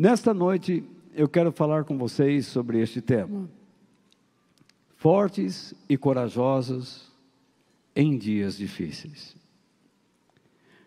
Nesta 0.00 0.32
noite 0.32 0.84
eu 1.12 1.28
quero 1.28 1.50
falar 1.50 1.82
com 1.82 1.98
vocês 1.98 2.46
sobre 2.46 2.80
este 2.80 3.00
tema. 3.00 3.50
Fortes 4.94 5.74
e 5.88 5.96
corajosos 5.96 7.10
em 7.96 8.16
dias 8.16 8.56
difíceis. 8.56 9.34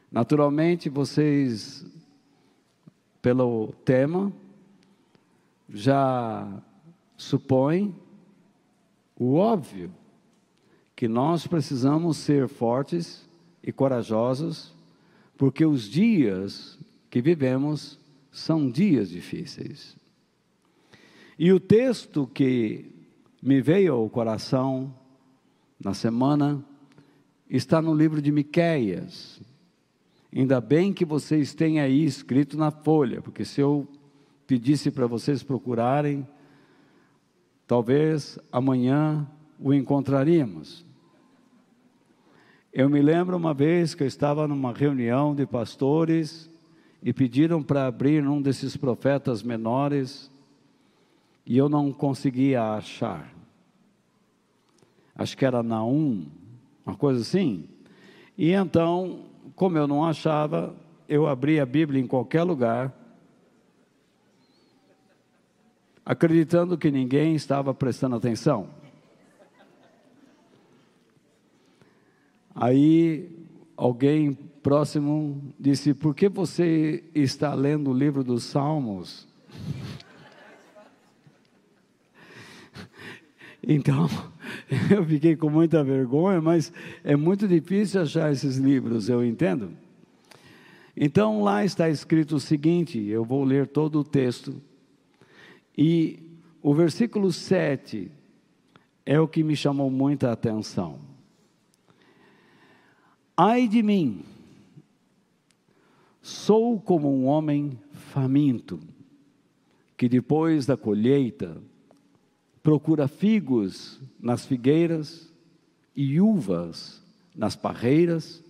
Naturalmente, 0.09 0.87
vocês, 0.87 1.85
pelo 3.21 3.73
tema, 3.83 4.31
já 5.67 6.47
supõem 7.17 7.93
o 9.19 9.35
óbvio, 9.35 9.93
que 10.96 11.09
nós 11.09 11.46
precisamos 11.46 12.15
ser 12.15 12.47
fortes 12.47 13.29
e 13.62 13.73
corajosos, 13.73 14.73
porque 15.37 15.65
os 15.65 15.83
dias 15.83 16.80
que 17.09 17.21
vivemos 17.21 17.99
são 18.31 18.70
dias 18.70 19.09
difíceis. 19.09 19.95
E 21.38 21.52
o 21.52 21.59
texto 21.59 22.26
que 22.27 22.85
me 23.41 23.62
veio 23.62 23.94
ao 23.94 24.09
coração 24.09 24.94
na 25.80 25.94
semana 25.94 26.63
está 27.49 27.81
no 27.81 27.94
livro 27.94 28.22
de 28.22 28.31
Miqueias. 28.31 29.41
Ainda 30.34 30.62
bem 30.62 30.94
que 30.94 31.03
vocês 31.03 31.53
têm 31.53 31.81
aí 31.81 32.05
escrito 32.05 32.58
na 32.58 32.72
folha, 32.72 33.22
porque 33.22 33.44
se 33.44 33.59
eu 33.59 33.88
pedisse 34.48 34.91
para 34.91 35.08
vocês 35.08 35.44
procurarem, 35.44 36.27
talvez 37.67 38.38
amanhã 38.52 39.27
o 39.59 39.73
encontraríamos. 39.73 40.86
Eu 42.72 42.89
me 42.89 43.02
lembro 43.02 43.36
uma 43.36 43.53
vez 43.53 43.95
que 43.95 44.03
eu 44.03 44.08
estava 44.08 44.48
numa 44.48 44.72
reunião 44.72 45.36
de 45.36 45.45
pastores 45.45 46.51
e 47.02 47.12
pediram 47.12 47.64
para 47.64 47.88
abrir 47.88 48.28
um 48.28 48.41
desses 48.41 48.78
profetas 48.78 49.42
menores 49.42 50.30
e 51.46 51.58
eu 51.58 51.68
não 51.68 51.92
conseguia 51.92 52.76
achar. 52.76 53.34
Acho 55.16 55.36
que 55.36 55.45
era 55.45 55.64
Naum, 55.64 56.28
uma 56.86 56.95
coisa 56.95 57.22
assim. 57.22 57.67
E 58.38 58.52
então, 58.52 59.25
como 59.56 59.78
eu 59.78 59.88
não 59.88 60.06
achava, 60.06 60.75
eu 61.08 61.28
abri 61.28 61.59
a 61.59 61.66
Bíblia 61.66 62.02
em 62.02 62.08
qualquer 62.08 62.44
lugar, 62.44 62.95
acreditando 66.06 66.78
que 66.78 66.92
ninguém 66.92 67.36
estava 67.36 67.73
prestando 67.73 68.16
atenção. 68.16 68.70
Aí 72.53 73.30
alguém 73.75 74.38
próximo 74.62 75.54
disse: 75.59 75.94
Por 75.94 76.16
que 76.16 76.30
você 76.30 77.04
está 77.14 77.54
lendo 77.54 77.92
o 77.92 77.94
livro 77.94 78.23
dos 78.23 78.44
Salmos? 78.44 79.28
Então, 83.64 84.09
eu 84.90 85.06
fiquei 85.06 85.36
com 85.36 85.48
muita 85.48 85.84
vergonha, 85.84 86.42
mas 86.42 86.73
é 87.03 87.16
muito 87.16 87.48
difícil 87.48 88.02
achar 88.02 88.31
esses 88.31 88.58
livros, 88.58 89.08
eu 89.08 89.23
entendo. 89.23 89.72
Então, 90.98 91.44
lá 91.44 91.64
está 91.64 91.88
escrito 91.88 92.38
o 92.38 92.40
seguinte: 92.40 93.00
eu 93.00 93.23
vou 93.23 93.44
ler 93.44 93.68
todo 93.68 94.00
o 94.00 94.03
texto, 94.03 94.59
e 95.78 96.20
o 96.62 96.73
versículo 96.73 97.31
7 97.31 98.12
é 99.06 99.20
o 99.20 99.28
que 99.28 99.44
me 99.44 99.56
chamou 99.56 99.90
muita 99.90 100.31
atenção. 100.31 101.00
Ai 103.36 103.68
de 103.68 103.81
mim, 103.81 104.23
sou 106.22 106.80
como 106.80 107.11
um 107.11 107.25
homem 107.25 107.80
faminto, 107.91 108.80
que 109.97 110.08
depois 110.08 110.66
da 110.66 110.78
colheita 110.78 111.61
procura 112.61 113.08
figos 113.08 114.00
nas 114.19 114.45
figueiras 114.45 115.31
e 115.95 116.22
uvas 116.22 117.01
nas 117.35 117.56
parreiras, 117.56 118.44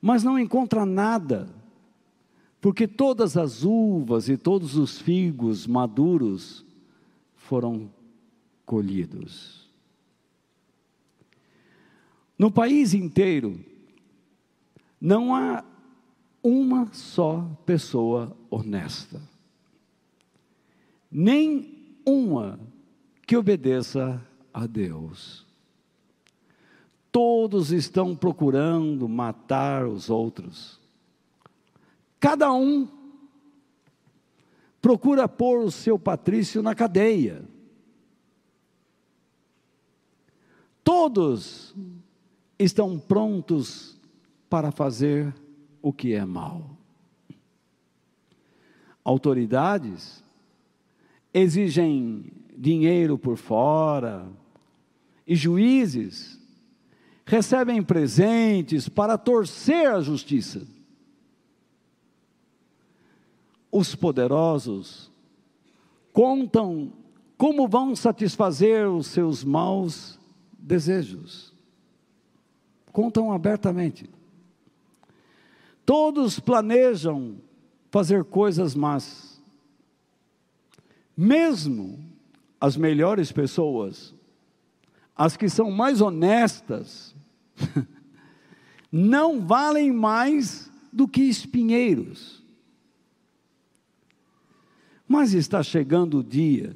mas 0.00 0.22
não 0.22 0.38
encontra 0.38 0.84
nada, 0.84 1.48
porque 2.60 2.86
todas 2.86 3.36
as 3.36 3.64
uvas 3.64 4.28
e 4.28 4.36
todos 4.36 4.76
os 4.76 4.98
figos 4.98 5.66
maduros 5.66 6.64
foram 7.34 7.90
colhidos. 8.64 9.68
No 12.38 12.50
país 12.50 12.92
inteiro, 12.92 13.58
não 15.00 15.34
há 15.34 15.64
uma 16.48 16.86
só 16.92 17.44
pessoa 17.66 18.36
honesta, 18.48 19.20
nem 21.10 21.98
uma 22.06 22.60
que 23.26 23.36
obedeça 23.36 24.24
a 24.54 24.64
Deus. 24.64 25.44
Todos 27.10 27.72
estão 27.72 28.14
procurando 28.14 29.08
matar 29.08 29.88
os 29.88 30.08
outros. 30.08 30.80
Cada 32.20 32.52
um 32.52 32.86
procura 34.80 35.26
pôr 35.26 35.64
o 35.64 35.70
seu 35.72 35.98
patrício 35.98 36.62
na 36.62 36.76
cadeia. 36.76 37.44
Todos 40.84 41.74
estão 42.56 43.00
prontos 43.00 43.98
para 44.48 44.70
fazer 44.70 45.34
o 45.86 45.92
que 45.92 46.14
é 46.14 46.24
mal. 46.24 46.76
Autoridades 49.04 50.24
exigem 51.32 52.24
dinheiro 52.58 53.16
por 53.16 53.36
fora, 53.36 54.28
e 55.24 55.36
juízes 55.36 56.40
recebem 57.24 57.84
presentes 57.84 58.88
para 58.88 59.16
torcer 59.16 59.92
a 59.92 60.00
justiça. 60.00 60.66
Os 63.70 63.94
poderosos 63.94 65.08
contam 66.12 66.92
como 67.38 67.68
vão 67.68 67.94
satisfazer 67.94 68.88
os 68.88 69.06
seus 69.06 69.44
maus 69.44 70.18
desejos. 70.58 71.54
Contam 72.90 73.30
abertamente. 73.30 74.10
Todos 75.86 76.40
planejam 76.40 77.40
fazer 77.92 78.24
coisas 78.24 78.74
más. 78.74 79.40
Mesmo 81.16 82.04
as 82.60 82.76
melhores 82.76 83.30
pessoas, 83.30 84.12
as 85.14 85.36
que 85.36 85.48
são 85.48 85.70
mais 85.70 86.00
honestas, 86.00 87.14
não 88.90 89.40
valem 89.46 89.92
mais 89.92 90.70
do 90.92 91.06
que 91.06 91.22
espinheiros. 91.22 92.44
Mas 95.06 95.34
está 95.34 95.62
chegando 95.62 96.18
o 96.18 96.24
dia 96.24 96.74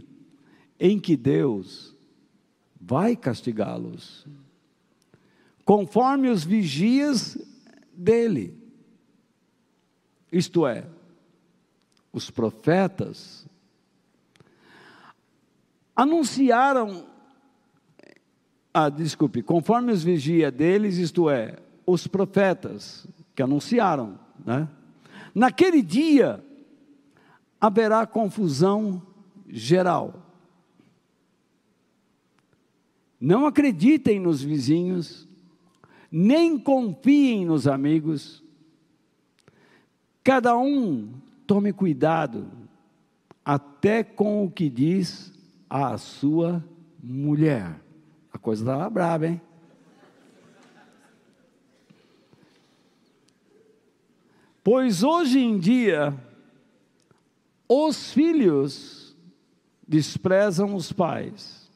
em 0.78 1.00
que 1.00 1.16
Deus 1.16 1.96
vai 2.80 3.16
castigá-los, 3.16 4.24
conforme 5.64 6.28
os 6.28 6.44
vigias 6.44 7.36
dele. 7.92 8.59
Isto 10.32 10.66
é, 10.66 10.86
os 12.12 12.30
profetas 12.30 13.46
anunciaram, 15.94 17.06
ah, 18.72 18.88
desculpe, 18.88 19.42
conforme 19.42 19.92
os 19.92 20.02
vigia 20.02 20.50
deles, 20.50 20.96
isto 20.96 21.28
é, 21.28 21.56
os 21.84 22.06
profetas 22.06 23.06
que 23.34 23.42
anunciaram, 23.42 24.18
né? 24.44 24.68
Naquele 25.34 25.82
dia 25.82 26.44
haverá 27.60 28.06
confusão 28.06 29.02
geral. 29.46 30.26
Não 33.20 33.46
acreditem 33.46 34.18
nos 34.18 34.42
vizinhos, 34.42 35.28
nem 36.10 36.58
confiem 36.58 37.44
nos 37.44 37.66
amigos. 37.66 38.39
Cada 40.22 40.56
um 40.56 41.12
tome 41.46 41.72
cuidado 41.72 42.50
até 43.44 44.04
com 44.04 44.44
o 44.44 44.50
que 44.50 44.68
diz 44.68 45.32
a 45.68 45.96
sua 45.96 46.64
mulher. 47.02 47.80
A 48.32 48.38
coisa 48.38 48.62
estava 48.62 48.90
brava, 48.90 49.26
hein? 49.26 49.40
Pois 54.62 55.02
hoje 55.02 55.38
em 55.38 55.58
dia, 55.58 56.14
os 57.66 58.12
filhos 58.12 59.16
desprezam 59.88 60.74
os 60.74 60.92
pais, 60.92 61.70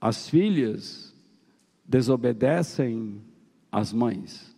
as 0.00 0.28
filhas 0.28 1.14
desobedecem 1.84 3.22
as 3.70 3.92
mães, 3.92 4.56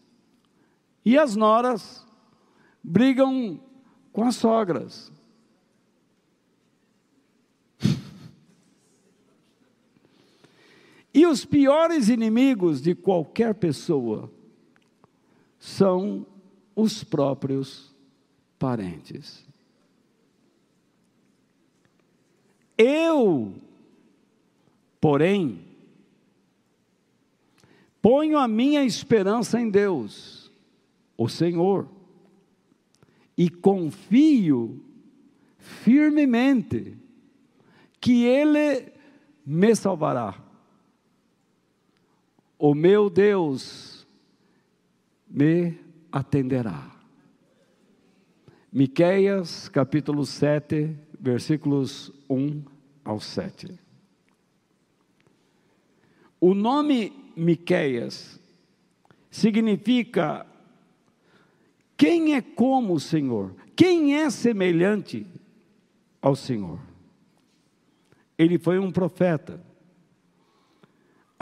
e 1.05 1.19
as 1.19 1.35
noras 1.35 2.07
brigam 2.83 3.61
com 4.13 4.25
as 4.25 4.37
sogras. 4.37 5.13
E 11.15 11.27
os 11.27 11.45
piores 11.45 12.09
inimigos 12.09 12.81
de 12.81 12.95
qualquer 12.95 13.55
pessoa 13.55 14.33
são 15.59 16.27
os 16.75 17.05
próprios 17.05 17.95
parentes. 18.59 19.47
Eu, 22.79 23.55
porém, 25.01 25.65
ponho 28.01 28.39
a 28.39 28.49
minha 28.49 28.83
esperança 28.83 29.61
em 29.61 29.71
Deus, 29.71 30.51
o 31.17 31.29
Senhor, 31.29 31.87
e 33.37 33.49
confio 33.49 34.85
firmemente 35.59 36.97
que 38.01 38.25
Ele 38.25 38.93
me 39.45 39.75
salvará 39.75 40.53
o 42.65 42.77
meu 42.77 43.11
Deus 43.11 44.07
me 45.29 45.77
atenderá. 46.13 46.95
Miqueias 48.73 49.69
capítulo 49.69 50.25
7, 50.25 50.97
versículos 51.19 52.13
1 52.31 52.63
ao 53.05 53.19
7. 53.19 53.77
O 56.41 56.55
nome 56.55 57.33
Miqueias 57.35 58.39
significa 59.29 60.47
quem 62.05 62.35
é 62.35 62.41
como 62.41 62.95
o 62.95 63.01
Senhor? 63.01 63.55
Quem 63.77 64.17
é 64.17 64.29
semelhante 64.31 65.27
ao 66.21 66.35
Senhor? 66.35 66.81
Ele 68.39 68.59
foi 68.59 68.79
um 68.79 68.91
profeta 68.91 69.61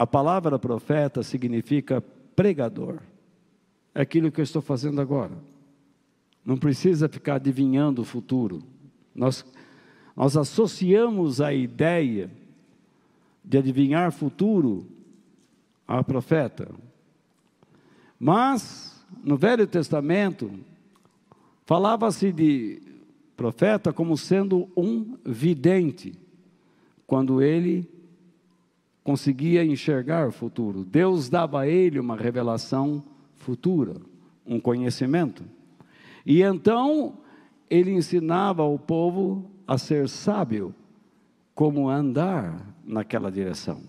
a 0.01 0.07
palavra 0.07 0.57
profeta 0.57 1.21
significa 1.21 2.01
pregador. 2.35 2.97
É 3.93 4.01
aquilo 4.01 4.31
que 4.31 4.41
eu 4.41 4.43
estou 4.43 4.59
fazendo 4.59 4.99
agora. 4.99 5.37
Não 6.43 6.57
precisa 6.57 7.07
ficar 7.07 7.35
adivinhando 7.35 8.01
o 8.01 8.03
futuro. 8.03 8.63
Nós, 9.13 9.45
nós 10.15 10.35
associamos 10.35 11.39
a 11.39 11.53
ideia 11.53 12.31
de 13.45 13.59
adivinhar 13.59 14.11
futuro 14.11 14.87
a 15.87 16.03
profeta. 16.03 16.73
Mas, 18.19 18.90
no 19.23 19.37
Velho 19.37 19.67
Testamento, 19.67 20.51
falava-se 21.65 22.31
de 22.31 22.81
profeta 23.35 23.91
como 23.91 24.17
sendo 24.17 24.69
um 24.75 25.17
vidente, 25.25 26.13
quando 27.07 27.41
ele 27.41 27.89
conseguia 29.03 29.65
enxergar 29.65 30.27
o 30.27 30.31
futuro. 30.31 30.85
Deus 30.85 31.29
dava 31.29 31.61
a 31.61 31.67
ele 31.67 31.99
uma 31.99 32.15
revelação 32.15 33.03
futura, 33.35 33.95
um 34.45 34.59
conhecimento. 34.59 35.43
E 36.25 36.41
então 36.41 37.17
ele 37.69 37.91
ensinava 37.91 38.63
ao 38.63 38.77
povo 38.77 39.49
a 39.67 39.77
ser 39.77 40.07
sábio, 40.07 40.75
como 41.55 41.89
andar 41.89 42.75
naquela 42.85 43.31
direção. 43.31 43.81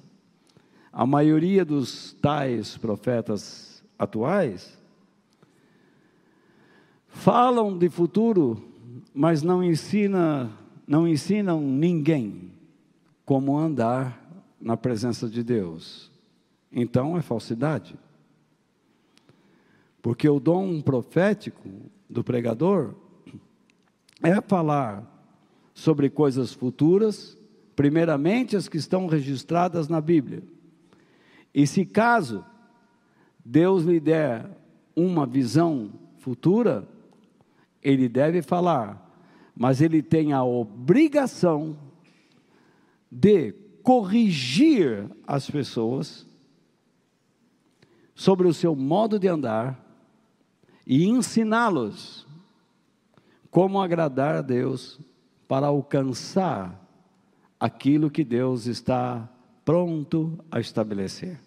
A 0.93 1.07
maioria 1.07 1.65
dos 1.65 2.13
tais 2.21 2.77
profetas 2.77 3.85
atuais 3.99 4.79
falam 7.13 7.77
de 7.77 7.89
futuro, 7.89 8.61
mas 9.15 9.43
não 9.43 9.63
ensina, 9.63 10.51
não 10.87 11.07
ensinam 11.07 11.61
ninguém 11.61 12.51
como 13.25 13.57
andar 13.57 14.19
na 14.61 14.77
presença 14.77 15.29
de 15.29 15.45
Deus. 15.45 16.11
Então 16.73 17.17
é 17.17 17.23
falsidade. 17.23 17.95
Porque 20.01 20.29
o 20.29 20.41
dom 20.41 20.81
profético 20.81 21.69
do 22.09 22.25
pregador 22.25 22.95
é 24.23 24.41
falar 24.41 25.09
sobre 25.75 26.11
coisas 26.11 26.53
futuras, 26.53 27.39
primeiramente 27.77 28.57
as 28.57 28.69
que 28.69 28.79
estão 28.79 29.07
registradas 29.07 29.89
na 29.89 30.01
Bíblia. 30.01 30.43
E 31.55 31.67
se 31.67 31.85
caso 31.85 32.45
Deus 33.45 33.85
lhe 33.85 34.01
der 34.01 34.51
uma 34.97 35.27
visão 35.27 35.93
futura, 36.19 36.87
ele 37.83 38.09
deve 38.09 38.43
falar, 38.43 39.11
mas 39.55 39.81
ele 39.81 40.03
tem 40.03 40.33
a 40.33 40.45
obrigação 40.45 41.77
de 43.11 43.53
corrigir 43.83 45.11
as 45.27 45.51
pessoas 45.51 46.27
sobre 48.15 48.47
o 48.47 48.55
seu 48.55 48.77
modo 48.77 49.19
de 49.19 49.27
andar 49.27 49.79
e 50.87 51.05
ensiná-los 51.07 52.27
como 53.51 53.81
agradar 53.81 54.37
a 54.37 54.43
Deus 54.43 54.99
para 55.47 55.67
alcançar 55.67 56.81
aquilo 57.61 58.11
que 58.11 58.25
Deus 58.25 58.67
está 58.67 59.29
pronto 59.65 60.39
a 60.51 60.59
estabelecer. 60.59 61.39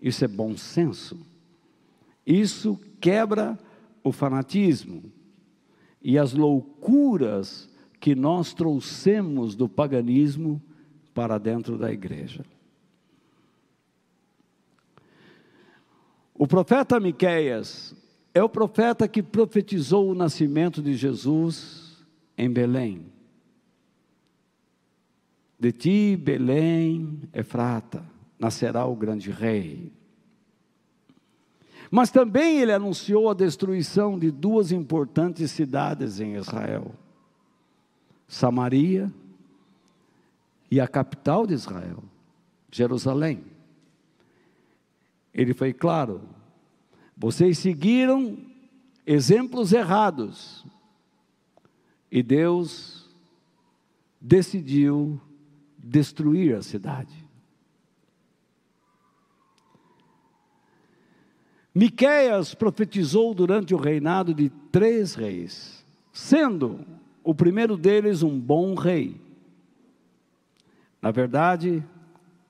Isso 0.00 0.24
é 0.24 0.28
bom 0.28 0.56
senso. 0.56 1.18
Isso 2.26 2.78
quebra 3.00 3.58
o 4.08 4.12
fanatismo 4.12 5.12
e 6.02 6.18
as 6.18 6.32
loucuras 6.32 7.68
que 8.00 8.14
nós 8.14 8.54
trouxemos 8.54 9.54
do 9.54 9.68
paganismo 9.68 10.62
para 11.12 11.38
dentro 11.38 11.76
da 11.76 11.92
igreja. 11.92 12.44
O 16.34 16.46
profeta 16.46 17.00
Miqueias 17.00 17.94
é 18.32 18.42
o 18.42 18.48
profeta 18.48 19.08
que 19.08 19.22
profetizou 19.22 20.10
o 20.10 20.14
nascimento 20.14 20.80
de 20.80 20.94
Jesus 20.94 22.06
em 22.36 22.48
Belém. 22.48 23.06
De 25.58 25.72
ti, 25.72 26.16
Belém, 26.16 27.22
Efrata, 27.34 28.04
nascerá 28.38 28.86
o 28.86 28.94
grande 28.94 29.32
rei. 29.32 29.97
Mas 31.90 32.10
também 32.10 32.60
ele 32.60 32.72
anunciou 32.72 33.30
a 33.30 33.34
destruição 33.34 34.18
de 34.18 34.30
duas 34.30 34.72
importantes 34.72 35.50
cidades 35.50 36.20
em 36.20 36.36
Israel: 36.36 36.94
Samaria 38.26 39.12
e 40.70 40.80
a 40.80 40.86
capital 40.86 41.46
de 41.46 41.54
Israel, 41.54 42.02
Jerusalém. 42.70 43.42
Ele 45.32 45.54
foi 45.54 45.72
claro: 45.72 46.20
vocês 47.16 47.58
seguiram 47.58 48.36
exemplos 49.06 49.72
errados 49.72 50.64
e 52.10 52.22
Deus 52.22 53.08
decidiu 54.20 55.20
destruir 55.78 56.54
a 56.54 56.62
cidade. 56.62 57.27
Miqueias 61.78 62.54
profetizou 62.54 63.32
durante 63.32 63.74
o 63.74 63.78
reinado 63.78 64.34
de 64.34 64.50
três 64.72 65.14
reis, 65.14 65.86
sendo 66.12 66.80
o 67.22 67.34
primeiro 67.34 67.76
deles 67.76 68.22
um 68.22 68.38
bom 68.38 68.74
rei 68.74 69.28
na 71.00 71.10
verdade, 71.10 71.84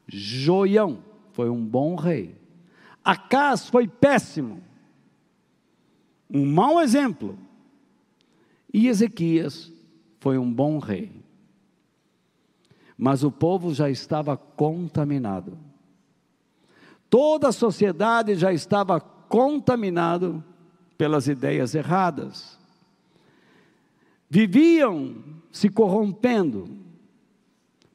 Joião 0.06 1.02
foi 1.32 1.50
um 1.50 1.64
bom 1.64 1.94
rei. 1.94 2.36
Acas 3.04 3.68
foi 3.68 3.86
péssimo, 3.86 4.62
um 6.30 6.44
mau 6.44 6.80
exemplo. 6.80 7.38
E 8.72 8.88
Ezequias 8.88 9.72
foi 10.20 10.36
um 10.36 10.52
bom 10.52 10.78
rei. 10.78 11.12
Mas 12.96 13.22
o 13.22 13.30
povo 13.30 13.72
já 13.72 13.88
estava 13.88 14.36
contaminado. 14.36 15.56
Toda 17.08 17.48
a 17.48 17.52
sociedade 17.52 18.34
já 18.34 18.52
estava 18.52 19.00
contaminado 19.28 20.42
pelas 20.96 21.28
ideias 21.28 21.74
erradas. 21.74 22.58
Viviam 24.28 25.16
se 25.50 25.68
corrompendo, 25.68 26.68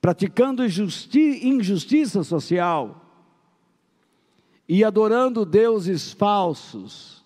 praticando 0.02 0.66
injustiça 0.66 2.24
social 2.24 3.02
e 4.68 4.84
adorando 4.84 5.46
deuses 5.46 6.12
falsos 6.12 7.24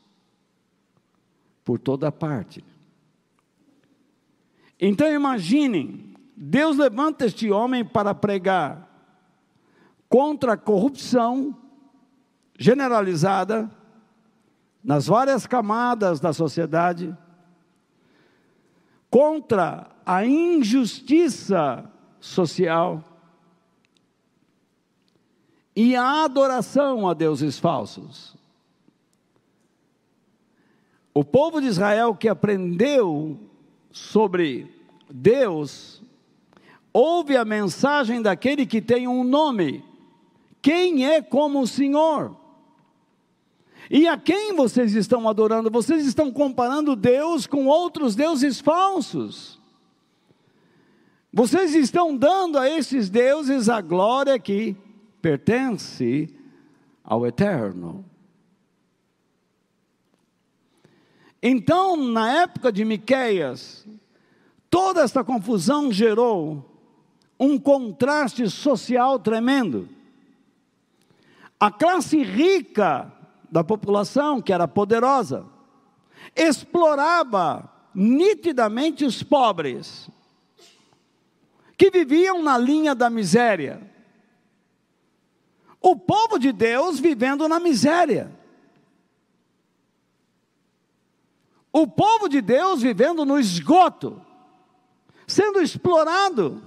por 1.63 1.79
toda 1.79 2.11
parte. 2.11 2.63
Então 4.79 5.11
imaginem, 5.11 6.13
Deus 6.35 6.77
levanta 6.77 7.25
este 7.25 7.49
homem 7.51 7.83
para 7.83 8.13
pregar 8.13 8.87
contra 10.07 10.53
a 10.53 10.57
corrupção 10.57 11.55
generalizada 12.57 13.69
nas 14.87 15.05
várias 15.05 15.45
camadas 15.45 16.21
da 16.21 16.31
sociedade, 16.31 17.13
contra 19.09 19.91
a 20.05 20.25
injustiça 20.25 21.91
social 22.21 23.03
e 25.75 25.93
a 25.93 26.23
adoração 26.23 27.05
a 27.05 27.13
deuses 27.13 27.59
falsos. 27.59 28.33
O 31.13 31.21
povo 31.21 31.59
de 31.59 31.67
Israel 31.67 32.15
que 32.15 32.29
aprendeu 32.29 33.37
sobre 33.91 34.73
Deus, 35.09 36.01
ouve 36.93 37.35
a 37.35 37.43
mensagem 37.43 38.21
daquele 38.21 38.65
que 38.65 38.81
tem 38.81 39.05
um 39.05 39.25
nome: 39.25 39.83
quem 40.61 41.05
é 41.05 41.21
como 41.21 41.59
o 41.59 41.67
Senhor? 41.67 42.46
E 43.89 44.07
a 44.07 44.17
quem 44.17 44.53
vocês 44.53 44.93
estão 44.93 45.27
adorando? 45.29 45.71
Vocês 45.71 46.05
estão 46.05 46.31
comparando 46.31 46.95
Deus 46.95 47.47
com 47.47 47.65
outros 47.67 48.15
deuses 48.15 48.59
falsos. 48.59 49.59
Vocês 51.31 51.73
estão 51.73 52.15
dando 52.15 52.57
a 52.57 52.69
esses 52.69 53.09
deuses 53.09 53.69
a 53.69 53.79
glória 53.79 54.37
que 54.39 54.75
pertence 55.21 56.33
ao 57.03 57.25
eterno. 57.25 58.03
Então, 61.41 61.95
na 61.95 62.41
época 62.41 62.71
de 62.71 62.83
Miqueias, 62.83 63.87
toda 64.69 65.01
essa 65.01 65.23
confusão 65.23 65.91
gerou 65.91 66.77
um 67.39 67.57
contraste 67.57 68.49
social 68.49 69.19
tremendo. 69.19 69.87
A 71.59 71.71
classe 71.71 72.21
rica 72.23 73.13
da 73.49 73.63
população, 73.63 74.41
que 74.41 74.53
era 74.53 74.67
poderosa, 74.67 75.45
explorava 76.35 77.71
nitidamente 77.93 79.05
os 79.05 79.23
pobres, 79.23 80.09
que 81.77 81.89
viviam 81.89 82.41
na 82.41 82.57
linha 82.57 82.93
da 82.93 83.09
miséria 83.09 83.87
o 85.81 85.95
povo 85.95 86.37
de 86.37 86.51
Deus 86.51 86.99
vivendo 86.99 87.47
na 87.47 87.59
miséria. 87.59 88.31
O 91.71 91.87
povo 91.87 92.27
de 92.27 92.41
Deus 92.41 92.81
vivendo 92.81 93.23
no 93.23 93.39
esgoto, 93.39 94.21
sendo 95.27 95.61
explorado 95.61 96.63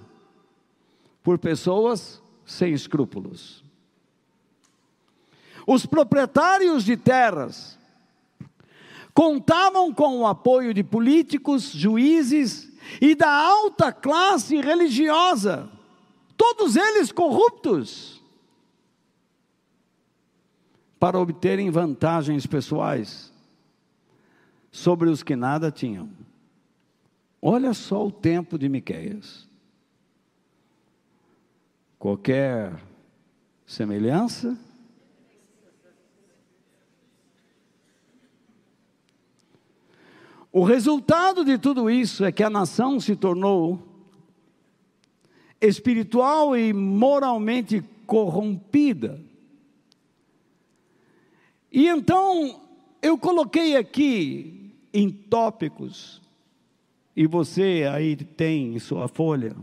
por 1.23 1.39
pessoas 1.39 2.23
sem 2.45 2.73
escrúpulos. 2.73 3.65
Os 5.73 5.87
proprietários 5.87 6.85
de 6.85 6.97
terras 6.97 7.79
contavam 9.15 9.95
com 9.95 10.19
o 10.19 10.27
apoio 10.27 10.75
de 10.75 10.83
políticos, 10.83 11.71
juízes 11.71 12.73
e 13.01 13.15
da 13.15 13.31
alta 13.31 13.93
classe 13.93 14.61
religiosa, 14.61 15.71
todos 16.37 16.75
eles 16.75 17.13
corruptos 17.13 18.21
para 20.99 21.21
obterem 21.21 21.71
vantagens 21.71 22.49
pessoais 22.49 23.33
sobre 24.73 25.09
os 25.09 25.23
que 25.23 25.37
nada 25.37 25.71
tinham. 25.71 26.11
Olha 27.41 27.73
só 27.75 28.09
o 28.09 28.11
tempo 28.11 28.59
de 28.59 28.69
Miqueias. 28.69 29.49
Qualquer 31.97 32.75
semelhança? 33.65 34.59
O 40.53 40.65
resultado 40.65 41.45
de 41.45 41.57
tudo 41.59 41.89
isso 41.89 42.25
é 42.25 42.33
que 42.33 42.43
a 42.43 42.51
nação 42.51 42.99
se 42.99 43.15
tornou 43.15 43.81
espiritual 45.61 46.57
e 46.57 46.73
moralmente 46.73 47.85
corrompida. 48.07 49.21
E 51.71 51.87
então 51.87 52.61
eu 53.01 53.17
coloquei 53.17 53.77
aqui 53.77 54.73
em 54.93 55.09
tópicos, 55.09 56.21
e 57.15 57.27
você 57.27 57.89
aí 57.89 58.17
tem 58.17 58.75
em 58.75 58.79
sua 58.81 59.07
folha, 59.07 59.55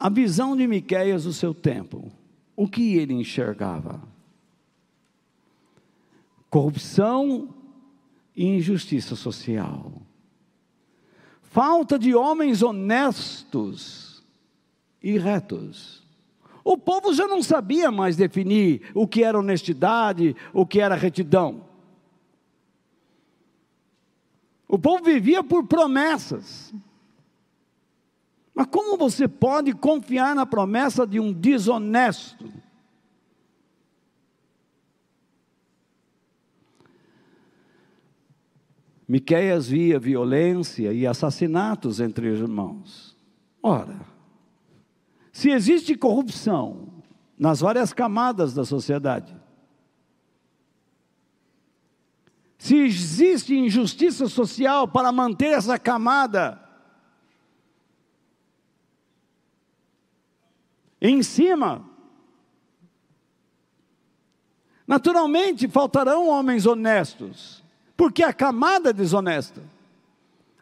a 0.00 0.08
visão 0.08 0.56
de 0.56 0.66
Miqueias 0.66 1.22
do 1.22 1.32
seu 1.32 1.54
tempo. 1.54 2.10
O 2.56 2.66
que 2.66 2.96
ele 2.96 3.14
enxergava? 3.14 4.02
Corrupção 6.50 7.53
injustiça 8.36 9.14
social. 9.14 9.92
Falta 11.42 11.98
de 11.98 12.14
homens 12.14 12.62
honestos 12.62 14.24
e 15.02 15.18
retos. 15.18 16.02
O 16.64 16.78
povo 16.78 17.12
já 17.12 17.28
não 17.28 17.42
sabia 17.42 17.90
mais 17.90 18.16
definir 18.16 18.90
o 18.94 19.06
que 19.06 19.22
era 19.22 19.38
honestidade, 19.38 20.34
o 20.52 20.66
que 20.66 20.80
era 20.80 20.94
retidão. 20.94 21.66
O 24.66 24.78
povo 24.78 25.04
vivia 25.04 25.44
por 25.44 25.66
promessas. 25.66 26.74
Mas 28.54 28.66
como 28.68 28.96
você 28.96 29.28
pode 29.28 29.72
confiar 29.72 30.34
na 30.34 30.46
promessa 30.46 31.06
de 31.06 31.20
um 31.20 31.32
desonesto? 31.32 32.50
Miqueias 39.06 39.68
via 39.68 39.98
violência 39.98 40.92
e 40.92 41.06
assassinatos 41.06 42.00
entre 42.00 42.28
os 42.28 42.40
irmãos. 42.40 43.16
Ora, 43.62 44.00
se 45.32 45.50
existe 45.50 45.94
corrupção 45.94 47.02
nas 47.38 47.60
várias 47.60 47.92
camadas 47.92 48.54
da 48.54 48.64
sociedade, 48.64 49.36
se 52.56 52.76
existe 52.76 53.54
injustiça 53.54 54.26
social 54.26 54.88
para 54.88 55.12
manter 55.12 55.48
essa 55.48 55.78
camada 55.78 56.58
em 60.98 61.22
cima, 61.22 61.84
naturalmente 64.86 65.68
faltarão 65.68 66.28
homens 66.28 66.64
honestos, 66.64 67.63
porque 67.96 68.22
a 68.22 68.32
camada 68.32 68.90
é 68.90 68.92
desonesta, 68.92 69.62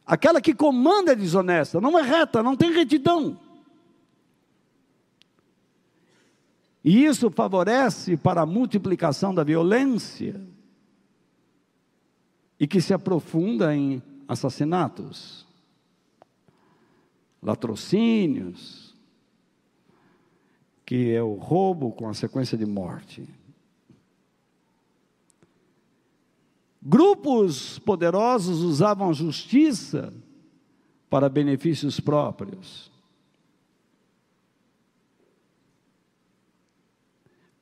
aquela 0.06 0.40
que 0.40 0.54
comanda 0.54 1.12
é 1.12 1.16
desonesta, 1.16 1.80
não 1.80 1.98
é 1.98 2.02
reta, 2.02 2.42
não 2.42 2.56
tem 2.56 2.72
retidão. 2.72 3.38
E 6.84 7.04
isso 7.04 7.30
favorece 7.30 8.16
para 8.16 8.42
a 8.42 8.46
multiplicação 8.46 9.32
da 9.32 9.44
violência 9.44 10.40
e 12.58 12.66
que 12.66 12.80
se 12.80 12.92
aprofunda 12.92 13.74
em 13.74 14.02
assassinatos, 14.26 15.46
latrocínios, 17.42 18.94
que 20.84 21.12
é 21.12 21.22
o 21.22 21.34
roubo 21.34 21.92
com 21.92 22.08
a 22.08 22.14
sequência 22.14 22.58
de 22.58 22.66
morte. 22.66 23.28
Grupos 26.82 27.78
poderosos 27.78 28.60
usavam 28.60 29.10
a 29.10 29.12
justiça 29.12 30.12
para 31.08 31.28
benefícios 31.28 32.00
próprios. 32.00 32.92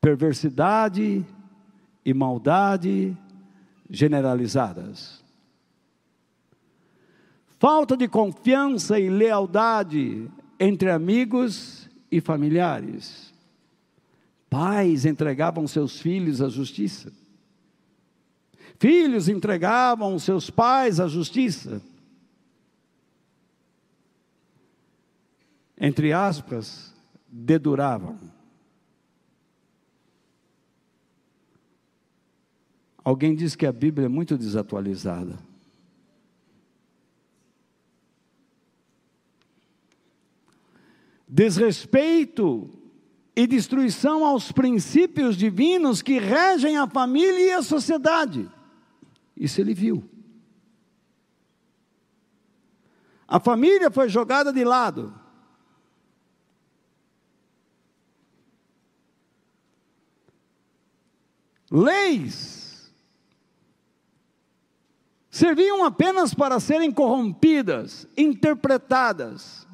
perversidade 0.01 1.23
e 2.03 2.13
maldade 2.13 3.15
generalizadas. 3.87 5.23
Falta 7.59 7.95
de 7.95 8.07
confiança 8.07 8.99
e 8.99 9.07
lealdade 9.07 10.27
entre 10.59 10.89
amigos 10.89 11.87
e 12.11 12.19
familiares. 12.19 13.31
Pais 14.49 15.05
entregavam 15.05 15.67
seus 15.67 16.01
filhos 16.01 16.41
à 16.41 16.49
justiça. 16.49 17.13
Filhos 18.81 19.29
entregavam 19.29 20.17
seus 20.17 20.49
pais 20.49 20.99
à 20.99 21.07
justiça. 21.07 21.83
Entre 25.79 26.11
aspas, 26.11 26.91
deduravam. 27.27 28.19
Alguém 33.03 33.35
diz 33.35 33.55
que 33.55 33.67
a 33.67 33.71
Bíblia 33.71 34.07
é 34.07 34.09
muito 34.09 34.35
desatualizada. 34.35 35.37
Desrespeito 41.27 42.67
e 43.35 43.45
destruição 43.45 44.25
aos 44.25 44.51
princípios 44.51 45.37
divinos 45.37 46.01
que 46.01 46.17
regem 46.17 46.77
a 46.77 46.87
família 46.87 47.45
e 47.45 47.51
a 47.51 47.61
sociedade. 47.61 48.49
Isso 49.41 49.59
ele 49.59 49.73
viu. 49.73 50.07
A 53.27 53.39
família 53.39 53.89
foi 53.89 54.07
jogada 54.07 54.53
de 54.53 54.63
lado. 54.63 55.19
Leis 61.71 62.93
serviam 65.31 65.83
apenas 65.83 66.35
para 66.35 66.59
serem 66.59 66.91
corrompidas, 66.91 68.05
interpretadas. 68.15 69.65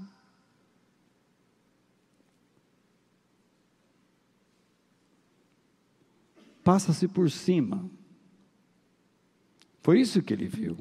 Passa-se 6.63 7.05
por 7.09 7.29
cima. 7.29 7.97
Foi 9.87 10.01
isso 10.01 10.21
que 10.21 10.33
ele 10.33 10.49
viu. 10.49 10.75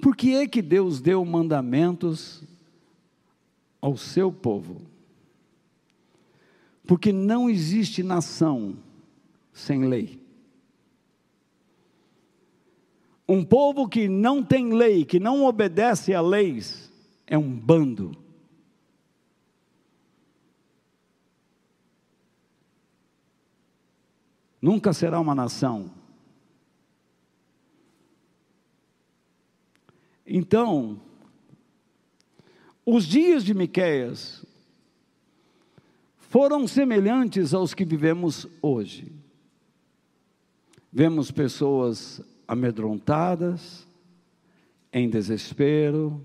Por 0.00 0.16
que 0.16 0.34
é 0.34 0.48
que 0.48 0.62
Deus 0.62 1.02
deu 1.02 1.22
mandamentos 1.22 2.42
ao 3.78 3.94
seu 3.94 4.32
povo? 4.32 4.80
Porque 6.86 7.12
não 7.12 7.50
existe 7.50 8.02
nação 8.02 8.78
sem 9.52 9.84
lei. 9.84 10.18
Um 13.28 13.44
povo 13.44 13.86
que 13.86 14.08
não 14.08 14.42
tem 14.42 14.72
lei, 14.72 15.04
que 15.04 15.20
não 15.20 15.44
obedece 15.44 16.14
a 16.14 16.22
leis, 16.22 16.90
é 17.26 17.36
um 17.36 17.50
bando. 17.54 18.16
Nunca 24.60 24.92
será 24.92 25.20
uma 25.20 25.34
nação. 25.34 25.90
Então, 30.26 31.00
os 32.84 33.04
dias 33.04 33.44
de 33.44 33.54
Miqueias 33.54 34.44
foram 36.18 36.66
semelhantes 36.66 37.54
aos 37.54 37.72
que 37.72 37.84
vivemos 37.84 38.46
hoje. 38.60 39.10
Vemos 40.92 41.30
pessoas 41.30 42.20
amedrontadas, 42.46 43.86
em 44.92 45.08
desespero, 45.08 46.24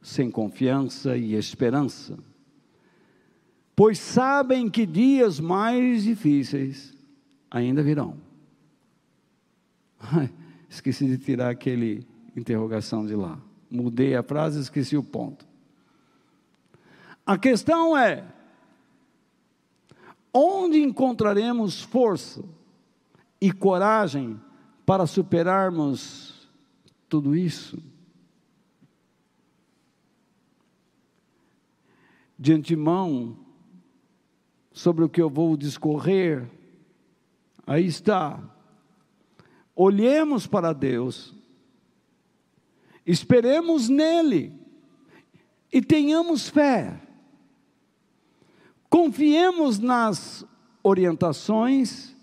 sem 0.00 0.30
confiança 0.30 1.16
e 1.16 1.34
esperança, 1.34 2.18
pois 3.74 3.98
sabem 3.98 4.68
que 4.68 4.84
dias 4.84 5.38
mais 5.38 6.04
difíceis 6.04 6.91
ainda 7.52 7.82
virão. 7.82 8.16
esqueci 10.68 11.06
de 11.06 11.18
tirar 11.18 11.50
aquele 11.50 12.06
interrogação 12.34 13.06
de 13.06 13.14
lá. 13.14 13.38
Mudei 13.70 14.16
a 14.16 14.22
frase, 14.22 14.58
esqueci 14.58 14.96
o 14.96 15.02
ponto. 15.02 15.46
A 17.26 17.36
questão 17.36 17.96
é: 17.96 18.24
onde 20.32 20.82
encontraremos 20.82 21.82
força 21.82 22.42
e 23.40 23.52
coragem 23.52 24.40
para 24.86 25.06
superarmos 25.06 26.48
tudo 27.08 27.36
isso? 27.36 27.78
De 32.38 32.52
antemão, 32.52 33.36
sobre 34.72 35.04
o 35.04 35.08
que 35.08 35.22
eu 35.22 35.30
vou 35.30 35.56
discorrer, 35.56 36.50
aí 37.66 37.86
está. 37.86 38.40
Olhemos 39.74 40.46
para 40.46 40.72
Deus 40.72 41.34
Esperemos 43.06 43.88
nele 43.88 44.52
e 45.72 45.82
tenhamos 45.82 46.48
fé. 46.48 47.00
Confiemos 48.88 49.78
nas 49.78 50.44
orientações 50.82 52.14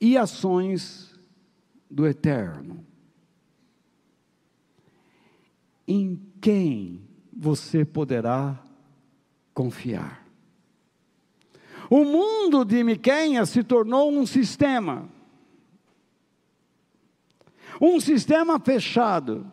e 0.00 0.16
ações 0.16 1.12
do 1.90 2.06
Eterno. 2.06 2.86
Em 5.86 6.20
quem 6.40 7.02
você 7.32 7.84
poderá 7.84 8.62
confiar? 9.52 10.19
O 11.90 12.04
mundo 12.04 12.64
de 12.64 12.82
Miquenha 12.82 13.44
se 13.44 13.62
tornou 13.62 14.10
um 14.10 14.24
sistema 14.24 15.10
um 17.80 17.98
sistema 17.98 18.60
fechado. 18.60 19.50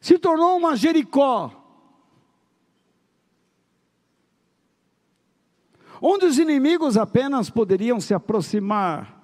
Se 0.00 0.18
tornou 0.18 0.56
uma 0.56 0.74
Jericó. 0.74 1.58
Onde 6.00 6.26
os 6.26 6.36
inimigos 6.38 6.96
apenas 6.96 7.48
poderiam 7.48 8.00
se 8.00 8.12
aproximar. 8.12 9.22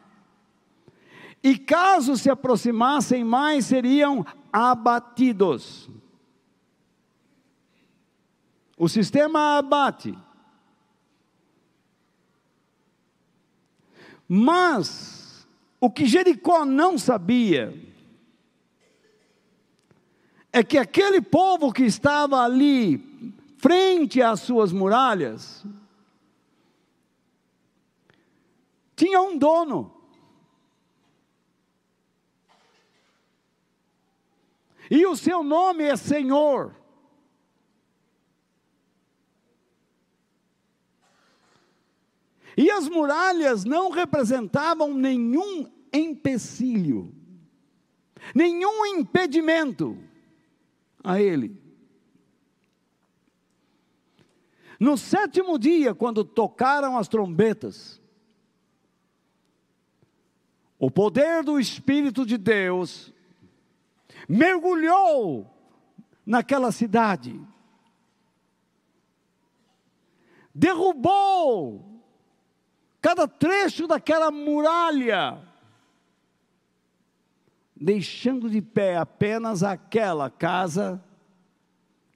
E 1.42 1.58
caso 1.58 2.16
se 2.16 2.30
aproximassem 2.30 3.24
mais, 3.24 3.66
seriam 3.66 4.24
abatidos. 4.52 5.90
O 8.78 8.88
sistema 8.88 9.58
abate. 9.58 10.16
Mas 14.28 15.46
o 15.80 15.90
que 15.90 16.06
Jericó 16.06 16.64
não 16.64 16.96
sabia 16.96 17.74
é 20.52 20.62
que 20.62 20.78
aquele 20.78 21.20
povo 21.20 21.72
que 21.72 21.84
estava 21.84 22.42
ali, 22.42 23.34
frente 23.58 24.22
às 24.22 24.40
suas 24.40 24.72
muralhas, 24.72 25.64
tinha 28.94 29.20
um 29.20 29.36
dono. 29.36 29.94
E 34.90 35.06
o 35.06 35.16
seu 35.16 35.42
nome 35.42 35.84
é 35.84 35.96
Senhor. 35.96 36.77
E 42.58 42.72
as 42.72 42.88
muralhas 42.88 43.64
não 43.64 43.88
representavam 43.88 44.92
nenhum 44.92 45.70
empecilho, 45.92 47.14
nenhum 48.34 48.84
impedimento 48.84 49.96
a 51.04 51.22
ele. 51.22 51.56
No 54.80 54.98
sétimo 54.98 55.56
dia, 55.56 55.94
quando 55.94 56.24
tocaram 56.24 56.98
as 56.98 57.06
trombetas, 57.06 58.02
o 60.80 60.90
poder 60.90 61.44
do 61.44 61.60
Espírito 61.60 62.26
de 62.26 62.36
Deus 62.36 63.14
mergulhou 64.28 65.48
naquela 66.26 66.72
cidade, 66.72 67.40
derrubou 70.52 71.97
cada 73.08 73.26
trecho 73.26 73.86
daquela 73.86 74.30
muralha, 74.30 75.38
deixando 77.74 78.50
de 78.50 78.60
pé 78.60 78.98
apenas 78.98 79.62
aquela 79.62 80.28
casa 80.28 81.02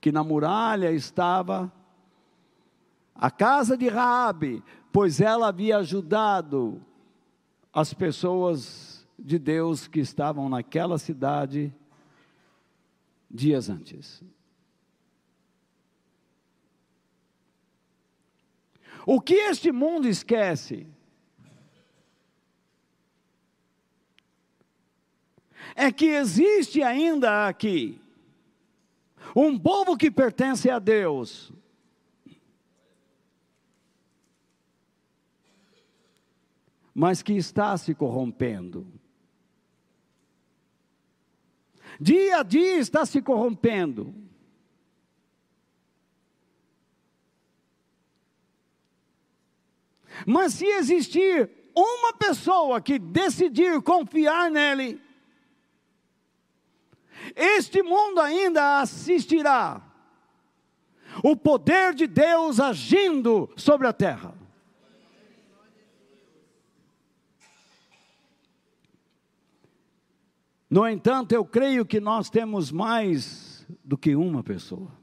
que 0.02 0.12
na 0.12 0.22
muralha 0.22 0.92
estava 0.92 1.72
a 3.14 3.31
casa 3.31 3.74
de 3.74 3.88
Raabe, 3.88 4.62
pois 4.92 5.18
ela 5.18 5.48
havia 5.48 5.78
ajudado 5.78 6.78
as 7.72 7.94
pessoas 7.94 9.09
de 9.18 9.38
Deus 9.38 9.88
que 9.88 10.00
estavam 10.00 10.46
naquela 10.46 10.98
cidade 10.98 11.74
dias 13.31 13.70
antes. 13.70 14.22
O 19.06 19.20
que 19.20 19.34
este 19.34 19.72
mundo 19.72 20.08
esquece 20.08 20.86
é 25.74 25.90
que 25.90 26.06
existe 26.06 26.82
ainda 26.82 27.48
aqui 27.48 28.00
um 29.34 29.58
povo 29.58 29.96
que 29.96 30.10
pertence 30.10 30.68
a 30.70 30.78
Deus. 30.78 31.52
Mas 36.94 37.22
que 37.22 37.32
está 37.32 37.76
se 37.78 37.94
corrompendo. 37.94 38.86
Dia 41.98 42.40
a 42.40 42.42
dia 42.42 42.76
está 42.78 43.06
se 43.06 43.22
corrompendo. 43.22 44.21
Mas 50.27 50.55
se 50.55 50.66
existir 50.66 51.51
uma 51.75 52.12
pessoa 52.12 52.81
que 52.81 52.98
decidir 52.98 53.81
confiar 53.83 54.51
nele, 54.51 55.01
este 57.35 57.83
mundo 57.83 58.20
ainda 58.20 58.81
assistirá 58.81 59.81
o 61.22 61.37
poder 61.37 61.94
de 61.94 62.07
Deus 62.07 62.59
agindo 62.59 63.51
sobre 63.57 63.87
a 63.87 63.92
terra. 63.92 64.35
No 70.68 70.88
entanto, 70.88 71.33
eu 71.33 71.44
creio 71.44 71.85
que 71.85 72.01
nós 72.01 72.31
temos 72.31 72.72
mais 72.72 73.66
do 73.85 73.98
que 73.98 74.16
uma 74.16 74.42
pessoa. 74.42 75.01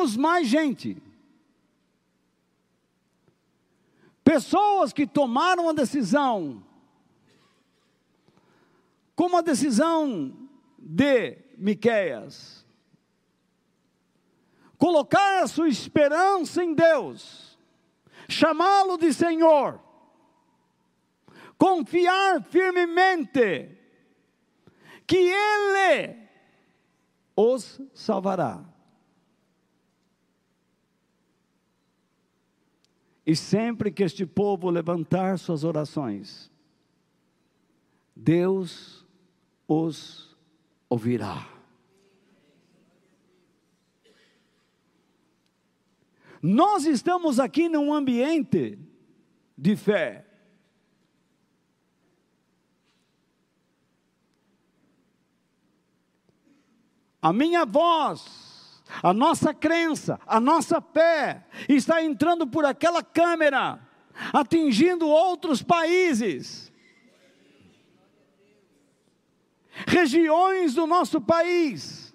Temos 0.00 0.16
mais 0.16 0.48
gente. 0.48 0.96
Pessoas 4.24 4.94
que 4.94 5.06
tomaram 5.06 5.68
a 5.68 5.74
decisão, 5.74 6.64
como 9.14 9.36
a 9.36 9.42
decisão 9.42 10.34
de 10.78 11.36
Miqueias, 11.58 12.64
colocar 14.78 15.42
a 15.42 15.46
sua 15.46 15.68
esperança 15.68 16.64
em 16.64 16.72
Deus, 16.72 17.58
chamá-lo 18.26 18.96
de 18.96 19.12
Senhor, 19.12 19.78
confiar 21.58 22.42
firmemente 22.44 23.76
que 25.06 25.18
Ele 25.18 26.16
os 27.36 27.78
salvará. 27.92 28.69
E 33.26 33.36
sempre 33.36 33.90
que 33.90 34.02
este 34.02 34.24
povo 34.24 34.70
levantar 34.70 35.38
suas 35.38 35.62
orações, 35.64 36.50
Deus 38.16 39.06
os 39.68 40.36
ouvirá. 40.88 41.48
Nós 46.42 46.86
estamos 46.86 47.38
aqui 47.38 47.68
num 47.68 47.92
ambiente 47.92 48.78
de 49.56 49.76
fé. 49.76 50.26
A 57.20 57.32
minha 57.32 57.66
voz 57.66 58.49
a 59.02 59.12
nossa 59.12 59.54
crença, 59.54 60.18
a 60.26 60.40
nossa 60.40 60.80
fé 60.80 61.46
está 61.68 62.02
entrando 62.02 62.46
por 62.46 62.64
aquela 62.64 63.02
câmera, 63.02 63.80
atingindo 64.32 65.08
outros 65.08 65.62
países, 65.62 66.72
regiões 69.86 70.74
do 70.74 70.86
nosso 70.86 71.20
país. 71.20 72.14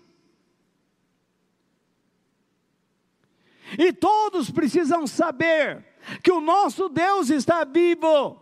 E 3.78 3.92
todos 3.92 4.52
precisam 4.52 5.08
saber 5.08 5.86
que 6.22 6.32
o 6.32 6.40
nosso 6.40 6.88
Deus 6.88 7.30
está 7.30 7.64
vivo. 7.64 8.42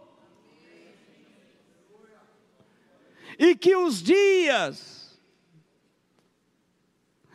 E 3.40 3.56
que 3.56 3.76
os 3.76 4.04
dias 4.04 5.03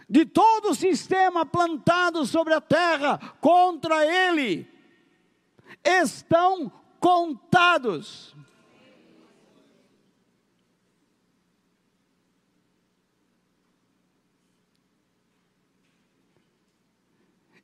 de 0.08 0.24
todo 0.24 0.70
o 0.70 0.74
sistema 0.74 1.44
plantado 1.44 2.24
sobre 2.24 2.54
a 2.54 2.60
terra 2.60 3.18
contra 3.40 4.06
ele, 4.06 4.66
estão 5.84 6.72
contados. 6.98 8.34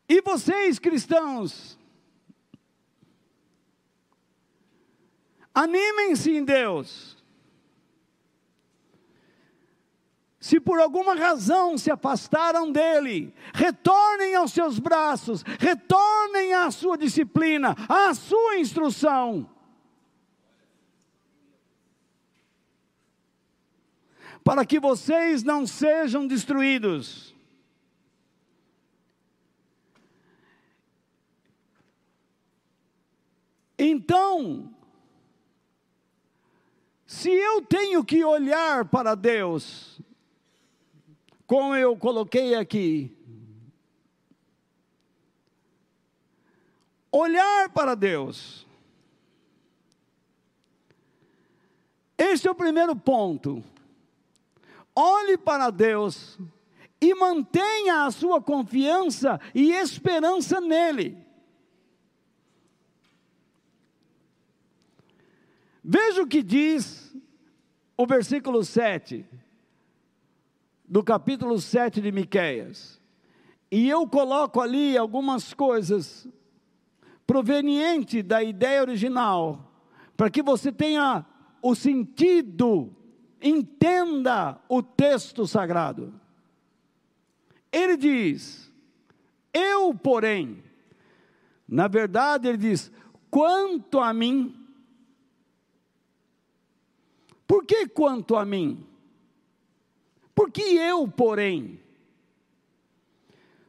E 0.06 0.20
vocês, 0.20 0.78
cristãos, 0.78 1.78
animem-se 5.54 6.30
em 6.30 6.44
Deus. 6.44 7.23
Se 10.44 10.60
por 10.60 10.78
alguma 10.78 11.14
razão 11.14 11.78
se 11.78 11.90
afastaram 11.90 12.70
dele, 12.70 13.32
retornem 13.54 14.34
aos 14.34 14.52
seus 14.52 14.78
braços, 14.78 15.42
retornem 15.58 16.52
à 16.52 16.70
sua 16.70 16.98
disciplina, 16.98 17.74
à 17.88 18.12
sua 18.12 18.58
instrução. 18.58 19.50
Para 24.44 24.66
que 24.66 24.78
vocês 24.78 25.42
não 25.42 25.66
sejam 25.66 26.26
destruídos. 26.26 27.34
Então, 33.78 34.70
se 37.06 37.30
eu 37.30 37.62
tenho 37.62 38.04
que 38.04 38.22
olhar 38.22 38.84
para 38.84 39.14
Deus, 39.14 39.98
como 41.46 41.74
eu 41.74 41.96
coloquei 41.96 42.54
aqui, 42.54 43.14
olhar 47.10 47.68
para 47.70 47.94
Deus. 47.94 48.66
Este 52.16 52.48
é 52.48 52.50
o 52.50 52.54
primeiro 52.54 52.96
ponto. 52.96 53.62
Olhe 54.94 55.36
para 55.36 55.70
Deus 55.70 56.38
e 57.00 57.14
mantenha 57.14 58.04
a 58.04 58.10
sua 58.10 58.40
confiança 58.40 59.40
e 59.54 59.72
esperança 59.72 60.60
nele. 60.60 61.24
Veja 65.82 66.22
o 66.22 66.26
que 66.26 66.42
diz 66.42 67.14
o 67.96 68.06
versículo 68.06 68.64
7 68.64 69.26
do 70.86 71.02
capítulo 71.02 71.60
7 71.60 72.00
de 72.00 72.12
Miqueias. 72.12 73.00
E 73.70 73.88
eu 73.88 74.06
coloco 74.06 74.60
ali 74.60 74.96
algumas 74.96 75.52
coisas 75.52 76.28
provenientes 77.26 78.22
da 78.22 78.42
ideia 78.42 78.80
original, 78.82 79.72
para 80.16 80.30
que 80.30 80.42
você 80.42 80.70
tenha 80.70 81.24
o 81.62 81.74
sentido, 81.74 82.94
entenda 83.42 84.60
o 84.68 84.82
texto 84.82 85.46
sagrado. 85.46 86.14
Ele 87.72 87.96
diz: 87.96 88.72
Eu, 89.52 89.94
porém, 89.94 90.62
na 91.66 91.88
verdade, 91.88 92.46
ele 92.46 92.58
diz: 92.58 92.92
quanto 93.30 93.98
a 93.98 94.14
mim. 94.14 94.54
Por 97.46 97.66
que 97.66 97.88
quanto 97.88 98.36
a 98.36 98.44
mim? 98.44 98.86
Porque 100.34 100.62
eu, 100.62 101.06
porém, 101.06 101.80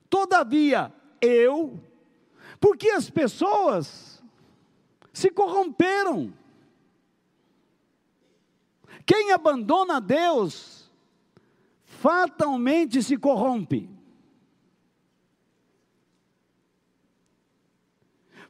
todavia 0.10 0.93
eu, 1.21 1.80
porque 2.60 2.89
as 2.89 3.10
pessoas 3.10 4.23
se 5.13 5.30
corromperam. 5.30 6.34
Quem 9.06 9.32
abandona 9.32 10.01
Deus, 10.01 10.91
fatalmente 11.86 13.04
se 13.04 13.17
corrompe. 13.17 13.89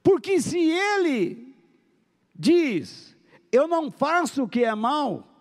Porque 0.02 0.40
se 0.40 0.60
ele 0.60 1.56
diz, 2.34 3.18
eu 3.52 3.68
não 3.68 3.90
faço 3.92 4.44
o 4.44 4.48
que 4.48 4.64
é 4.64 4.74
mal, 4.76 5.35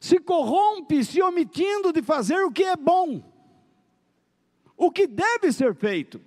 se 0.00 0.18
corrompe 0.18 1.04
se 1.04 1.20
omitindo 1.20 1.92
de 1.92 2.02
fazer 2.02 2.42
o 2.42 2.50
que 2.50 2.64
é 2.64 2.74
bom, 2.74 3.22
o 4.74 4.90
que 4.90 5.06
deve 5.06 5.52
ser 5.52 5.74
feito. 5.74 6.18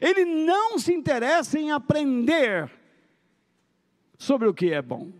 Ele 0.00 0.26
não 0.26 0.78
se 0.78 0.92
interessa 0.92 1.58
em 1.58 1.72
aprender 1.72 2.70
sobre 4.18 4.46
o 4.46 4.54
que 4.54 4.72
é 4.72 4.82
bom. 4.82 5.10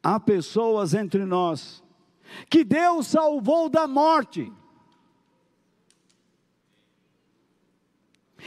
Há 0.00 0.20
pessoas 0.20 0.94
entre 0.94 1.24
nós 1.24 1.82
que 2.48 2.62
Deus 2.62 3.08
salvou 3.08 3.68
da 3.68 3.88
morte. 3.88 4.52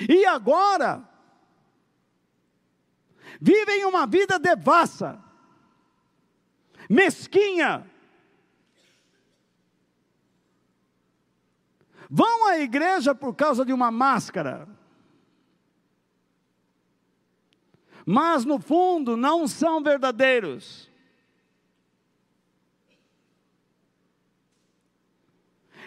E 0.08 0.25
agora 0.25 1.09
vivem 3.39 3.86
uma 3.86 4.06
vida 4.06 4.38
devassa, 4.38 5.23
mesquinha, 6.89 7.89
vão 12.10 12.47
à 12.47 12.60
igreja 12.60 13.15
por 13.15 13.36
causa 13.36 13.63
de 13.63 13.71
uma 13.71 13.91
máscara, 13.91 14.67
mas 18.06 18.43
no 18.43 18.60
fundo 18.60 19.15
não 19.15 19.47
são 19.47 19.82
verdadeiros. 19.82 20.89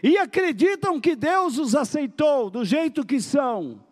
E 0.02 0.18
acreditam 0.18 1.00
que 1.00 1.14
Deus 1.14 1.58
os 1.58 1.76
aceitou 1.76 2.50
do 2.50 2.64
jeito 2.64 3.06
que 3.06 3.20
são. 3.20 3.91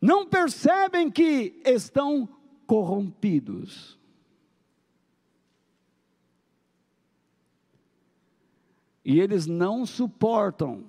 Não 0.00 0.26
percebem 0.26 1.10
que 1.10 1.60
estão 1.64 2.28
corrompidos. 2.66 3.98
E 9.04 9.18
eles 9.18 9.46
não 9.46 9.84
suportam 9.84 10.84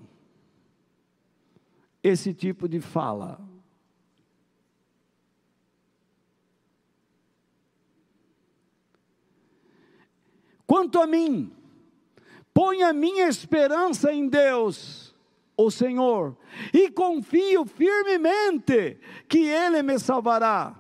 esse 2.04 2.34
tipo 2.34 2.67
de 2.67 2.80
fala. 2.80 3.39
Quanto 10.65 11.02
a 11.02 11.08
mim, 11.08 11.52
ponho 12.54 12.88
a 12.88 12.93
minha 12.93 13.28
esperança 13.28 14.13
em 14.13 14.28
Deus, 14.30 15.11
o 15.65 15.71
Senhor, 15.71 16.38
e 16.74 16.89
confio 16.91 17.65
firmemente 17.65 19.00
que 19.28 19.39
Ele 19.39 19.82
me 19.82 19.97
salvará. 20.00 20.76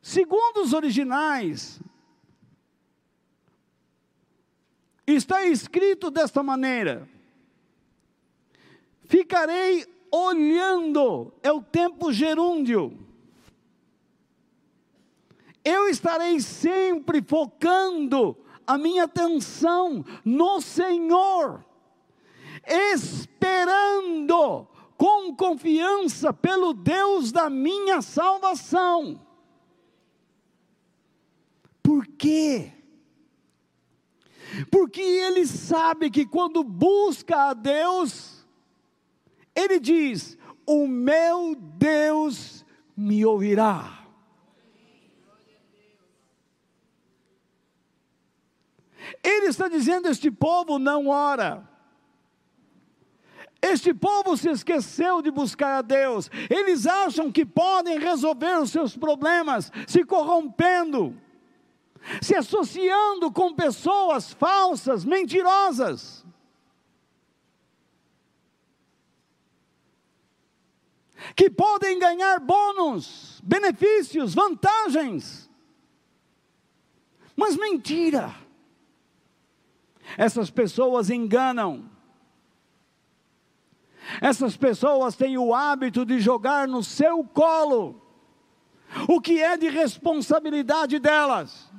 Segundo 0.00 0.62
os 0.62 0.72
originais, 0.72 1.80
Está 5.06 5.44
escrito 5.44 6.10
desta 6.10 6.42
maneira: 6.42 7.08
Ficarei 9.04 9.86
olhando, 10.10 11.32
é 11.42 11.52
o 11.52 11.62
tempo 11.62 12.12
gerúndio. 12.12 12.98
Eu 15.62 15.88
estarei 15.88 16.40
sempre 16.40 17.22
focando 17.22 18.36
a 18.66 18.78
minha 18.78 19.04
atenção 19.04 20.04
no 20.24 20.60
Senhor, 20.60 21.64
esperando 22.66 24.68
com 24.96 25.34
confiança 25.34 26.32
pelo 26.32 26.72
Deus 26.72 27.32
da 27.32 27.50
minha 27.50 28.00
salvação. 28.00 29.20
Por 31.82 32.06
quê? 32.06 32.74
porque 34.70 35.00
ele 35.00 35.46
sabe 35.46 36.10
que 36.10 36.24
quando 36.24 36.62
busca 36.62 37.50
a 37.50 37.54
Deus, 37.54 38.46
ele 39.54 39.80
diz: 39.80 40.38
O 40.66 40.86
meu 40.86 41.54
Deus 41.54 42.64
me 42.96 43.24
ouvirá. 43.24 44.03
Ele 49.22 49.46
está 49.46 49.68
dizendo: 49.68 50.08
Este 50.08 50.30
povo 50.30 50.78
não 50.78 51.08
ora. 51.08 51.68
Este 53.60 53.94
povo 53.94 54.36
se 54.36 54.50
esqueceu 54.50 55.22
de 55.22 55.30
buscar 55.30 55.78
a 55.78 55.82
Deus. 55.82 56.30
Eles 56.50 56.86
acham 56.86 57.32
que 57.32 57.46
podem 57.46 57.98
resolver 57.98 58.58
os 58.58 58.70
seus 58.70 58.94
problemas 58.96 59.72
se 59.86 60.04
corrompendo 60.04 61.18
se 62.20 62.34
associando 62.36 63.32
com 63.32 63.54
pessoas 63.54 64.32
falsas, 64.32 65.04
mentirosas. 65.04 66.24
Que 71.34 71.48
podem 71.48 71.98
ganhar 71.98 72.38
bônus, 72.38 73.40
benefícios, 73.42 74.34
vantagens. 74.34 75.48
Mas 77.34 77.56
mentira. 77.56 78.34
Essas 80.16 80.50
pessoas 80.50 81.10
enganam. 81.10 81.90
Essas 84.20 84.56
pessoas 84.56 85.16
têm 85.16 85.38
o 85.38 85.54
hábito 85.54 86.04
de 86.04 86.20
jogar 86.20 86.68
no 86.68 86.82
seu 86.82 87.24
colo 87.24 88.02
o 89.08 89.20
que 89.20 89.42
é 89.42 89.56
de 89.56 89.68
responsabilidade 89.68 90.98
delas. 90.98 91.70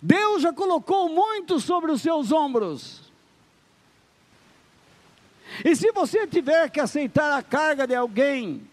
Deus 0.00 0.42
já 0.42 0.52
colocou 0.52 1.08
muito 1.08 1.58
sobre 1.58 1.90
os 1.90 2.00
seus 2.00 2.30
ombros. 2.30 3.10
E 5.64 5.74
se 5.74 5.90
você 5.90 6.26
tiver 6.26 6.70
que 6.70 6.78
aceitar 6.78 7.36
a 7.36 7.42
carga 7.42 7.86
de 7.86 7.94
alguém, 7.94 8.68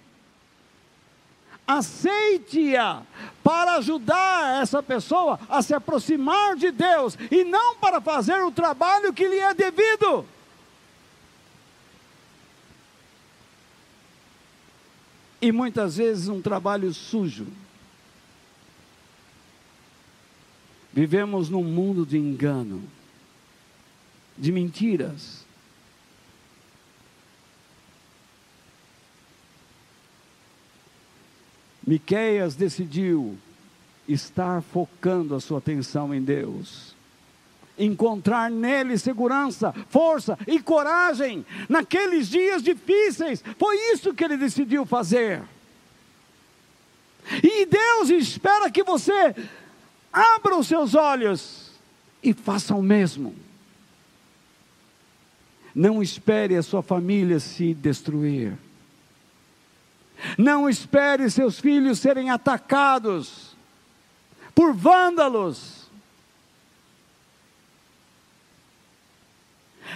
aceite-a 1.67 3.01
para 3.43 3.75
ajudar 3.75 4.61
essa 4.61 4.81
pessoa 4.81 5.39
a 5.49 5.61
se 5.61 5.73
aproximar 5.73 6.55
de 6.55 6.71
Deus 6.71 7.17
e 7.31 7.43
não 7.43 7.75
para 7.77 7.99
fazer 8.01 8.41
o 8.43 8.51
trabalho 8.51 9.13
que 9.13 9.27
lhe 9.27 9.39
é 9.39 9.53
devido. 9.53 10.25
E 15.41 15.51
muitas 15.51 15.97
vezes 15.97 16.27
um 16.27 16.41
trabalho 16.41 16.93
sujo. 16.93 17.47
Vivemos 20.91 21.49
num 21.49 21.63
mundo 21.63 22.05
de 22.05 22.17
engano, 22.17 22.81
de 24.37 24.51
mentiras. 24.51 25.44
Miqueias 31.85 32.55
decidiu 32.55 33.37
estar 34.07 34.61
focando 34.61 35.35
a 35.35 35.39
sua 35.39 35.59
atenção 35.59 36.13
em 36.13 36.21
Deus. 36.21 36.95
Encontrar 37.77 38.49
nele 38.49 38.97
segurança, 38.97 39.73
força 39.89 40.37
e 40.47 40.59
coragem 40.59 41.45
naqueles 41.67 42.29
dias 42.29 42.63
difíceis. 42.63 43.43
Foi 43.59 43.75
isso 43.93 44.13
que 44.13 44.23
ele 44.23 44.37
decidiu 44.37 44.85
fazer. 44.85 45.43
E 47.43 47.65
Deus 47.65 48.09
espera 48.09 48.71
que 48.71 48.83
você 48.83 49.35
abra 50.11 50.55
os 50.55 50.67
seus 50.67 50.95
olhos 50.95 51.71
e 52.23 52.33
faça 52.33 52.73
o 52.73 52.81
mesmo. 52.81 53.35
Não 55.73 56.01
espere 56.01 56.55
a 56.55 56.63
sua 56.63 56.81
família 56.81 57.39
se 57.39 57.73
destruir. 57.73 58.57
Não 60.37 60.69
espere 60.69 61.29
seus 61.29 61.59
filhos 61.59 61.99
serem 61.99 62.29
atacados 62.29 63.55
por 64.53 64.73
vândalos. 64.73 65.89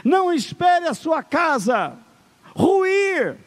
Não 0.03 0.33
espere 0.33 0.87
a 0.87 0.93
sua 0.93 1.23
casa 1.23 1.97
ruir. 2.55 3.37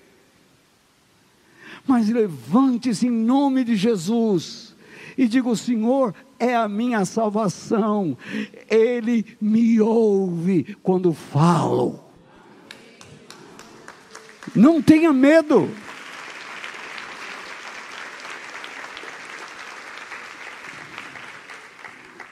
Mas 1.86 2.08
levante-se 2.08 3.06
em 3.06 3.10
nome 3.10 3.64
de 3.64 3.76
Jesus 3.76 4.74
e 5.16 5.26
diga: 5.26 5.48
O 5.48 5.56
Senhor 5.56 6.14
é 6.38 6.54
a 6.54 6.68
minha 6.68 7.04
salvação. 7.04 8.16
Ele 8.70 9.36
me 9.40 9.80
ouve 9.80 10.76
quando 10.82 11.12
falo. 11.12 12.02
Não 14.54 14.82
tenha 14.82 15.12
medo. 15.12 15.70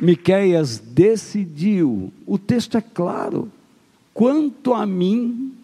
Miqueias 0.01 0.79
decidiu, 0.79 2.13
o 2.27 2.39
texto 2.39 2.77
é 2.77 2.81
claro, 2.81 3.51
quanto 4.15 4.73
a 4.73 4.87
mim, 4.87 5.55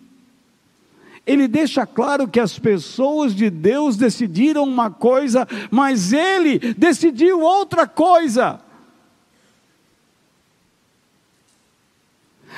ele 1.27 1.49
deixa 1.49 1.85
claro 1.85 2.29
que 2.29 2.39
as 2.39 2.59
pessoas 2.59 3.35
de 3.35 3.51
Deus 3.51 3.97
decidiram 3.97 4.63
uma 4.63 4.91
coisa, 4.91 5.47
mas 5.71 6.13
ele 6.13 6.59
decidiu 6.75 7.41
outra 7.41 7.87
coisa. 7.87 8.61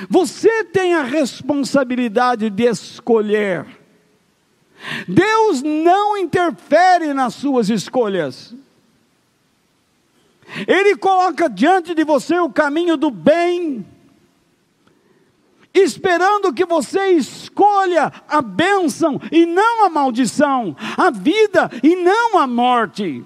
Você 0.08 0.64
tem 0.64 0.94
a 0.94 1.02
responsabilidade 1.02 2.50
de 2.50 2.64
escolher. 2.64 3.66
Deus 5.08 5.62
não 5.62 6.16
interfere 6.16 7.12
nas 7.12 7.34
suas 7.34 7.68
escolhas. 7.68 8.54
Ele 10.66 10.96
coloca 10.96 11.48
diante 11.48 11.94
de 11.94 12.04
você 12.04 12.38
o 12.38 12.50
caminho 12.50 12.96
do 12.96 13.10
bem 13.10 13.86
esperando 15.74 16.52
que 16.52 16.64
você 16.64 17.10
escolha 17.10 18.12
a 18.28 18.42
bênção 18.42 19.20
e 19.30 19.46
não 19.46 19.84
a 19.84 19.90
maldição, 19.90 20.76
a 20.96 21.10
vida 21.10 21.70
e 21.82 21.96
não 21.96 22.38
a 22.38 22.46
morte, 22.46 23.24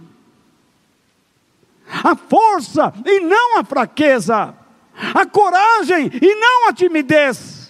a 1.87 2.15
força 2.15 2.93
e 3.05 3.21
não 3.21 3.59
a 3.59 3.65
fraqueza, 3.65 4.55
a 5.15 5.27
coragem 5.27 6.11
e 6.21 6.35
não 6.35 6.69
a 6.69 6.73
timidez. 6.73 7.62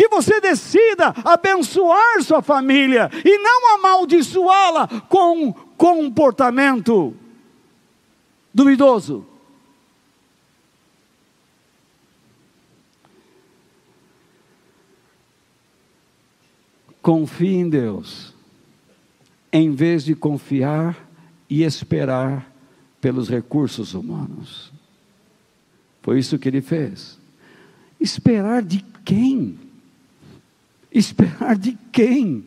Que 0.00 0.08
você 0.08 0.40
decida 0.40 1.12
abençoar 1.22 2.22
sua 2.22 2.40
família 2.40 3.10
e 3.22 3.36
não 3.36 3.74
amaldiçoá-la 3.74 4.88
com 5.10 5.52
comportamento 5.52 7.14
duvidoso. 8.54 9.26
Confie 17.02 17.56
em 17.56 17.68
Deus, 17.68 18.32
em 19.52 19.70
vez 19.70 20.02
de 20.02 20.14
confiar 20.14 20.96
e 21.46 21.62
esperar 21.62 22.50
pelos 23.02 23.28
recursos 23.28 23.92
humanos. 23.92 24.72
Foi 26.00 26.18
isso 26.18 26.38
que 26.38 26.48
ele 26.48 26.62
fez. 26.62 27.18
Esperar 28.00 28.62
de 28.62 28.82
quem? 29.04 29.69
Esperar 30.92 31.56
de 31.56 31.78
quem? 31.92 32.44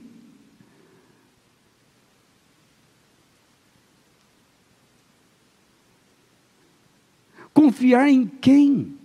Confiar 7.54 8.10
em 8.10 8.26
quem? 8.26 8.98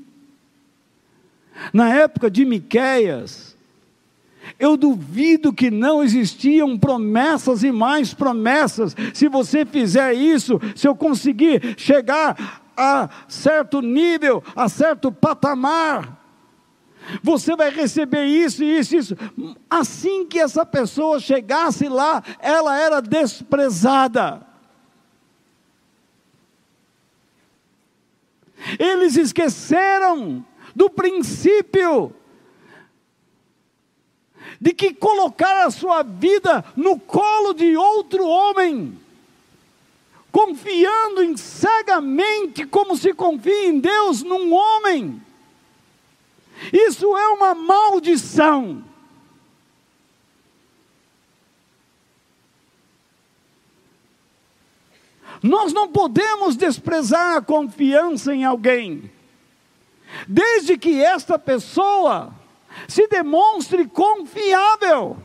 Na 1.73 1.93
época 1.95 2.31
de 2.31 2.45
Miqueias, 2.45 3.57
eu 4.59 4.77
duvido 4.77 5.53
que 5.53 5.71
não 5.71 6.03
existiam 6.03 6.79
promessas 6.79 7.63
e 7.63 7.71
mais 7.71 8.15
promessas. 8.15 8.97
Se 9.13 9.29
você 9.29 9.65
fizer 9.65 10.15
isso, 10.15 10.59
se 10.75 10.89
eu 10.89 10.97
conseguir 10.97 11.75
chegar 11.77 12.63
a 12.77 13.09
certo 13.29 13.81
nível, 13.81 14.43
a 14.55 14.69
certo 14.69 15.11
patamar, 15.13 16.18
você 17.23 17.57
vai 17.57 17.71
receber 17.71 18.25
isso, 18.25 18.63
isso, 18.63 18.97
isso. 18.97 19.17
Assim 19.69 20.27
que 20.27 20.39
essa 20.39 20.65
pessoa 20.65 21.19
chegasse 21.19 21.89
lá, 21.89 22.23
ela 22.39 22.79
era 22.79 23.01
desprezada. 23.01 24.47
Eles 28.79 29.17
esqueceram 29.17 30.45
do 30.75 30.91
princípio 30.91 32.13
de 34.61 34.73
que 34.73 34.93
colocar 34.93 35.67
a 35.67 35.71
sua 35.71 36.03
vida 36.03 36.65
no 36.77 36.99
colo 36.99 37.53
de 37.55 37.77
outro 37.77 38.27
homem, 38.27 38.99
confiando 40.33 41.23
em 41.23 41.37
cegamente, 41.37 42.67
como 42.67 42.97
se 42.97 43.15
confia 43.15 43.67
em 43.67 43.79
Deus, 43.79 44.23
num 44.23 44.53
homem 44.53 45.23
isso 46.73 47.17
é 47.17 47.29
uma 47.29 47.55
maldição. 47.55 48.85
Nós 55.43 55.73
não 55.73 55.89
podemos 55.89 56.57
desprezar 56.57 57.37
a 57.37 57.43
confiança 57.43 58.35
em 58.35 58.45
alguém, 58.45 59.11
desde 60.27 60.77
que 60.77 61.01
esta 61.01 61.39
pessoa 61.39 62.35
se 62.89 63.07
demonstre 63.07 63.87
confiável 63.87 65.17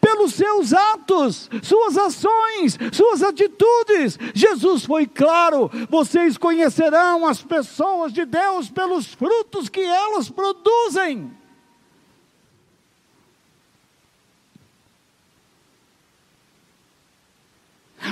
pelos 0.00 0.34
seus 0.34 0.72
atos, 0.72 1.48
suas 1.62 1.96
ações, 1.96 2.78
suas 2.92 3.22
atitudes. 3.22 4.18
Jesus 4.34 4.84
foi 4.84 5.06
claro: 5.06 5.70
vocês 5.88 6.36
conhecerão 6.36 7.26
as 7.26 7.42
pessoas 7.42 8.12
de 8.12 8.24
Deus 8.24 8.70
pelos 8.70 9.12
frutos 9.14 9.68
que 9.68 9.80
elas 9.80 10.28
produzem. 10.30 11.30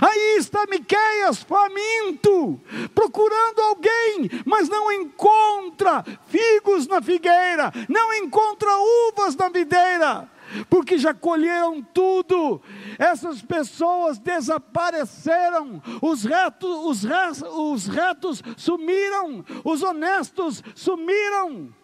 Aí 0.01 0.37
está 0.39 0.67
Miqueias 0.67 1.43
faminto, 1.43 2.61
procurando 2.95 3.61
alguém, 3.61 4.29
mas 4.45 4.69
não 4.69 4.91
encontra 4.91 6.05
figos 6.27 6.89
na 6.89 7.01
figueira, 7.01 7.73
não 7.89 8.13
encontra 8.15 8.69
uvas 8.77 9.37
na 9.37 9.49
videira 9.49 10.29
porque 10.69 10.99
já 10.99 11.15
colheram 11.15 11.83
tudo. 11.83 12.61
Essas 12.99 13.43
pessoas 13.43 14.19
desapareceram, 14.19 15.83
os 16.01 16.25
retos, 16.25 16.71
os, 16.85 17.03
retos, 17.05 17.43
os 17.43 17.87
retos 17.87 18.43
sumiram, 18.57 19.45
os 19.65 19.83
honestos 19.83 20.63
sumiram. 20.75 21.75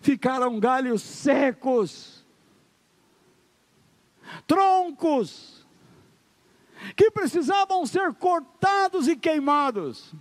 Ficaram 0.00 0.58
galhos 0.58 1.02
secos, 1.02 2.24
troncos, 4.46 5.66
que 6.96 7.10
precisavam 7.10 7.84
ser 7.84 8.14
cortados 8.14 9.08
e 9.08 9.16
queimados. 9.16 10.14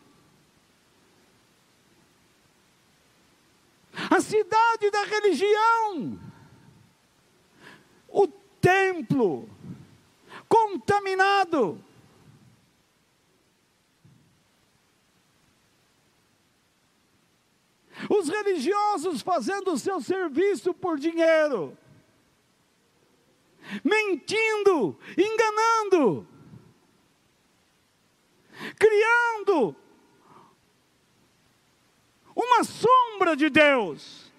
A 4.10 4.22
cidade 4.22 4.92
da 4.92 5.04
religião, 5.04 6.20
o 8.08 8.28
templo 8.62 9.50
contaminado. 10.48 11.84
Os 18.10 18.30
religiosos 18.30 19.22
fazendo 19.22 19.74
o 19.74 19.78
seu 19.78 20.00
serviço 20.00 20.74
por 20.74 20.98
dinheiro, 20.98 21.78
mentindo, 23.84 24.98
enganando, 25.18 26.26
criando 28.78 29.76
uma 32.40 32.64
sombra 32.64 33.36
de 33.36 33.50
Deus 33.50 34.32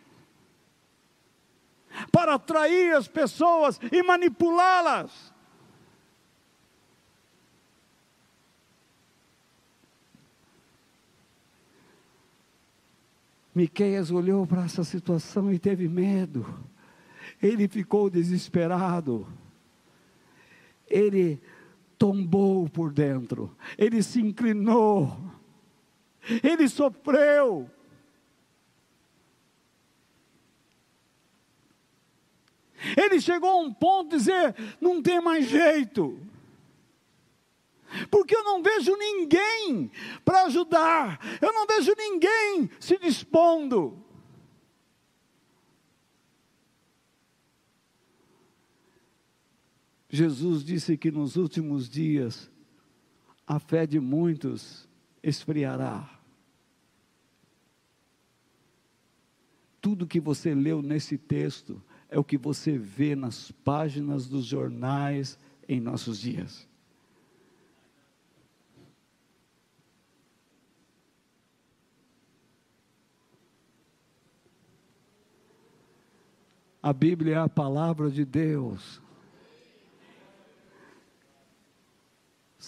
para 2.11 2.35
atrair 2.35 2.95
as 2.97 3.07
pessoas 3.07 3.79
e 3.93 4.03
manipulá-las. 4.03 5.35
Miqueias 13.55 14.11
olhou 14.11 14.47
para 14.47 14.65
essa 14.65 14.85
situação 14.85 15.53
e 15.53 15.59
teve 15.59 15.89
medo. 15.89 16.47
Ele 17.43 17.69
ficou 17.69 18.09
desesperado. 18.09 19.27
Ele 20.89 21.41
tombou 21.99 22.69
por 22.69 22.93
dentro. 22.93 23.55
Ele 23.77 24.03
se 24.03 24.21
inclinou. 24.21 25.19
Ele 26.43 26.69
sofreu. 26.69 27.69
Ele 32.97 33.21
chegou 33.21 33.49
a 33.51 33.61
um 33.61 33.73
ponto 33.73 34.11
de 34.11 34.17
dizer: 34.17 34.55
não 34.81 35.03
tem 35.03 35.21
mais 35.21 35.49
jeito. 35.49 36.19
Porque 38.11 38.35
eu 38.35 38.45
não 38.45 38.63
vejo 38.63 38.97
ninguém 38.97 39.91
para 40.25 40.45
ajudar, 40.45 41.19
eu 41.43 41.53
não 41.53 41.67
vejo 41.67 41.93
ninguém 41.97 42.71
se 42.79 42.97
dispondo. 42.99 43.99
Jesus 50.09 50.65
disse 50.65 50.97
que 50.97 51.11
nos 51.11 51.37
últimos 51.37 51.89
dias 51.89 52.51
a 53.47 53.59
fé 53.59 53.87
de 53.87 54.01
muitos 54.01 54.89
esfriará. 55.23 56.19
Tudo 59.81 60.07
que 60.07 60.21
você 60.21 60.55
leu 60.55 60.83
nesse 60.83 61.17
texto 61.17 61.83
é 62.11 62.19
o 62.19 62.25
que 62.25 62.37
você 62.37 62.77
vê 62.77 63.15
nas 63.15 63.53
páginas 63.65 64.27
dos 64.27 64.45
jornais 64.45 65.39
em 65.69 65.81
nossos 65.81 66.21
dias. 66.21 66.69
A 76.83 76.93
Bíblia 76.93 77.35
é 77.35 77.39
a 77.39 77.49
palavra 77.49 78.11
de 78.11 78.25
Deus. 78.25 79.01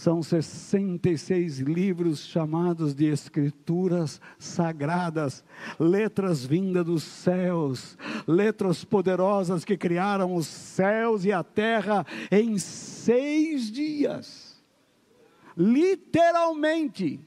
São 0.02 0.20
66 0.20 1.60
livros 1.60 2.26
chamados 2.26 2.92
de 2.92 3.06
Escrituras 3.06 4.20
Sagradas, 4.36 5.44
letras 5.78 6.44
vindas 6.44 6.84
dos 6.84 7.04
céus, 7.04 7.96
letras 8.26 8.82
poderosas 8.82 9.64
que 9.64 9.76
criaram 9.76 10.34
os 10.34 10.48
céus 10.48 11.24
e 11.24 11.30
a 11.30 11.44
terra 11.44 12.04
em 12.32 12.58
seis 12.58 13.70
dias. 13.70 14.60
Literalmente. 15.56 17.20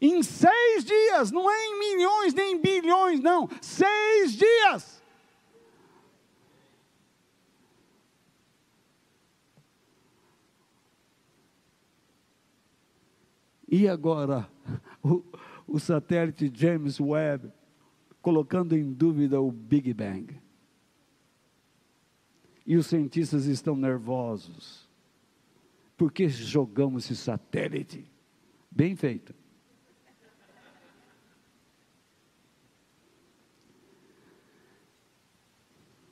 Em 0.00 0.20
seis 0.20 0.84
dias, 0.84 1.30
não 1.30 1.48
é 1.48 1.64
em 1.64 1.78
milhões 1.78 2.34
nem 2.34 2.54
em 2.56 2.60
bilhões, 2.60 3.20
não, 3.20 3.48
seis 3.60 4.32
dias. 4.32 4.97
E 13.70 13.86
agora, 13.86 14.48
o, 15.02 15.22
o 15.66 15.78
satélite 15.78 16.50
James 16.54 16.98
Webb 16.98 17.52
colocando 18.22 18.74
em 18.74 18.92
dúvida 18.92 19.40
o 19.40 19.52
Big 19.52 19.92
Bang. 19.92 20.40
E 22.66 22.76
os 22.76 22.86
cientistas 22.86 23.44
estão 23.44 23.76
nervosos. 23.76 24.88
Por 25.96 26.10
que 26.10 26.28
jogamos 26.28 27.04
esse 27.04 27.16
satélite? 27.16 28.10
Bem 28.70 28.96
feito. 28.96 29.34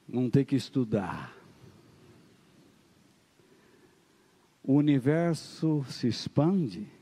Não 0.07 0.31
tem 0.31 0.45
que 0.45 0.57
estudar. 0.57 1.35
O 4.63 4.75
universo 4.75 5.85
se 5.89 6.09
expande 6.09 6.96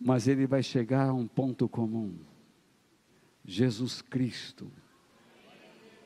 mas 0.00 0.28
ele 0.28 0.46
vai 0.46 0.62
chegar 0.62 1.08
a 1.08 1.14
um 1.14 1.26
ponto 1.26 1.68
comum: 1.68 2.14
Jesus 3.44 4.02
Cristo, 4.02 4.70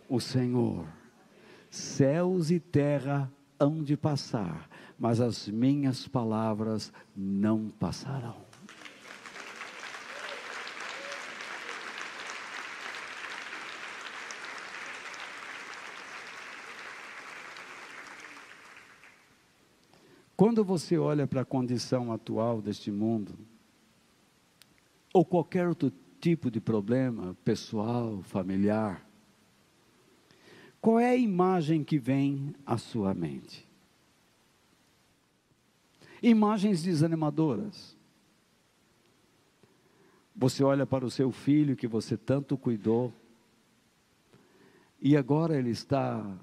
o 0.09 0.21
Senhor. 0.21 0.87
Céus 1.71 2.51
e 2.51 2.59
terra 2.59 3.33
hão 3.59 3.81
de 3.85 3.97
passar, 3.97 4.69
mas 4.99 5.21
as 5.21 5.47
minhas 5.47 6.09
palavras 6.09 6.93
não 7.15 7.69
passarão. 7.69 8.51
Quando 20.41 20.65
você 20.65 20.97
olha 20.97 21.27
para 21.27 21.43
a 21.43 21.45
condição 21.45 22.11
atual 22.11 22.63
deste 22.63 22.91
mundo, 22.91 23.39
ou 25.13 25.25
qualquer 25.25 25.69
outro 25.69 25.93
tipo 26.21 26.51
de 26.51 26.61
problema 26.61 27.37
pessoal, 27.45 28.23
familiar, 28.23 29.07
qual 30.81 30.99
é 30.99 31.11
a 31.11 31.17
imagem 31.17 31.85
que 31.85 31.99
vem 31.99 32.55
à 32.65 32.79
sua 32.79 33.13
mente? 33.13 33.69
Imagens 36.23 36.83
desanimadoras. 36.83 37.97
Você 40.35 40.63
olha 40.63 40.87
para 40.87 41.05
o 41.05 41.11
seu 41.11 41.31
filho 41.31 41.77
que 41.77 41.87
você 41.87 42.17
tanto 42.17 42.57
cuidou, 42.57 43.13
e 45.03 45.17
agora 45.17 45.59
ele 45.59 45.71
está 45.71 46.39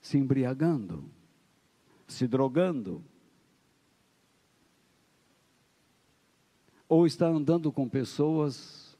se 0.00 0.16
embriagando, 0.16 1.04
se 2.06 2.26
drogando, 2.26 3.04
ou 6.88 7.06
está 7.06 7.26
andando 7.26 7.70
com 7.70 7.88
pessoas 7.88 8.96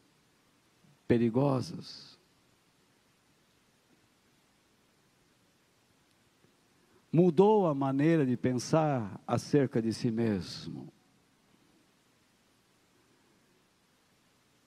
perigosas. 1.07 2.19
Mudou 7.11 7.67
a 7.67 7.75
maneira 7.75 8.27
de 8.27 8.37
pensar 8.37 9.19
acerca 9.27 9.81
de 9.81 9.93
si 9.95 10.11
mesmo. 10.11 10.93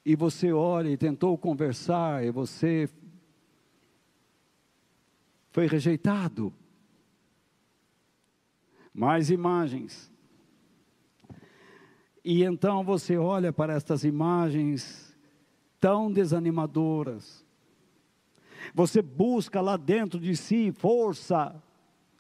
E 0.04 0.16
você 0.16 0.52
olha 0.52 0.90
e 0.90 0.98
tentou 0.98 1.38
conversar, 1.38 2.26
e 2.26 2.32
você 2.32 2.90
foi 5.52 5.68
rejeitado. 5.68 6.52
Mais 8.92 9.30
imagens. 9.30 10.11
E 12.24 12.44
então 12.44 12.84
você 12.84 13.18
olha 13.18 13.52
para 13.52 13.74
estas 13.74 14.04
imagens 14.04 15.18
tão 15.80 16.12
desanimadoras. 16.12 17.46
Você 18.74 19.02
busca 19.02 19.60
lá 19.60 19.76
dentro 19.76 20.20
de 20.20 20.36
si 20.36 20.72
força, 20.72 21.62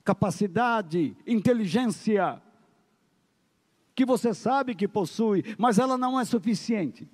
capacidade, 0.03 1.15
inteligência, 1.27 2.41
que 3.93 4.05
você 4.05 4.33
sabe 4.33 4.73
que 4.73 4.87
possui, 4.87 5.43
mas 5.57 5.77
ela 5.77 5.97
não 5.97 6.19
é 6.19 6.25
suficiente. 6.25 7.07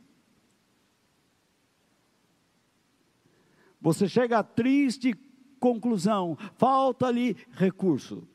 Você 3.81 4.07
chega 4.07 4.39
à 4.39 4.43
triste 4.43 5.13
conclusão: 5.59 6.37
falta 6.57 7.07
ali 7.07 7.35
recurso. 7.51 8.27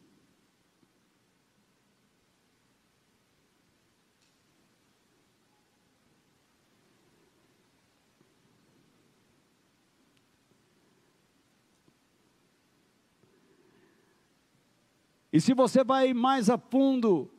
E 15.33 15.41
se 15.41 15.55
você 15.55 15.83
vai 15.83 16.13
mais 16.13 16.51
a 16.51 16.59
fundo, 16.59 17.31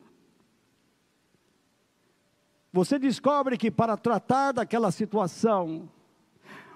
você 2.72 2.98
descobre 2.98 3.56
que 3.56 3.70
para 3.70 3.96
tratar 3.96 4.52
daquela 4.52 4.90
situação, 4.90 5.88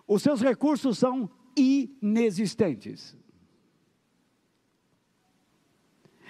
os 0.06 0.22
seus 0.22 0.40
recursos 0.40 0.96
são 0.96 1.28
inexistentes. 1.56 3.16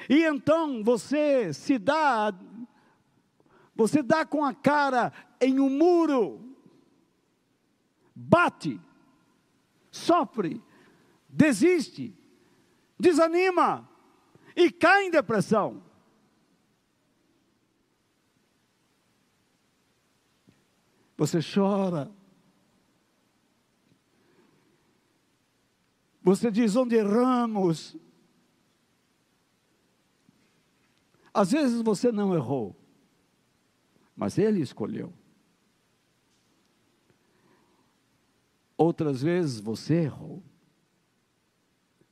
E 0.08 0.24
então 0.24 0.82
você 0.82 1.52
se 1.52 1.78
dá, 1.78 2.32
você 3.74 4.02
dá 4.02 4.24
com 4.24 4.42
a 4.42 4.54
cara 4.54 5.12
em 5.38 5.60
um 5.60 5.68
muro, 5.68 6.56
bate, 8.14 8.80
sofre, 9.90 10.62
desiste, 11.28 12.16
desanima 12.98 13.87
e 14.58 14.72
cai 14.72 15.04
em 15.04 15.10
depressão. 15.10 15.80
Você 21.16 21.38
chora. 21.38 22.10
Você 26.20 26.50
diz 26.50 26.74
onde 26.74 26.96
erramos. 26.96 27.96
Às 31.32 31.52
vezes 31.52 31.80
você 31.80 32.10
não 32.10 32.34
errou, 32.34 32.74
mas 34.16 34.38
Ele 34.38 34.60
escolheu. 34.60 35.14
Outras 38.76 39.22
vezes 39.22 39.60
você 39.60 40.02
errou 40.02 40.42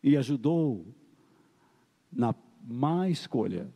e 0.01 0.17
ajudou 0.17 0.95
na 2.17 2.35
má 2.63 3.09
escolha. 3.09 3.73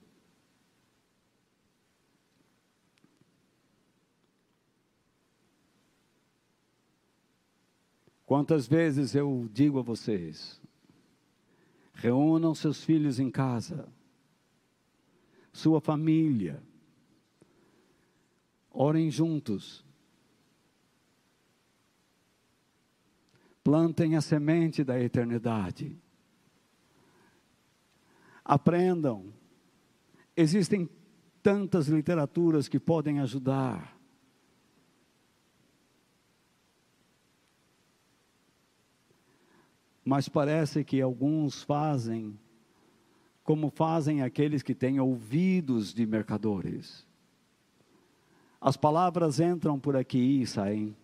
Quantas 8.25 8.67
vezes 8.67 9.15
eu 9.15 9.49
digo 9.53 9.79
a 9.79 9.83
vocês, 9.83 10.61
reúnam 11.93 12.55
seus 12.55 12.83
filhos 12.83 13.19
em 13.19 13.31
casa, 13.31 13.93
sua 15.53 15.81
família, 15.81 16.63
orem 18.71 19.11
juntos, 19.11 19.85
plantem 23.65 24.17
a 24.17 24.21
semente 24.21 24.83
da 24.85 24.99
eternidade. 24.99 26.01
Aprendam. 28.51 29.33
Existem 30.37 30.91
tantas 31.41 31.87
literaturas 31.87 32.67
que 32.67 32.81
podem 32.81 33.21
ajudar. 33.21 33.97
Mas 40.05 40.29
parece 40.29 40.83
que 40.83 41.01
alguns 41.01 41.63
fazem 41.63 42.37
como 43.45 43.71
fazem 43.71 44.21
aqueles 44.21 44.65
que 44.65 44.75
têm 44.75 44.99
ouvidos 44.99 45.95
de 45.95 46.05
mercadores. 46.05 47.07
As 48.61 48.77
palavras 48.77 49.39
entram 49.39 49.79
por 49.79 49.97
aqui 49.97 50.43
e 50.43 50.47
saem 50.49 50.97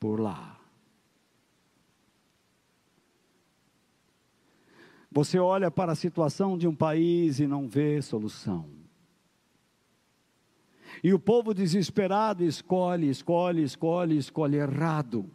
por 0.00 0.18
lá. 0.18 0.59
Você 5.10 5.38
olha 5.38 5.70
para 5.70 5.92
a 5.92 5.96
situação 5.96 6.56
de 6.56 6.68
um 6.68 6.74
país 6.74 7.40
e 7.40 7.46
não 7.46 7.68
vê 7.68 8.00
solução. 8.00 8.70
E 11.02 11.12
o 11.12 11.18
povo 11.18 11.52
desesperado 11.52 12.44
escolhe, 12.44 13.08
escolhe, 13.08 13.62
escolhe, 13.62 14.16
escolhe 14.16 14.56
errado. 14.56 15.28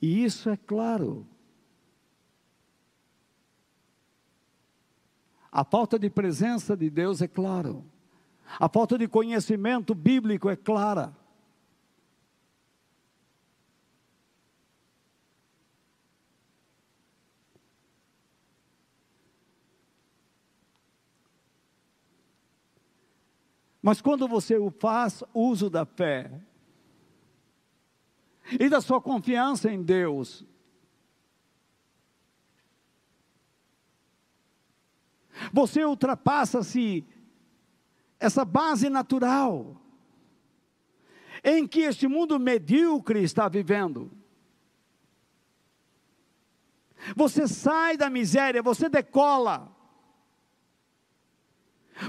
E 0.00 0.24
isso 0.24 0.48
é 0.48 0.56
claro. 0.56 1.26
A 5.58 5.64
falta 5.64 5.98
de 5.98 6.08
presença 6.08 6.76
de 6.76 6.88
Deus 6.88 7.20
é 7.20 7.26
claro. 7.26 7.84
A 8.60 8.68
falta 8.68 8.96
de 8.96 9.08
conhecimento 9.08 9.92
bíblico 9.92 10.48
é 10.48 10.54
clara. 10.54 11.12
Mas 23.82 24.00
quando 24.00 24.28
você 24.28 24.54
faz 24.78 25.24
uso 25.34 25.68
da 25.68 25.84
fé 25.84 26.40
e 28.60 28.68
da 28.68 28.80
sua 28.80 29.00
confiança 29.00 29.68
em 29.72 29.82
Deus, 29.82 30.46
Você 35.52 35.84
ultrapassa-se 35.84 37.04
essa 38.18 38.44
base 38.44 38.88
natural 38.88 39.80
em 41.44 41.66
que 41.66 41.80
este 41.80 42.08
mundo 42.08 42.38
medíocre 42.38 43.22
está 43.22 43.48
vivendo. 43.48 44.10
Você 47.14 47.46
sai 47.46 47.96
da 47.96 48.10
miséria, 48.10 48.62
você 48.62 48.88
decola. 48.88 49.74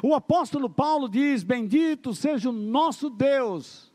O 0.04 0.14
apóstolo 0.14 0.70
Paulo 0.70 1.08
diz: 1.08 1.44
Bendito 1.44 2.14
seja 2.14 2.50
o 2.50 2.54
nosso 2.54 3.10
Deus 3.10 3.89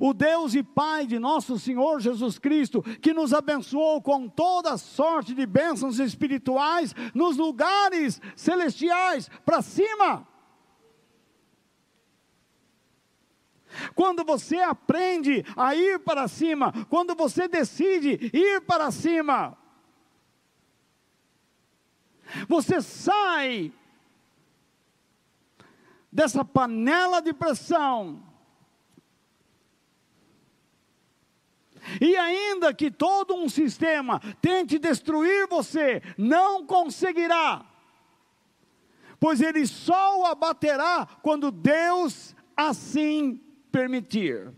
o 0.00 0.12
Deus 0.12 0.54
e 0.54 0.62
Pai 0.62 1.06
de 1.06 1.18
nosso 1.18 1.58
Senhor 1.58 2.00
Jesus 2.00 2.38
Cristo, 2.38 2.82
que 2.82 3.12
nos 3.12 3.32
abençoou 3.32 4.02
com 4.02 4.28
toda 4.28 4.76
sorte 4.76 5.34
de 5.34 5.46
bênçãos 5.46 5.98
espirituais 5.98 6.94
nos 7.14 7.36
lugares 7.36 8.20
celestiais, 8.36 9.28
para 9.44 9.62
cima. 9.62 10.26
Quando 13.94 14.24
você 14.24 14.56
aprende 14.56 15.44
a 15.56 15.74
ir 15.74 16.00
para 16.00 16.26
cima, 16.26 16.72
quando 16.88 17.14
você 17.14 17.46
decide 17.46 18.30
ir 18.32 18.62
para 18.62 18.90
cima, 18.90 19.56
você 22.48 22.80
sai 22.80 23.72
dessa 26.10 26.44
panela 26.44 27.20
de 27.20 27.32
pressão 27.32 28.27
E 32.00 32.16
ainda 32.16 32.74
que 32.74 32.90
todo 32.90 33.34
um 33.34 33.48
sistema 33.48 34.20
tente 34.40 34.78
destruir 34.78 35.46
você, 35.48 36.02
não 36.16 36.66
conseguirá, 36.66 37.64
pois 39.18 39.40
ele 39.40 39.66
só 39.66 40.20
o 40.20 40.26
abaterá 40.26 41.06
quando 41.22 41.50
Deus 41.50 42.34
assim 42.56 43.40
permitir. 43.70 44.52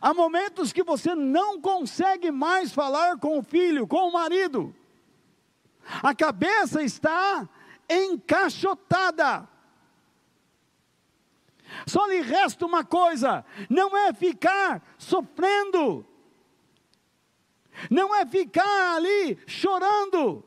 Há 0.00 0.12
momentos 0.12 0.72
que 0.72 0.82
você 0.82 1.14
não 1.14 1.60
consegue 1.60 2.30
mais 2.30 2.72
falar 2.72 3.18
com 3.18 3.38
o 3.38 3.42
filho, 3.42 3.86
com 3.86 4.08
o 4.08 4.12
marido. 4.12 4.74
A 6.02 6.14
cabeça 6.14 6.82
está 6.82 7.48
encaixotada. 7.88 9.48
Só 11.86 12.06
lhe 12.06 12.20
resta 12.20 12.66
uma 12.66 12.84
coisa: 12.84 13.44
não 13.68 13.96
é 13.96 14.12
ficar 14.12 14.82
sofrendo, 14.98 16.06
não 17.90 18.14
é 18.14 18.26
ficar 18.26 18.96
ali 18.96 19.38
chorando, 19.46 20.44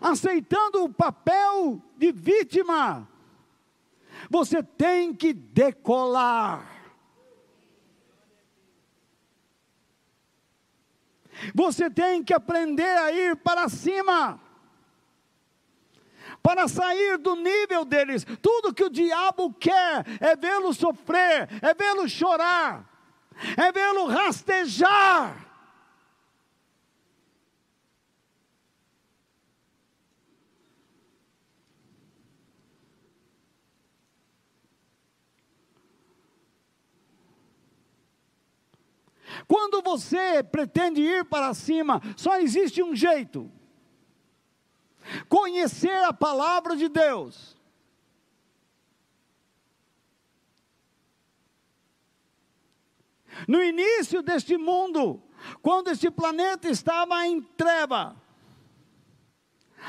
aceitando 0.00 0.84
o 0.84 0.92
papel 0.92 1.80
de 1.96 2.12
vítima. 2.12 3.08
Você 4.30 4.62
tem 4.62 5.14
que 5.14 5.32
decolar. 5.32 6.70
Você 11.54 11.90
tem 11.90 12.22
que 12.22 12.32
aprender 12.32 12.96
a 12.98 13.10
ir 13.10 13.36
para 13.36 13.68
cima 13.68 14.41
para 16.42 16.66
sair 16.66 17.18
do 17.18 17.36
nível 17.36 17.84
deles. 17.84 18.26
Tudo 18.42 18.74
que 18.74 18.84
o 18.84 18.90
diabo 18.90 19.52
quer 19.54 20.04
é 20.20 20.34
vê-lo 20.34 20.74
sofrer, 20.74 21.48
é 21.62 21.72
vê-lo 21.74 22.08
chorar, 22.08 22.84
é 23.56 23.70
vê-lo 23.70 24.06
rastejar. 24.06 25.48
Quando 39.48 39.82
você 39.82 40.42
pretende 40.42 41.00
ir 41.00 41.24
para 41.24 41.54
cima, 41.54 42.00
só 42.16 42.38
existe 42.38 42.82
um 42.82 42.94
jeito 42.94 43.50
conhecer 45.28 46.04
a 46.04 46.12
palavra 46.12 46.76
de 46.76 46.88
Deus. 46.88 47.56
No 53.48 53.62
início 53.62 54.22
deste 54.22 54.56
mundo, 54.56 55.22
quando 55.60 55.88
este 55.88 56.10
planeta 56.10 56.68
estava 56.68 57.26
em 57.26 57.40
treva, 57.42 58.16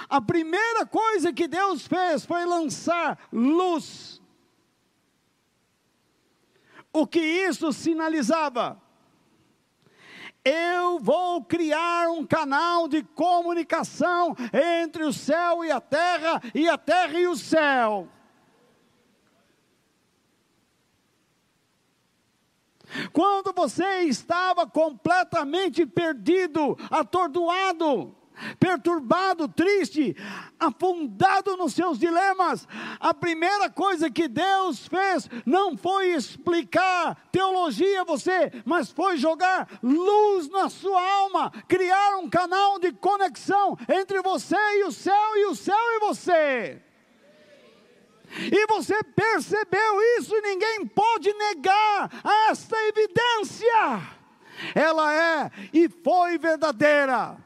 a 0.10 0.20
primeira 0.20 0.86
coisa 0.86 1.32
que 1.32 1.48
Deus 1.48 1.86
fez 1.86 2.26
foi 2.26 2.46
lançar 2.46 3.20
luz. 3.32 4.22
O 6.92 7.08
que 7.08 7.20
isso 7.20 7.72
sinalizava? 7.72 8.83
Eu 10.46 11.00
vou 11.00 11.44
criar 11.44 12.10
um 12.10 12.26
canal 12.26 12.88
de 12.88 13.02
comunicação 13.02 14.36
entre 14.54 15.04
o 15.04 15.14
céu 15.14 15.64
e 15.64 15.72
a 15.72 15.80
terra, 15.80 16.42
e 16.54 16.68
a 16.68 16.78
terra 16.78 17.18
e 17.18 17.28
o 17.28 17.36
céu. 17.36 18.10
Quando 23.12 23.54
você 23.54 24.02
estava 24.02 24.68
completamente 24.68 25.86
perdido, 25.86 26.78
atordoado, 26.92 28.16
perturbado, 28.60 29.48
triste, 29.48 30.16
afundado 30.60 31.56
nos 31.58 31.74
seus 31.74 32.00
dilemas, 32.00 32.68
a 33.00 33.14
primeira 33.14 33.70
coisa 33.70 34.10
que 34.10 34.28
Deus 34.28 34.88
fez 34.88 35.30
não 35.46 35.78
foi 35.78 36.14
explicar 36.14 37.16
teologia 37.32 38.02
a 38.02 38.06
você, 38.06 38.52
mas 38.66 38.92
foi 38.92 39.18
jogar 39.18 39.68
luz 39.82 40.50
na 40.50 40.70
sua 40.70 41.02
alma, 41.02 41.52
criar 41.68 42.18
um 42.18 42.30
canal 42.30 42.80
de 42.80 42.92
conexão 42.92 43.78
entre 43.90 44.22
você 44.22 44.56
e 44.80 44.84
o 44.84 44.92
céu, 44.92 45.38
e 45.38 45.46
o 45.46 45.56
céu 45.56 45.76
e 45.76 46.00
você. 46.00 46.82
E 48.36 48.66
você 48.68 49.04
percebeu 49.04 50.02
isso 50.18 50.36
e 50.36 50.42
ninguém 50.42 50.88
pode 50.88 51.32
negar 51.34 52.10
esta 52.50 52.76
evidência. 52.88 54.02
Ela 54.74 55.14
é 55.14 55.52
e 55.72 55.88
foi 55.90 56.38
verdadeira. 56.38 57.38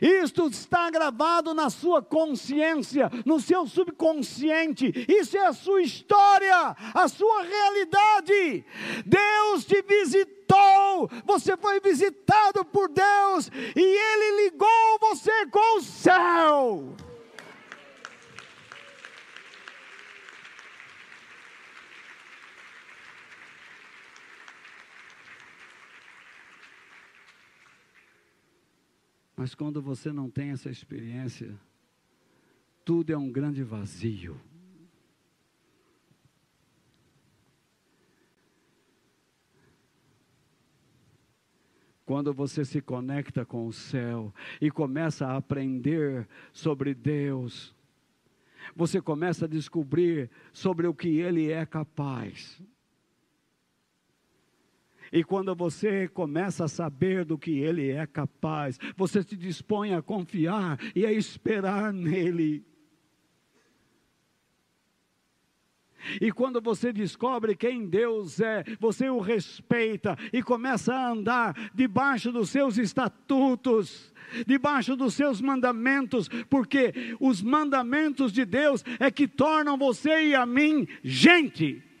Isto 0.00 0.48
está 0.48 0.90
gravado 0.90 1.54
na 1.54 1.70
sua 1.70 2.02
consciência, 2.02 3.10
no 3.24 3.40
seu 3.40 3.66
subconsciente. 3.66 4.92
Isso 5.08 5.36
é 5.36 5.46
a 5.46 5.52
sua 5.52 5.82
história, 5.82 6.76
a 6.94 7.08
sua 7.08 7.42
realidade. 7.42 8.64
Deus 9.04 9.64
te 9.64 9.82
visitou, 9.82 11.10
você 11.24 11.56
foi 11.56 11.80
visitado 11.80 12.64
por 12.64 12.88
Deus 12.88 13.50
e 13.76 13.80
Ele 13.80 14.44
ligou 14.44 14.98
você 15.00 15.46
com 15.46 15.78
o 15.78 15.82
céu. 15.82 16.94
Mas 29.36 29.54
quando 29.54 29.82
você 29.82 30.12
não 30.12 30.30
tem 30.30 30.50
essa 30.50 30.70
experiência, 30.70 31.58
tudo 32.84 33.12
é 33.12 33.16
um 33.16 33.30
grande 33.30 33.62
vazio. 33.62 34.40
Quando 42.06 42.34
você 42.34 42.64
se 42.64 42.82
conecta 42.82 43.46
com 43.46 43.66
o 43.66 43.72
céu 43.72 44.32
e 44.60 44.70
começa 44.70 45.26
a 45.26 45.36
aprender 45.36 46.28
sobre 46.52 46.94
Deus, 46.94 47.74
você 48.76 49.00
começa 49.00 49.46
a 49.46 49.48
descobrir 49.48 50.30
sobre 50.52 50.86
o 50.86 50.94
que 50.94 51.08
Ele 51.08 51.50
é 51.50 51.64
capaz. 51.64 52.62
E 55.14 55.22
quando 55.22 55.54
você 55.54 56.08
começa 56.08 56.64
a 56.64 56.68
saber 56.68 57.24
do 57.24 57.38
que 57.38 57.52
Ele 57.60 57.88
é 57.88 58.04
capaz, 58.04 58.76
você 58.96 59.22
se 59.22 59.36
dispõe 59.36 59.94
a 59.94 60.02
confiar 60.02 60.76
e 60.92 61.06
a 61.06 61.12
esperar 61.12 61.92
nele. 61.92 62.66
E 66.20 66.32
quando 66.32 66.60
você 66.60 66.92
descobre 66.92 67.54
quem 67.54 67.86
Deus 67.86 68.40
é, 68.40 68.64
você 68.80 69.08
o 69.08 69.20
respeita 69.20 70.18
e 70.32 70.42
começa 70.42 70.92
a 70.92 71.12
andar 71.12 71.70
debaixo 71.72 72.32
dos 72.32 72.50
seus 72.50 72.76
estatutos, 72.76 74.12
debaixo 74.44 74.96
dos 74.96 75.14
seus 75.14 75.40
mandamentos, 75.40 76.28
porque 76.50 77.16
os 77.20 77.40
mandamentos 77.40 78.32
de 78.32 78.44
Deus 78.44 78.84
é 78.98 79.12
que 79.12 79.28
tornam 79.28 79.78
você 79.78 80.30
e 80.30 80.34
a 80.34 80.44
mim 80.44 80.88
gente. 81.04 81.93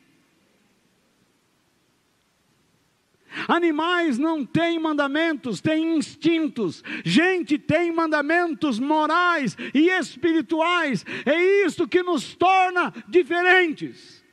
Animais 3.48 4.18
não 4.18 4.44
têm 4.44 4.78
mandamentos, 4.78 5.60
têm 5.60 5.96
instintos. 5.96 6.82
Gente 7.04 7.58
tem 7.58 7.92
mandamentos 7.92 8.78
morais 8.78 9.56
e 9.72 9.88
espirituais. 9.90 11.04
É 11.26 11.64
isso 11.66 11.88
que 11.88 12.02
nos 12.02 12.34
torna 12.34 12.92
diferentes. 13.08 14.24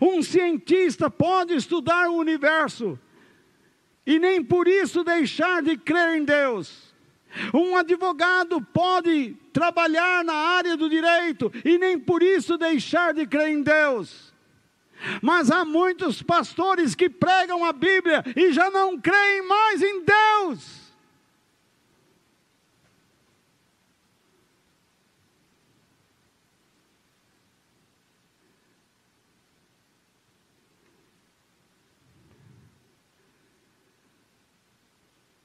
Um 0.00 0.22
cientista 0.22 1.10
pode 1.10 1.54
estudar 1.54 2.08
o 2.08 2.16
universo 2.16 2.98
e 4.06 4.18
nem 4.18 4.42
por 4.42 4.66
isso 4.66 5.04
deixar 5.04 5.62
de 5.62 5.76
crer 5.76 6.16
em 6.18 6.24
Deus. 6.24 6.83
Um 7.52 7.76
advogado 7.76 8.60
pode 8.72 9.36
trabalhar 9.52 10.24
na 10.24 10.34
área 10.34 10.76
do 10.76 10.88
direito 10.88 11.52
e 11.64 11.78
nem 11.78 11.98
por 11.98 12.22
isso 12.22 12.56
deixar 12.56 13.14
de 13.14 13.26
crer 13.26 13.48
em 13.48 13.62
Deus. 13.62 14.32
Mas 15.20 15.50
há 15.50 15.64
muitos 15.64 16.22
pastores 16.22 16.94
que 16.94 17.10
pregam 17.10 17.64
a 17.64 17.72
Bíblia 17.72 18.24
e 18.36 18.52
já 18.52 18.70
não 18.70 18.98
creem 18.98 19.46
mais 19.46 19.82
em 19.82 20.02
Deus. 20.04 20.83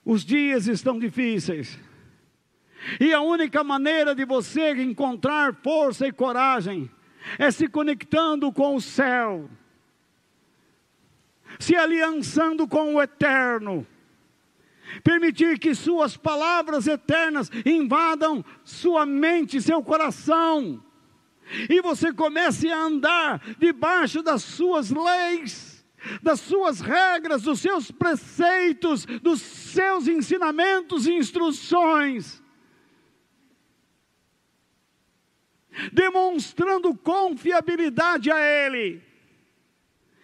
Os 0.09 0.25
dias 0.25 0.65
estão 0.65 0.97
difíceis. 0.97 1.77
E 2.99 3.13
a 3.13 3.21
única 3.21 3.63
maneira 3.63 4.15
de 4.15 4.25
você 4.25 4.71
encontrar 4.73 5.53
força 5.53 6.07
e 6.07 6.11
coragem 6.11 6.89
é 7.37 7.51
se 7.51 7.67
conectando 7.67 8.51
com 8.51 8.75
o 8.75 8.81
céu, 8.81 9.47
se 11.59 11.75
aliançando 11.75 12.67
com 12.67 12.95
o 12.95 12.99
eterno, 12.99 13.85
permitir 15.03 15.59
que 15.59 15.75
suas 15.75 16.17
palavras 16.17 16.87
eternas 16.87 17.51
invadam 17.63 18.43
sua 18.63 19.05
mente, 19.05 19.61
seu 19.61 19.83
coração, 19.83 20.83
e 21.69 21.83
você 21.83 22.11
comece 22.11 22.67
a 22.71 22.79
andar 22.79 23.43
debaixo 23.59 24.23
das 24.23 24.41
suas 24.41 24.89
leis 24.89 25.68
das 26.21 26.39
suas 26.39 26.79
regras, 26.79 27.43
dos 27.43 27.59
seus 27.59 27.91
preceitos, 27.91 29.05
dos 29.05 29.41
seus 29.41 30.07
ensinamentos 30.07 31.05
e 31.05 31.13
instruções, 31.13 32.41
demonstrando 35.91 36.95
confiabilidade 36.97 38.31
a 38.31 38.39
Ele, 38.39 39.03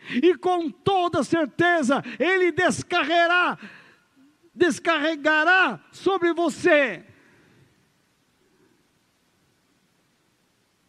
e 0.09 0.36
com 0.38 0.69
toda 0.69 1.23
certeza 1.23 2.03
Ele 2.19 2.51
descarregará, 2.51 3.57
descarregará 4.53 5.80
sobre 5.91 6.34
você 6.34 7.05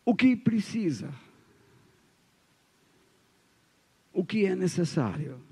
o 0.05 0.15
que 0.15 0.37
precisa 0.37 1.13
o 4.17 4.25
que 4.25 4.47
é 4.47 4.57
necessário. 4.57 5.45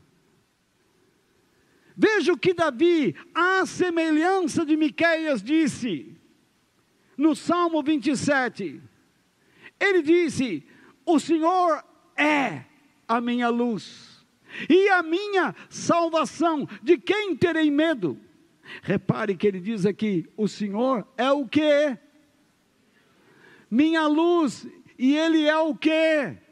Veja 1.94 2.32
o 2.32 2.38
que 2.38 2.54
Davi, 2.54 3.14
à 3.34 3.66
semelhança 3.66 4.64
de 4.64 4.74
Miqueias, 4.76 5.42
disse 5.42 6.16
no 7.16 7.36
Salmo 7.36 7.82
27. 7.82 8.80
Ele 9.78 10.02
disse: 10.02 10.66
O 11.04 11.20
Senhor 11.20 11.84
é 12.16 12.64
a 13.06 13.20
minha 13.20 13.50
luz 13.50 14.26
e 14.68 14.88
a 14.88 15.02
minha 15.02 15.54
salvação. 15.68 16.66
De 16.82 16.96
quem 16.96 17.36
terei 17.36 17.70
medo? 17.70 18.18
Repare 18.82 19.36
que 19.36 19.46
ele 19.46 19.60
diz 19.60 19.84
aqui: 19.84 20.26
O 20.38 20.48
Senhor 20.48 21.06
é 21.18 21.30
o 21.30 21.46
que? 21.46 21.98
Minha 23.70 24.06
luz, 24.06 24.66
e 24.98 25.16
Ele 25.16 25.46
é 25.46 25.58
o 25.58 25.74
que? 25.74 26.43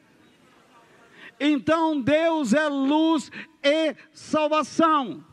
Então 1.44 2.00
Deus 2.00 2.52
é 2.52 2.68
luz 2.68 3.28
e 3.64 3.96
salvação. 4.12 5.24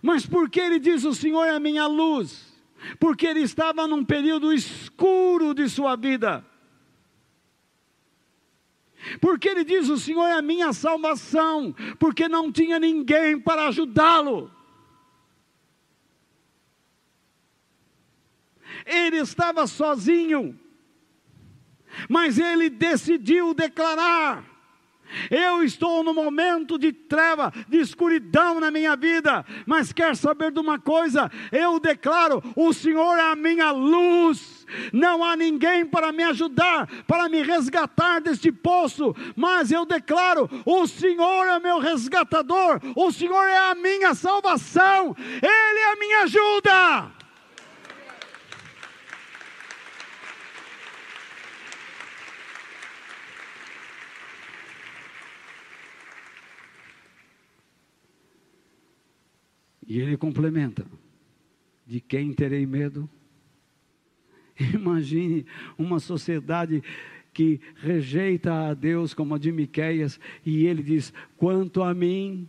Mas 0.00 0.24
por 0.24 0.48
que 0.48 0.60
ele 0.60 0.78
diz: 0.78 1.04
O 1.04 1.12
Senhor 1.12 1.44
é 1.44 1.50
a 1.50 1.58
minha 1.58 1.84
luz? 1.88 2.46
Porque 3.00 3.26
ele 3.26 3.40
estava 3.40 3.88
num 3.88 4.04
período 4.04 4.52
escuro 4.52 5.52
de 5.52 5.68
sua 5.68 5.96
vida. 5.96 6.46
Porque 9.20 9.48
ele 9.48 9.64
diz: 9.64 9.88
O 9.88 9.98
Senhor 9.98 10.26
é 10.26 10.34
a 10.34 10.42
minha 10.42 10.72
salvação, 10.72 11.74
porque 11.98 12.28
não 12.28 12.52
tinha 12.52 12.78
ninguém 12.78 13.36
para 13.40 13.66
ajudá-lo. 13.66 14.48
Ele 18.86 19.16
estava 19.16 19.66
sozinho 19.66 20.56
mas 22.08 22.38
ele 22.38 22.68
decidiu 22.68 23.54
declarar: 23.54 24.44
eu 25.30 25.62
estou 25.62 26.02
no 26.02 26.12
momento 26.12 26.78
de 26.78 26.92
treva, 26.92 27.52
de 27.68 27.78
escuridão 27.78 28.60
na 28.60 28.70
minha 28.70 28.94
vida, 28.94 29.44
mas 29.66 29.92
quer 29.92 30.14
saber 30.16 30.52
de 30.52 30.60
uma 30.60 30.78
coisa? 30.78 31.30
Eu 31.50 31.80
declaro: 31.80 32.42
o 32.54 32.72
Senhor 32.72 33.16
é 33.16 33.32
a 33.32 33.36
minha 33.36 33.70
luz. 33.70 34.66
Não 34.92 35.24
há 35.24 35.34
ninguém 35.34 35.86
para 35.86 36.12
me 36.12 36.22
ajudar, 36.24 36.86
para 37.06 37.26
me 37.28 37.42
resgatar 37.42 38.20
deste 38.20 38.52
poço, 38.52 39.14
mas 39.34 39.72
eu 39.72 39.86
declaro: 39.86 40.48
o 40.64 40.86
Senhor 40.86 41.46
é 41.46 41.58
meu 41.58 41.78
resgatador, 41.78 42.80
o 42.94 43.10
Senhor 43.10 43.44
é 43.44 43.70
a 43.70 43.74
minha 43.74 44.14
salvação, 44.14 45.16
Ele 45.18 45.78
é 45.80 45.92
a 45.92 45.96
minha 45.96 46.22
ajuda. 46.24 47.17
E 59.88 59.98
ele 59.98 60.18
complementa: 60.18 60.86
De 61.86 61.98
quem 61.98 62.34
terei 62.34 62.66
medo? 62.66 63.08
Imagine 64.74 65.46
uma 65.78 65.98
sociedade 65.98 66.82
que 67.32 67.60
rejeita 67.76 68.68
a 68.68 68.74
Deus 68.74 69.14
como 69.14 69.34
a 69.34 69.38
de 69.38 69.50
Miqueias, 69.50 70.20
e 70.44 70.66
ele 70.66 70.82
diz: 70.82 71.12
"Quanto 71.38 71.82
a 71.82 71.94
mim, 71.94 72.46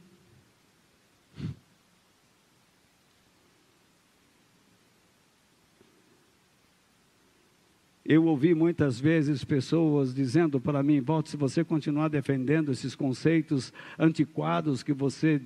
Eu 8.05 8.25
ouvi 8.25 8.55
muitas 8.55 8.99
vezes 8.99 9.43
pessoas 9.43 10.15
dizendo 10.15 10.59
para 10.59 10.81
mim, 10.81 10.99
Volte, 10.99 11.29
se 11.29 11.37
você 11.37 11.63
continuar 11.63 12.07
defendendo 12.07 12.71
esses 12.71 12.95
conceitos 12.95 13.71
antiquados 13.99 14.81
que 14.81 14.91
você 14.91 15.39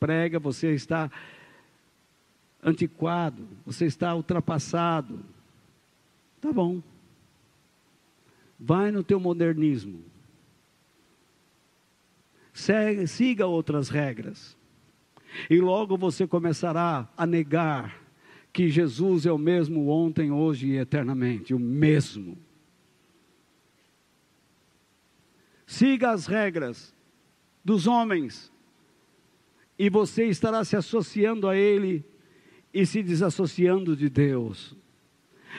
prega, 0.00 0.38
você 0.38 0.72
está 0.74 1.10
antiquado, 2.62 3.46
você 3.64 3.84
está 3.84 4.14
ultrapassado. 4.14 5.20
Tá 6.40 6.52
bom. 6.52 6.82
Vai 8.58 8.90
no 8.90 9.04
teu 9.04 9.20
modernismo. 9.20 10.02
Segue, 12.52 13.06
siga 13.06 13.46
outras 13.46 13.88
regras. 13.88 14.56
E 15.48 15.60
logo 15.60 15.96
você 15.96 16.26
começará 16.26 17.08
a 17.16 17.26
negar 17.26 18.00
que 18.52 18.68
Jesus 18.68 19.26
é 19.26 19.32
o 19.32 19.38
mesmo 19.38 19.88
ontem, 19.88 20.30
hoje 20.32 20.68
e 20.68 20.76
eternamente, 20.76 21.54
o 21.54 21.58
mesmo. 21.58 22.36
Siga 25.66 26.10
as 26.10 26.26
regras 26.26 26.92
dos 27.64 27.86
homens, 27.86 28.52
e 29.80 29.88
você 29.88 30.26
estará 30.26 30.62
se 30.62 30.76
associando 30.76 31.48
a 31.48 31.56
Ele 31.56 32.04
e 32.72 32.84
se 32.84 33.02
desassociando 33.02 33.96
de 33.96 34.10
Deus. 34.10 34.76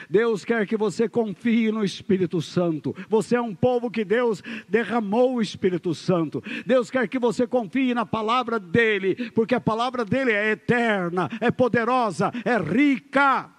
Deus 0.08 0.44
quer 0.44 0.64
que 0.64 0.76
você 0.76 1.08
confie 1.08 1.72
no 1.72 1.84
Espírito 1.84 2.40
Santo. 2.40 2.94
Você 3.08 3.34
é 3.34 3.40
um 3.40 3.52
povo 3.52 3.90
que 3.90 4.04
Deus 4.04 4.40
derramou 4.68 5.34
o 5.34 5.42
Espírito 5.42 5.92
Santo. 5.92 6.40
Deus 6.64 6.88
quer 6.88 7.08
que 7.08 7.18
você 7.18 7.48
confie 7.48 7.94
na 7.94 8.06
palavra 8.06 8.60
dEle, 8.60 9.16
porque 9.32 9.56
a 9.56 9.60
palavra 9.60 10.04
dEle 10.04 10.30
é 10.30 10.52
eterna, 10.52 11.28
é 11.40 11.50
poderosa, 11.50 12.30
é 12.44 12.56
rica. 12.58 13.50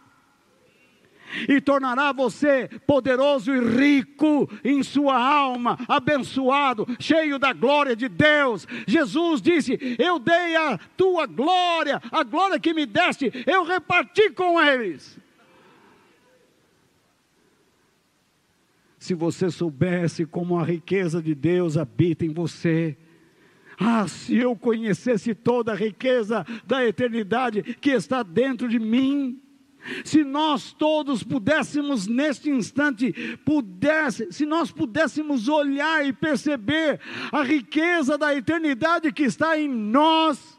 E 1.48 1.60
tornará 1.62 2.12
você 2.12 2.70
poderoso 2.86 3.54
e 3.54 3.60
rico 3.60 4.50
em 4.64 4.84
sua 4.84 5.18
alma, 5.18 5.78
abençoado, 5.88 6.88
cheio 7.00 7.40
da 7.40 7.54
glória 7.54 7.96
de 7.96 8.08
Deus. 8.08 8.68
Jesus 8.88 9.42
disse: 9.42 9.78
Eu 9.98 10.20
dei 10.20 10.56
a 10.56 10.78
tua 10.98 11.26
glória, 11.26 12.02
a 12.12 12.24
glória 12.24 12.60
que 12.60 12.74
me 12.74 12.86
deste, 12.86 13.32
eu 13.46 13.64
reparti 13.64 14.30
com 14.32 14.62
eles. 14.62 15.18
Se 18.98 19.14
você 19.14 19.52
soubesse 19.52 20.26
como 20.26 20.58
a 20.58 20.64
riqueza 20.64 21.22
de 21.22 21.36
Deus 21.36 21.76
habita 21.76 22.26
em 22.26 22.32
você, 22.32 22.96
ah, 23.78 24.08
se 24.08 24.38
eu 24.38 24.56
conhecesse 24.56 25.36
toda 25.36 25.74
a 25.74 25.76
riqueza 25.76 26.46
da 26.66 26.86
eternidade 26.86 27.62
que 27.82 27.90
está 27.90 28.24
dentro 28.24 28.70
de 28.70 28.80
mim, 28.80 29.43
se 30.04 30.24
nós 30.24 30.74
todos 30.74 31.24
pudéssemos 31.24 32.08
neste 32.08 32.50
instante, 32.50 33.12
pudesse, 33.46 34.32
se 34.32 34.46
nós 34.46 34.72
pudéssemos 34.72 35.48
olhar 35.48 36.06
e 36.06 36.14
perceber 36.14 37.00
a 37.32 37.44
riqueza 37.44 38.18
da 38.18 38.36
eternidade 38.36 39.12
que 39.12 39.24
está 39.24 39.60
em 39.60 39.68
nós, 39.68 40.54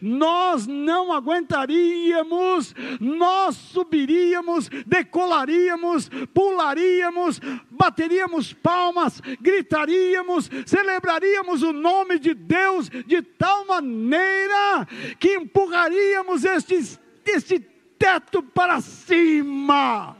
nós 0.00 0.66
não 0.66 1.12
aguentaríamos, 1.12 2.74
nós 3.00 3.56
subiríamos, 3.56 4.68
decolaríamos, 4.86 6.10
pularíamos, 6.32 7.40
bateríamos 7.70 8.52
palmas, 8.52 9.20
gritaríamos, 9.40 10.50
celebraríamos 10.66 11.62
o 11.62 11.72
nome 11.72 12.18
de 12.18 12.34
Deus 12.34 12.88
de 12.88 13.22
tal 13.22 13.66
maneira 13.66 14.86
que 15.18 15.34
empurraríamos 15.34 16.44
este, 16.44 16.98
este 17.26 17.77
teto 17.98 18.42
para 18.42 18.80
cima. 18.80 20.16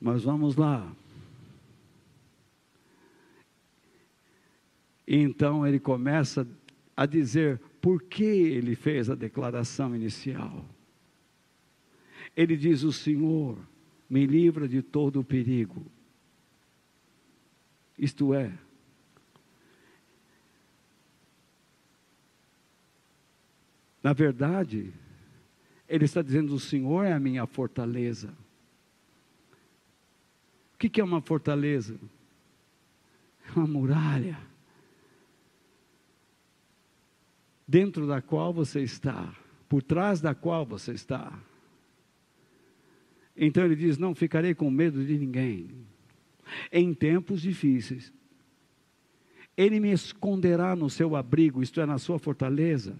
Mas 0.00 0.24
vamos 0.24 0.56
lá. 0.56 0.97
Então 5.10 5.66
ele 5.66 5.80
começa 5.80 6.46
a 6.94 7.06
dizer 7.06 7.58
por 7.80 8.02
que 8.02 8.22
ele 8.22 8.76
fez 8.76 9.08
a 9.08 9.14
declaração 9.14 9.96
inicial. 9.96 10.66
Ele 12.36 12.54
diz: 12.54 12.82
O 12.82 12.92
Senhor 12.92 13.58
me 14.10 14.26
livra 14.26 14.68
de 14.68 14.82
todo 14.82 15.20
o 15.20 15.24
perigo. 15.24 15.90
Isto 17.98 18.34
é, 18.34 18.52
na 24.02 24.12
verdade, 24.12 24.92
ele 25.88 26.04
está 26.04 26.20
dizendo: 26.20 26.54
O 26.54 26.60
Senhor 26.60 27.04
é 27.04 27.14
a 27.14 27.20
minha 27.20 27.46
fortaleza. 27.46 28.28
O 30.74 30.78
que 30.78 31.00
é 31.00 31.04
uma 31.04 31.22
fortaleza? 31.22 31.98
É 33.48 33.58
uma 33.58 33.66
muralha. 33.66 34.47
Dentro 37.68 38.06
da 38.06 38.22
qual 38.22 38.50
você 38.50 38.80
está, 38.80 39.30
por 39.68 39.82
trás 39.82 40.22
da 40.22 40.34
qual 40.34 40.64
você 40.64 40.92
está. 40.92 41.38
Então 43.36 43.62
ele 43.62 43.76
diz: 43.76 43.98
Não 43.98 44.14
ficarei 44.14 44.54
com 44.54 44.70
medo 44.70 45.04
de 45.04 45.18
ninguém. 45.18 45.68
Em 46.72 46.94
tempos 46.94 47.42
difíceis, 47.42 48.10
ele 49.54 49.78
me 49.78 49.92
esconderá 49.92 50.74
no 50.74 50.88
seu 50.88 51.14
abrigo, 51.14 51.62
isto 51.62 51.78
é, 51.78 51.84
na 51.84 51.98
sua 51.98 52.18
fortaleza. 52.18 52.96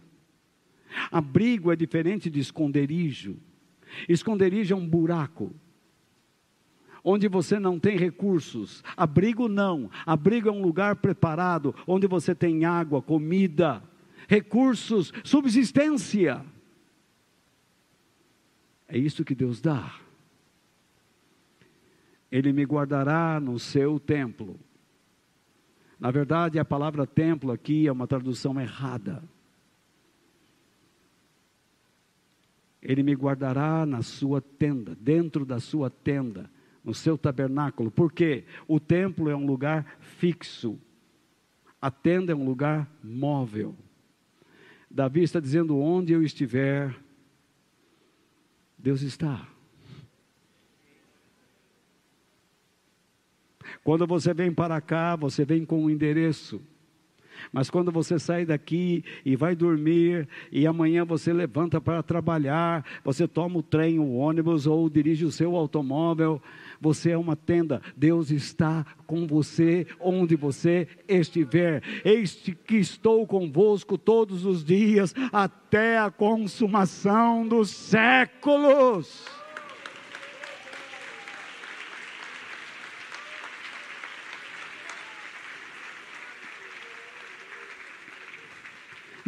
Abrigo 1.11 1.73
é 1.73 1.77
diferente 1.77 2.29
de 2.29 2.39
esconderijo. 2.39 3.39
Esconderijo 4.07 4.75
é 4.75 4.77
um 4.77 4.87
buraco 4.87 5.55
onde 7.03 7.27
você 7.27 7.59
não 7.59 7.79
tem 7.79 7.97
recursos. 7.97 8.85
Abrigo 8.97 9.49
não. 9.49 9.91
Abrigo 10.05 10.49
é 10.49 10.53
um 10.53 10.61
lugar 10.61 10.97
preparado, 10.97 11.75
onde 11.87 12.07
você 12.07 12.35
tem 12.35 12.67
água, 12.67 13.01
comida, 13.01 13.83
recursos, 14.29 15.13
subsistência. 15.25 16.45
É 18.87 18.97
isso 18.97 19.25
que 19.25 19.35
Deus 19.35 19.61
dá. 19.61 19.99
Ele 22.31 22.53
me 22.53 22.63
guardará 22.65 23.41
no 23.41 23.59
seu 23.59 23.99
templo. 23.99 24.61
Na 25.99 26.11
verdade, 26.11 26.59
a 26.59 26.65
palavra 26.65 27.07
templo 27.07 27.51
aqui 27.51 27.89
é 27.89 27.93
uma 27.93 28.07
tradução 28.07 28.61
errada. 28.61 29.25
Ele 32.81 33.03
me 33.03 33.15
guardará 33.15 33.85
na 33.85 34.03
sua 34.03 34.41
tenda, 34.41 34.95
dentro 34.95 35.45
da 35.45 35.59
sua 35.59 35.91
tenda 35.91 36.49
no 36.85 36.95
seu 36.95 37.19
tabernáculo, 37.19 37.91
porque 37.91 38.45
o 38.67 38.79
templo 38.79 39.29
é 39.29 39.37
um 39.37 39.45
lugar 39.45 39.99
fixo, 40.01 40.79
a 41.83 41.91
tenda 41.91 42.33
é 42.33 42.37
um 42.37 42.45
lugar 42.45 42.89
móvel. 43.03 43.77
Davi 44.91 45.23
está 45.23 45.41
dizendo: 45.41 45.79
onde 45.79 46.13
eu 46.13 46.23
estiver, 46.23 46.95
Deus 48.77 49.03
está. 49.03 49.47
Quando 53.85 54.07
você 54.07 54.33
vem 54.33 54.53
para 54.53 54.81
cá, 54.81 55.17
você 55.17 55.45
vem 55.45 55.65
com 55.65 55.85
um 55.85 55.91
endereço. 55.91 56.61
Mas 57.53 57.71
quando 57.71 57.93
você 57.93 58.19
sai 58.19 58.45
daqui 58.45 59.05
e 59.25 59.37
vai 59.37 59.55
dormir, 59.55 60.29
e 60.51 60.67
amanhã 60.67 61.05
você 61.05 61.33
levanta 61.33 61.81
para 61.81 62.03
trabalhar, 62.03 62.85
você 63.05 63.29
toma 63.29 63.59
o 63.59 63.63
trem, 63.63 63.99
o 63.99 64.15
ônibus 64.15 64.67
ou 64.67 64.89
dirige 64.89 65.25
o 65.25 65.31
seu 65.31 65.55
automóvel, 65.57 66.43
você 66.81 67.11
é 67.11 67.19
uma 67.19 67.37
tenda, 67.37 67.81
Deus 67.97 68.31
está 68.31 68.85
com 69.07 69.27
você 69.27 69.87
onde 70.01 70.37
você 70.37 70.87
estiver. 71.07 71.83
Eis 72.05 72.35
que 72.67 72.77
estou 72.77 73.27
convosco 73.27 73.97
todos 73.97 74.45
os 74.45 74.65
dias 74.65 75.15
até 75.33 75.99
a 75.99 76.11
consumação 76.11 77.47
dos 77.47 77.71
séculos. 77.71 79.38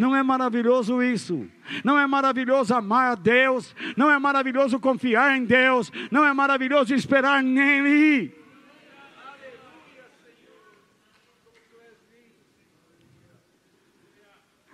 Não 0.00 0.16
é 0.16 0.22
maravilhoso 0.22 1.02
isso? 1.02 1.46
Não 1.84 1.98
é 1.98 2.06
maravilhoso 2.06 2.74
amar 2.74 3.12
a 3.12 3.14
Deus? 3.14 3.76
Não 3.98 4.10
é 4.10 4.18
maravilhoso 4.18 4.80
confiar 4.80 5.36
em 5.36 5.44
Deus? 5.44 5.92
Não 6.10 6.24
é 6.24 6.32
maravilhoso 6.32 6.94
esperar 6.94 7.42
nele? 7.42 8.34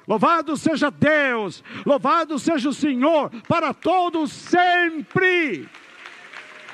Louvado 0.06 0.56
seja 0.56 0.88
Deus, 0.88 1.64
louvado 1.84 2.38
seja 2.38 2.68
o 2.68 2.72
Senhor 2.72 3.28
para 3.48 3.74
todos 3.74 4.30
sempre. 4.30 5.68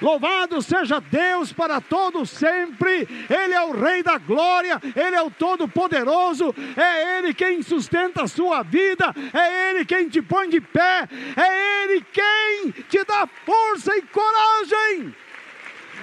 Louvado 0.03 0.61
seja 0.61 1.01
Deus 1.01 1.53
para 1.53 1.81
todos 1.81 2.29
sempre. 2.29 3.09
Ele 3.31 3.55
é 3.55 3.63
o 3.63 3.71
Rei 3.71 4.03
da 4.03 4.19
glória, 4.19 4.81
Ele 4.97 5.15
é 5.15 5.23
o 5.23 5.31
Todo-Poderoso, 5.31 6.53
é 6.77 7.19
Ele 7.19 7.33
quem 7.33 7.63
sustenta 7.63 8.25
a 8.25 8.29
sua 8.29 8.65
vida, 8.65 9.15
é 9.33 9.71
Ele 9.71 9.85
quem 9.85 10.09
te 10.09 10.21
põe 10.21 10.49
de 10.49 10.61
pé, 10.61 11.09
é 11.37 11.85
Ele 11.85 12.05
quem 12.13 12.73
te 12.89 13.05
dá 13.05 13.29
força 13.47 13.97
e 13.97 14.03
coragem 14.03 15.15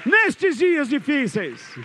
nestes 0.05 0.57
dias 0.57 0.87
difíceis. 0.87 1.77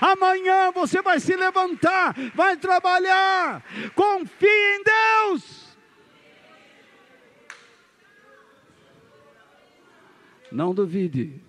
Amanhã 0.00 0.70
você 0.70 1.00
vai 1.00 1.18
se 1.18 1.34
levantar, 1.34 2.14
vai 2.34 2.56
trabalhar. 2.56 3.62
Confie 3.94 4.46
em 4.46 4.82
Deus. 4.82 5.55
Não 10.50 10.74
duvide. 10.74 11.40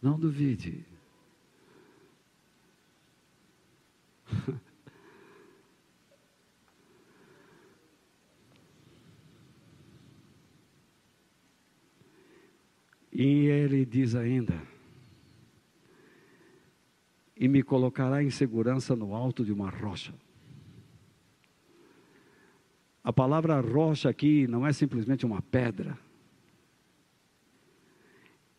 Não 0.00 0.18
duvide. 0.18 0.84
E 13.12 13.46
ele 13.46 13.84
diz 13.84 14.14
ainda: 14.14 14.60
E 17.36 17.46
me 17.46 17.62
colocará 17.62 18.22
em 18.22 18.30
segurança 18.30 18.96
no 18.96 19.14
alto 19.14 19.44
de 19.44 19.52
uma 19.52 19.68
rocha. 19.68 20.14
A 23.04 23.12
palavra 23.12 23.60
rocha 23.60 24.08
aqui 24.08 24.46
não 24.46 24.66
é 24.66 24.72
simplesmente 24.72 25.26
uma 25.26 25.42
pedra 25.42 25.98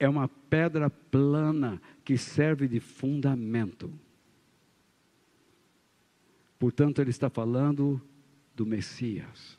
é 0.03 0.09
uma 0.09 0.27
pedra 0.27 0.89
plana 0.89 1.81
que 2.03 2.17
serve 2.17 2.67
de 2.67 2.79
fundamento. 2.79 3.91
Portanto, 6.59 7.01
ele 7.01 7.09
está 7.09 7.29
falando 7.29 8.01
do 8.55 8.65
Messias. 8.65 9.57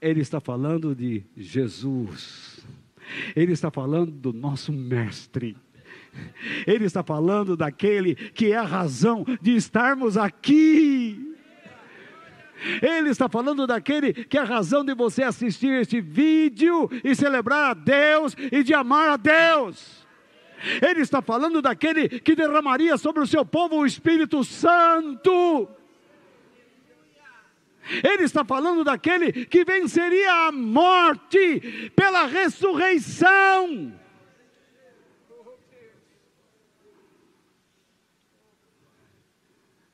Ele 0.00 0.20
está 0.20 0.40
falando 0.40 0.94
de 0.94 1.24
Jesus. 1.36 2.64
Ele 3.34 3.52
está 3.52 3.70
falando 3.70 4.10
do 4.10 4.32
nosso 4.32 4.72
Mestre. 4.72 5.56
Ele 6.66 6.84
está 6.84 7.02
falando 7.02 7.56
daquele 7.56 8.14
que 8.14 8.52
é 8.52 8.56
a 8.56 8.62
razão 8.62 9.24
de 9.40 9.56
estarmos 9.56 10.16
aqui. 10.16 11.31
Ele 12.80 13.10
está 13.10 13.28
falando 13.28 13.66
daquele 13.66 14.12
que 14.12 14.38
é 14.38 14.40
a 14.40 14.44
razão 14.44 14.84
de 14.84 14.94
você 14.94 15.22
assistir 15.22 15.80
este 15.80 16.00
vídeo 16.00 16.88
e 17.02 17.14
celebrar 17.14 17.70
a 17.70 17.74
Deus 17.74 18.36
e 18.50 18.62
de 18.62 18.72
amar 18.74 19.08
a 19.08 19.16
Deus. 19.16 20.06
Ele 20.80 21.00
está 21.00 21.20
falando 21.20 21.60
daquele 21.60 22.08
que 22.20 22.36
derramaria 22.36 22.96
sobre 22.96 23.22
o 23.22 23.26
seu 23.26 23.44
povo 23.44 23.76
o 23.76 23.86
Espírito 23.86 24.44
Santo. 24.44 25.68
Ele 28.04 28.22
está 28.22 28.44
falando 28.44 28.84
daquele 28.84 29.46
que 29.46 29.64
venceria 29.64 30.46
a 30.46 30.52
morte 30.52 31.90
pela 31.96 32.26
ressurreição. 32.26 33.92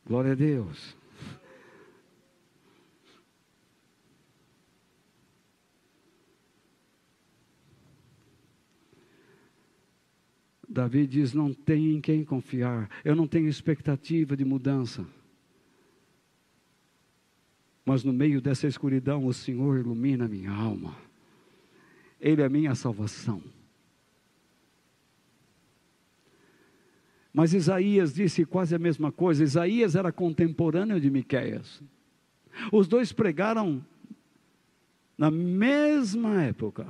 Glória 0.05 0.33
a 0.33 0.35
Deus. 0.35 0.98
Davi 10.79 11.09
diz: 11.09 11.35
Não 11.35 11.53
tem 11.53 11.97
em 11.97 12.01
quem 12.01 12.25
confiar, 12.25 12.89
eu 13.05 13.17
não 13.17 13.27
tenho 13.27 13.49
expectativa 13.49 14.37
de 14.37 14.45
mudança. 14.45 15.05
Mas 17.85 18.05
no 18.05 18.13
meio 18.13 18.41
dessa 18.41 18.69
escuridão, 18.69 19.27
o 19.27 19.35
Senhor 19.35 19.79
ilumina 19.79 20.29
minha 20.29 20.53
alma, 20.53 20.97
Ele 22.21 22.43
é 22.43 22.49
minha 22.49 22.77
salvação. 22.77 23.43
Mas 27.33 27.53
Isaías 27.53 28.15
disse 28.15 28.45
quase 28.45 28.73
a 28.75 28.79
mesma 28.79 29.11
coisa. 29.11 29.43
Isaías 29.43 29.97
era 29.97 30.13
contemporâneo 30.13 31.01
de 31.01 31.11
Miqueias. 31.11 31.83
Os 32.73 32.87
dois 32.87 33.13
pregaram 33.13 33.85
na 35.17 35.31
mesma 35.31 36.43
época. 36.43 36.87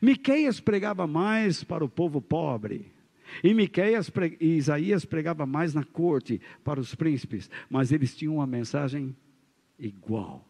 Miqueias 0.00 0.60
pregava 0.60 1.06
mais 1.06 1.64
para 1.64 1.84
o 1.84 1.88
povo 1.88 2.20
pobre. 2.20 2.92
E, 3.42 3.52
Miqueias, 3.52 4.10
e 4.40 4.56
Isaías 4.56 5.04
pregava 5.04 5.46
mais 5.46 5.74
na 5.74 5.84
corte 5.84 6.40
para 6.62 6.80
os 6.80 6.94
príncipes, 6.94 7.50
mas 7.68 7.90
eles 7.90 8.16
tinham 8.16 8.36
uma 8.36 8.46
mensagem 8.46 9.16
igual. 9.78 10.46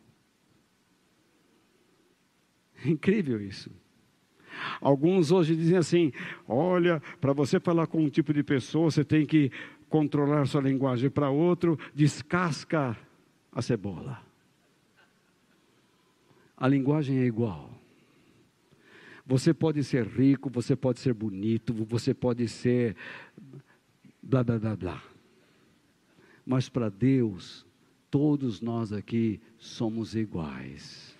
Incrível 2.84 3.40
isso. 3.40 3.70
Alguns 4.80 5.30
hoje 5.32 5.56
dizem 5.56 5.76
assim: 5.76 6.12
olha, 6.46 7.00
para 7.20 7.32
você 7.32 7.58
falar 7.58 7.86
com 7.86 8.02
um 8.02 8.08
tipo 8.08 8.32
de 8.32 8.42
pessoa, 8.42 8.90
você 8.90 9.04
tem 9.04 9.24
que 9.24 9.50
controlar 9.88 10.46
sua 10.46 10.60
linguagem. 10.60 11.10
Para 11.10 11.30
outro, 11.30 11.78
descasca 11.94 12.96
a 13.52 13.62
cebola. 13.62 14.20
A 16.56 16.68
linguagem 16.68 17.18
é 17.18 17.24
igual. 17.24 17.70
Você 19.26 19.54
pode 19.54 19.82
ser 19.82 20.06
rico, 20.06 20.50
você 20.50 20.76
pode 20.76 21.00
ser 21.00 21.14
bonito, 21.14 21.72
você 21.72 22.12
pode 22.12 22.46
ser 22.46 22.94
blá 24.22 24.44
blá 24.44 24.58
blá 24.58 24.76
blá. 24.76 25.02
Mas 26.44 26.68
para 26.68 26.90
Deus, 26.90 27.64
todos 28.10 28.60
nós 28.60 28.92
aqui 28.92 29.40
somos 29.58 30.14
iguais. 30.14 31.14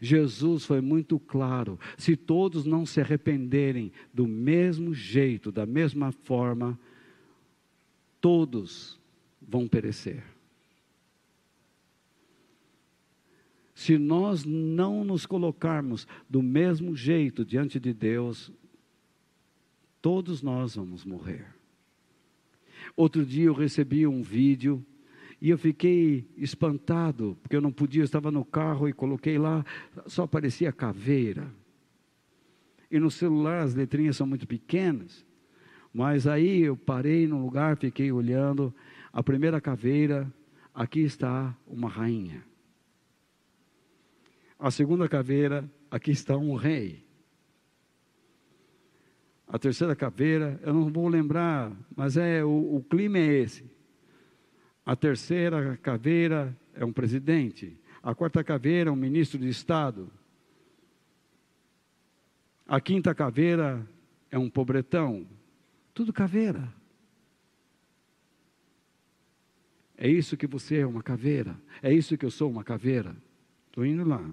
Jesus 0.00 0.64
foi 0.64 0.80
muito 0.80 1.18
claro: 1.18 1.78
se 1.96 2.16
todos 2.16 2.64
não 2.64 2.86
se 2.86 3.00
arrependerem 3.00 3.92
do 4.12 4.26
mesmo 4.26 4.94
jeito, 4.94 5.52
da 5.52 5.66
mesma 5.66 6.10
forma, 6.10 6.78
todos 8.20 8.98
vão 9.40 9.68
perecer. 9.68 10.31
Se 13.82 13.98
nós 13.98 14.44
não 14.44 15.02
nos 15.02 15.26
colocarmos 15.26 16.06
do 16.30 16.40
mesmo 16.40 16.94
jeito 16.94 17.44
diante 17.44 17.80
de 17.80 17.92
Deus, 17.92 18.52
todos 20.00 20.40
nós 20.40 20.76
vamos 20.76 21.04
morrer. 21.04 21.48
Outro 22.96 23.26
dia 23.26 23.46
eu 23.46 23.52
recebi 23.52 24.06
um 24.06 24.22
vídeo 24.22 24.86
e 25.40 25.50
eu 25.50 25.58
fiquei 25.58 26.24
espantado, 26.36 27.36
porque 27.42 27.56
eu 27.56 27.60
não 27.60 27.72
podia, 27.72 28.02
eu 28.02 28.04
estava 28.04 28.30
no 28.30 28.44
carro 28.44 28.88
e 28.88 28.92
coloquei 28.92 29.36
lá, 29.36 29.66
só 30.06 30.22
aparecia 30.22 30.70
caveira. 30.70 31.52
E 32.88 33.00
no 33.00 33.10
celular 33.10 33.64
as 33.64 33.74
letrinhas 33.74 34.16
são 34.16 34.28
muito 34.28 34.46
pequenas, 34.46 35.26
mas 35.92 36.28
aí 36.28 36.60
eu 36.60 36.76
parei 36.76 37.26
no 37.26 37.42
lugar, 37.42 37.76
fiquei 37.76 38.12
olhando, 38.12 38.72
a 39.12 39.24
primeira 39.24 39.60
caveira, 39.60 40.32
aqui 40.72 41.00
está 41.00 41.52
uma 41.66 41.88
rainha. 41.88 42.51
A 44.62 44.70
segunda 44.70 45.08
caveira, 45.08 45.68
aqui 45.90 46.12
está 46.12 46.36
um 46.36 46.54
rei. 46.54 47.04
A 49.48 49.58
terceira 49.58 49.96
caveira, 49.96 50.60
eu 50.62 50.72
não 50.72 50.88
vou 50.88 51.08
lembrar, 51.08 51.76
mas 51.96 52.16
é 52.16 52.44
o, 52.44 52.76
o 52.76 52.80
clima 52.80 53.18
é 53.18 53.40
esse. 53.40 53.68
A 54.86 54.94
terceira 54.94 55.76
caveira 55.78 56.56
é 56.74 56.84
um 56.84 56.92
presidente. 56.92 57.76
A 58.00 58.14
quarta 58.14 58.44
caveira 58.44 58.88
é 58.88 58.92
um 58.92 58.96
ministro 58.96 59.36
de 59.36 59.48
Estado. 59.48 60.08
A 62.64 62.80
quinta 62.80 63.12
caveira 63.12 63.84
é 64.30 64.38
um 64.38 64.48
pobretão. 64.48 65.26
Tudo 65.92 66.12
caveira. 66.12 66.72
É 69.96 70.08
isso 70.08 70.36
que 70.36 70.46
você 70.46 70.78
é 70.78 70.86
uma 70.86 71.02
caveira. 71.02 71.60
É 71.82 71.92
isso 71.92 72.16
que 72.16 72.24
eu 72.24 72.30
sou 72.30 72.48
uma 72.48 72.62
caveira. 72.62 73.16
Estou 73.66 73.84
indo 73.84 74.08
lá. 74.08 74.24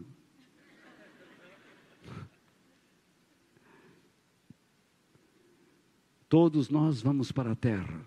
Todos 6.30 6.70
nós 6.70 7.02
vamos 7.02 7.32
para 7.32 7.52
a 7.52 7.56
terra. 7.56 8.06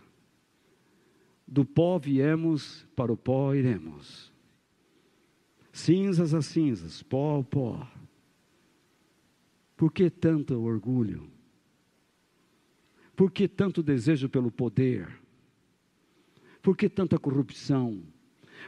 Do 1.47 1.65
pó 1.65 1.99
viemos, 1.99 2.87
para 2.95 3.13
o 3.13 3.17
pó 3.17 3.53
iremos. 3.53 4.33
Cinzas 5.73 6.33
a 6.33 6.41
cinzas, 6.41 7.03
pó 7.03 7.33
ao 7.33 7.45
pó. 7.45 7.87
Por 9.77 9.93
que 9.93 10.09
tanto 10.09 10.63
orgulho? 10.63 11.29
Por 13.17 13.33
que 13.33 13.49
tanto 13.49 13.83
desejo 13.83 14.29
pelo 14.29 14.51
poder? 14.51 15.21
Por 16.63 16.77
que 16.77 16.89
tanta 16.89 17.19
corrupção? 17.19 18.03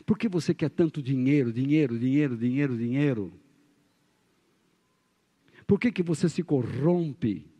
Por 0.04 0.18
que 0.18 0.28
você 0.28 0.52
quer 0.52 0.70
tanto 0.70 1.00
dinheiro, 1.00 1.52
dinheiro, 1.52 1.96
dinheiro, 1.96 2.36
dinheiro, 2.36 2.76
dinheiro? 2.76 3.32
Por 5.66 5.78
que, 5.78 5.92
que 5.92 6.02
você 6.02 6.28
se 6.28 6.42
corrompe? 6.42 7.53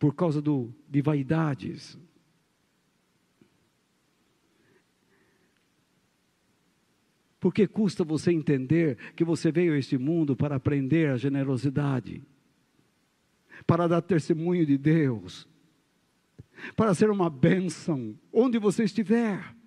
Por 0.00 0.14
causa 0.16 0.42
do, 0.42 0.74
de 0.88 1.00
vaidades. 1.00 1.96
Porque 7.38 7.68
custa 7.68 8.02
você 8.02 8.32
entender 8.32 8.96
que 9.14 9.24
você 9.24 9.52
veio 9.52 9.74
a 9.74 9.78
este 9.78 9.96
mundo 9.96 10.34
para 10.34 10.56
aprender 10.56 11.10
a 11.10 11.16
generosidade, 11.16 12.22
para 13.66 13.86
dar 13.86 14.00
testemunho 14.00 14.66
de 14.66 14.76
Deus, 14.76 15.46
para 16.74 16.94
ser 16.94 17.10
uma 17.10 17.30
bênção 17.30 18.18
onde 18.32 18.58
você 18.58 18.84
estiver. 18.84 19.59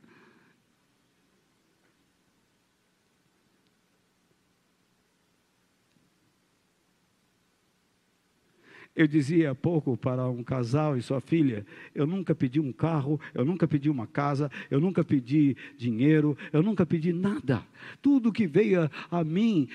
Eu 8.96 9.08
dizia 9.08 9.52
há 9.52 9.56
pouco 9.56 9.98
para 9.98 10.28
um 10.30 10.44
casal 10.44 10.96
e 10.96 11.02
sua 11.02 11.20
filha: 11.20 11.66
eu 11.96 12.06
nunca 12.06 12.36
pedi 12.36 12.60
um 12.60 12.72
carro, 12.72 13.20
eu 13.34 13.44
nunca 13.44 13.68
pedi 13.68 13.90
uma 13.90 14.06
casa, 14.06 14.52
eu 14.70 14.80
nunca 14.80 15.04
pedi 15.04 15.58
dinheiro, 15.78 16.38
eu 16.52 16.62
nunca 16.62 16.86
pedi 16.86 17.12
nada. 17.12 17.66
Tudo 18.02 18.32
que 18.32 18.46
veio 18.46 18.84
a, 18.84 19.20
a 19.20 19.24
mim, 19.24 19.68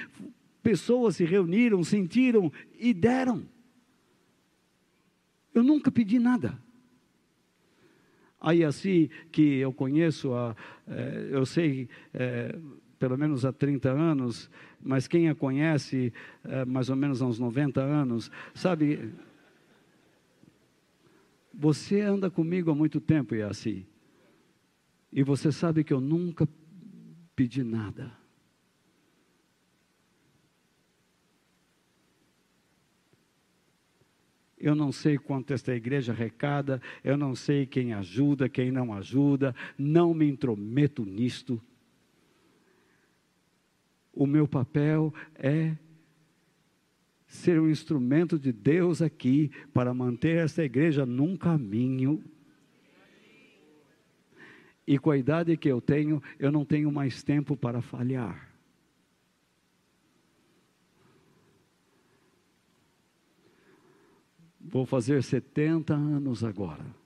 pessoas 0.63 1.17
se 1.17 1.25
reuniram, 1.25 1.83
sentiram 1.83 2.53
e 2.79 2.95
deram. 2.95 3.43
Eu 5.53 5.65
nunca 5.65 5.91
pedi 5.91 6.21
nada. 6.21 6.57
Aí 8.41 8.63
assim 8.63 9.11
que 9.33 9.57
eu 9.59 9.73
conheço, 9.73 10.33
a, 10.33 10.55
é, 10.87 11.29
eu 11.33 11.45
sei 11.45 11.89
é, 12.15 12.57
pelo 12.99 13.17
menos 13.17 13.45
há 13.45 13.53
30 13.53 13.91
anos, 13.91 14.51
mas 14.81 15.07
quem 15.07 15.29
a 15.29 15.35
conhece 15.35 16.13
é, 16.45 16.65
mais 16.65 16.91
ou 16.91 16.97
menos 16.97 17.23
há 17.23 17.27
uns 17.27 17.39
90 17.39 17.81
anos, 17.81 18.31
sabe, 18.55 19.13
você 21.53 22.01
anda 22.01 22.31
comigo 22.31 22.71
há 22.71 22.75
muito 22.75 23.01
tempo, 23.01 23.35
Yaci, 23.35 23.87
e 25.13 25.23
você 25.23 25.51
sabe 25.51 25.85
que 25.85 25.93
eu 25.93 26.01
nunca 26.01 26.47
pedi 27.35 27.63
nada. 27.63 28.13
Eu 34.61 34.75
não 34.75 34.91
sei 34.91 35.17
quanto 35.17 35.53
esta 35.53 35.73
igreja 35.73 36.13
arrecada, 36.13 36.83
eu 37.05 37.17
não 37.17 37.35
sei 37.35 37.65
quem 37.65 37.93
ajuda, 37.93 38.49
quem 38.49 38.73
não 38.73 38.93
ajuda, 38.93 39.55
não 39.79 40.13
me 40.13 40.29
intrometo 40.29 41.05
nisto. 41.05 41.63
O 44.19 44.27
meu 44.27 44.49
papel 44.49 45.15
é 45.37 45.77
ser 47.25 47.61
um 47.61 47.71
instrumento 47.71 48.37
de 48.37 48.51
Deus 48.51 49.01
aqui 49.01 49.49
para 49.73 49.95
manter 49.95 50.39
esta 50.39 50.65
igreja 50.65 51.07
num 51.07 51.37
caminho. 51.37 52.25
E 54.85 54.99
com 54.99 55.13
a 55.13 55.17
idade 55.17 55.57
que 55.57 55.69
eu 55.69 55.81
tenho, 55.81 56.21
eu 56.37 56.51
não 56.51 56.65
tenho 56.65 56.91
mais 56.91 57.23
tempo 57.23 57.57
para 57.57 57.81
falhar. 57.81 58.53
Vou 64.61 64.85
fazer 64.85 65.23
70 65.23 65.95
anos 65.95 66.43
agora. 66.43 66.98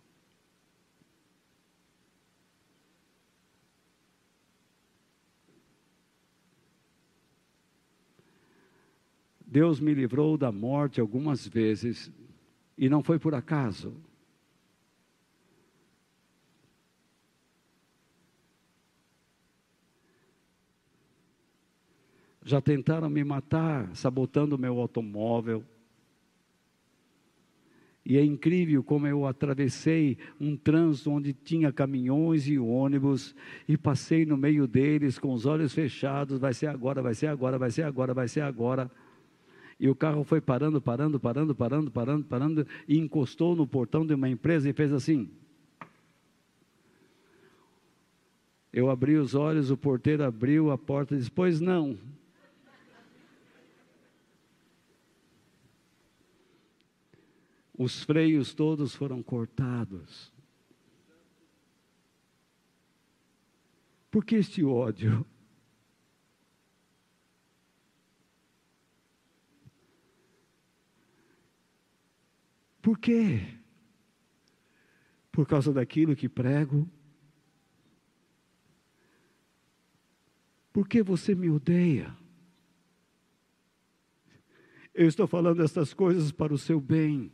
Deus 9.52 9.78
me 9.78 9.92
livrou 9.92 10.38
da 10.38 10.50
morte 10.50 10.98
algumas 10.98 11.46
vezes 11.46 12.10
e 12.78 12.88
não 12.88 13.02
foi 13.02 13.18
por 13.18 13.34
acaso. 13.34 13.94
Já 22.42 22.62
tentaram 22.62 23.10
me 23.10 23.22
matar, 23.22 23.94
sabotando 23.94 24.56
meu 24.56 24.80
automóvel, 24.80 25.62
e 28.06 28.16
é 28.16 28.24
incrível 28.24 28.82
como 28.82 29.06
eu 29.06 29.26
atravessei 29.26 30.16
um 30.40 30.56
trânsito 30.56 31.10
onde 31.10 31.34
tinha 31.34 31.70
caminhões 31.70 32.48
e 32.48 32.58
ônibus 32.58 33.34
e 33.68 33.76
passei 33.76 34.24
no 34.24 34.36
meio 34.38 34.66
deles 34.66 35.18
com 35.18 35.32
os 35.34 35.44
olhos 35.44 35.74
fechados. 35.74 36.40
Vai 36.40 36.54
ser 36.54 36.68
agora, 36.68 37.02
vai 37.02 37.14
ser 37.14 37.26
agora, 37.26 37.58
vai 37.58 37.70
ser 37.70 37.82
agora, 37.82 38.14
vai 38.14 38.26
ser 38.26 38.40
agora. 38.40 38.90
E 39.82 39.88
o 39.88 39.96
carro 39.96 40.22
foi 40.22 40.40
parando, 40.40 40.80
parando, 40.80 41.18
parando, 41.18 41.56
parando, 41.56 41.90
parando, 41.90 42.24
parando 42.24 42.66
e 42.86 42.96
encostou 42.96 43.56
no 43.56 43.66
portão 43.66 44.06
de 44.06 44.14
uma 44.14 44.28
empresa 44.28 44.70
e 44.70 44.72
fez 44.72 44.92
assim. 44.92 45.28
Eu 48.72 48.88
abri 48.88 49.16
os 49.16 49.34
olhos, 49.34 49.72
o 49.72 49.76
porteiro 49.76 50.22
abriu 50.22 50.70
a 50.70 50.78
porta 50.78 51.16
e 51.16 51.18
disse: 51.18 51.32
Pois 51.32 51.60
não. 51.60 51.98
os 57.76 58.04
freios 58.04 58.54
todos 58.54 58.94
foram 58.94 59.20
cortados. 59.20 60.32
Por 64.08 64.24
que 64.24 64.36
este 64.36 64.62
ódio? 64.62 65.26
Por 72.82 72.98
quê? 72.98 73.40
Por 75.30 75.46
causa 75.46 75.72
daquilo 75.72 76.14
que 76.14 76.28
prego? 76.28 76.86
Por 80.72 80.86
que 80.86 81.02
você 81.02 81.34
me 81.34 81.48
odeia? 81.48 82.14
Eu 84.92 85.08
estou 85.08 85.26
falando 85.26 85.62
estas 85.62 85.94
coisas 85.94 86.30
para 86.30 86.52
o 86.52 86.58
seu 86.58 86.78
bem 86.78 87.32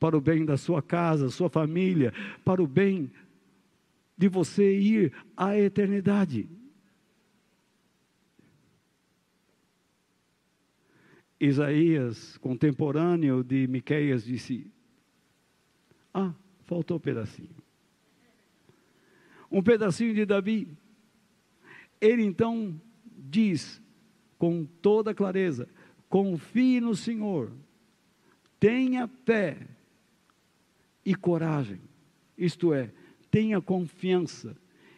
para 0.00 0.16
o 0.16 0.20
bem 0.20 0.46
da 0.46 0.56
sua 0.56 0.80
casa, 0.80 1.28
sua 1.28 1.50
família, 1.50 2.12
para 2.42 2.62
o 2.62 2.66
bem 2.66 3.12
de 4.16 4.28
você 4.28 4.78
ir 4.78 5.12
à 5.36 5.56
eternidade. 5.56 6.48
Isaías, 11.40 12.36
contemporâneo 12.38 13.42
de 13.42 13.66
Miqueias, 13.66 14.24
disse: 14.24 14.70
Ah, 16.12 16.34
faltou 16.64 16.98
um 16.98 17.00
pedacinho. 17.00 17.56
Um 19.50 19.62
pedacinho 19.62 20.14
de 20.14 20.26
Davi. 20.26 20.68
Ele 22.00 22.22
então 22.22 22.80
diz 23.16 23.82
com 24.38 24.64
toda 24.64 25.14
clareza: 25.14 25.68
confie 26.08 26.80
no 26.80 26.94
Senhor, 26.94 27.50
tenha 28.58 29.08
fé, 29.08 29.66
e 31.04 31.14
coragem. 31.14 31.80
Isto 32.36 32.72
é, 32.72 32.90
tenha 33.30 33.60
confiança 33.60 34.56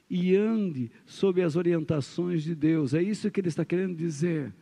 e 0.08 0.36
ande 0.36 0.90
sob 1.06 1.42
as 1.42 1.56
orientações 1.56 2.42
de 2.42 2.54
Deus. 2.54 2.94
É 2.94 3.02
isso 3.02 3.30
que 3.30 3.40
ele 3.40 3.48
está 3.48 3.64
querendo 3.64 3.96
dizer. 3.96 4.52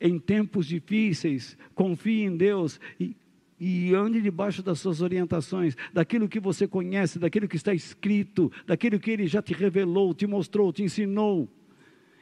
Em 0.00 0.18
tempos 0.18 0.66
difíceis, 0.66 1.56
confie 1.74 2.22
em 2.22 2.36
Deus 2.36 2.78
e, 3.00 3.16
e 3.58 3.94
ande 3.94 4.20
debaixo 4.20 4.62
das 4.62 4.78
suas 4.80 5.00
orientações, 5.00 5.76
daquilo 5.92 6.28
que 6.28 6.38
você 6.38 6.68
conhece, 6.68 7.18
daquilo 7.18 7.48
que 7.48 7.56
está 7.56 7.72
escrito, 7.72 8.52
daquilo 8.66 9.00
que 9.00 9.10
Ele 9.10 9.26
já 9.26 9.40
te 9.40 9.54
revelou, 9.54 10.12
te 10.14 10.26
mostrou, 10.26 10.72
te 10.72 10.82
ensinou. 10.82 11.48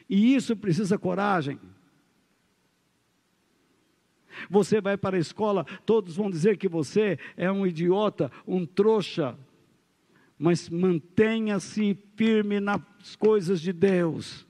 E 0.08 0.34
isso 0.34 0.56
precisa 0.56 0.98
coragem. 0.98 1.58
Você 4.50 4.80
vai 4.80 4.96
para 4.96 5.16
a 5.16 5.20
escola, 5.20 5.64
todos 5.86 6.16
vão 6.16 6.30
dizer 6.30 6.56
que 6.56 6.68
você 6.68 7.18
é 7.36 7.50
um 7.50 7.66
idiota, 7.66 8.30
um 8.46 8.66
trouxa. 8.66 9.36
Mas 10.38 10.68
mantenha-se 10.68 11.96
firme 12.16 12.60
nas 12.60 12.80
coisas 13.18 13.60
de 13.60 13.72
Deus. 13.72 14.46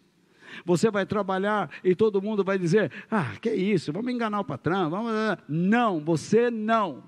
Você 0.65 0.91
vai 0.91 1.07
trabalhar 1.07 1.71
e 1.83 1.95
todo 1.95 2.23
mundo 2.23 2.45
vai 2.45 2.59
dizer: 2.59 2.93
ah, 3.11 3.37
que 3.41 3.51
isso, 3.53 3.93
vamos 3.93 4.13
enganar 4.13 4.41
o 4.41 4.45
patrão. 4.45 4.91
Vamos... 4.91 5.13
Não, 5.49 6.01
você 6.01 6.51
não. 6.51 7.03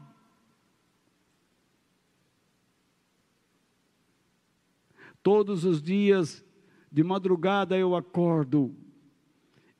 Todos 5.22 5.64
os 5.64 5.82
dias, 5.82 6.44
de 6.90 7.02
madrugada, 7.02 7.76
eu 7.76 7.96
acordo 7.96 8.74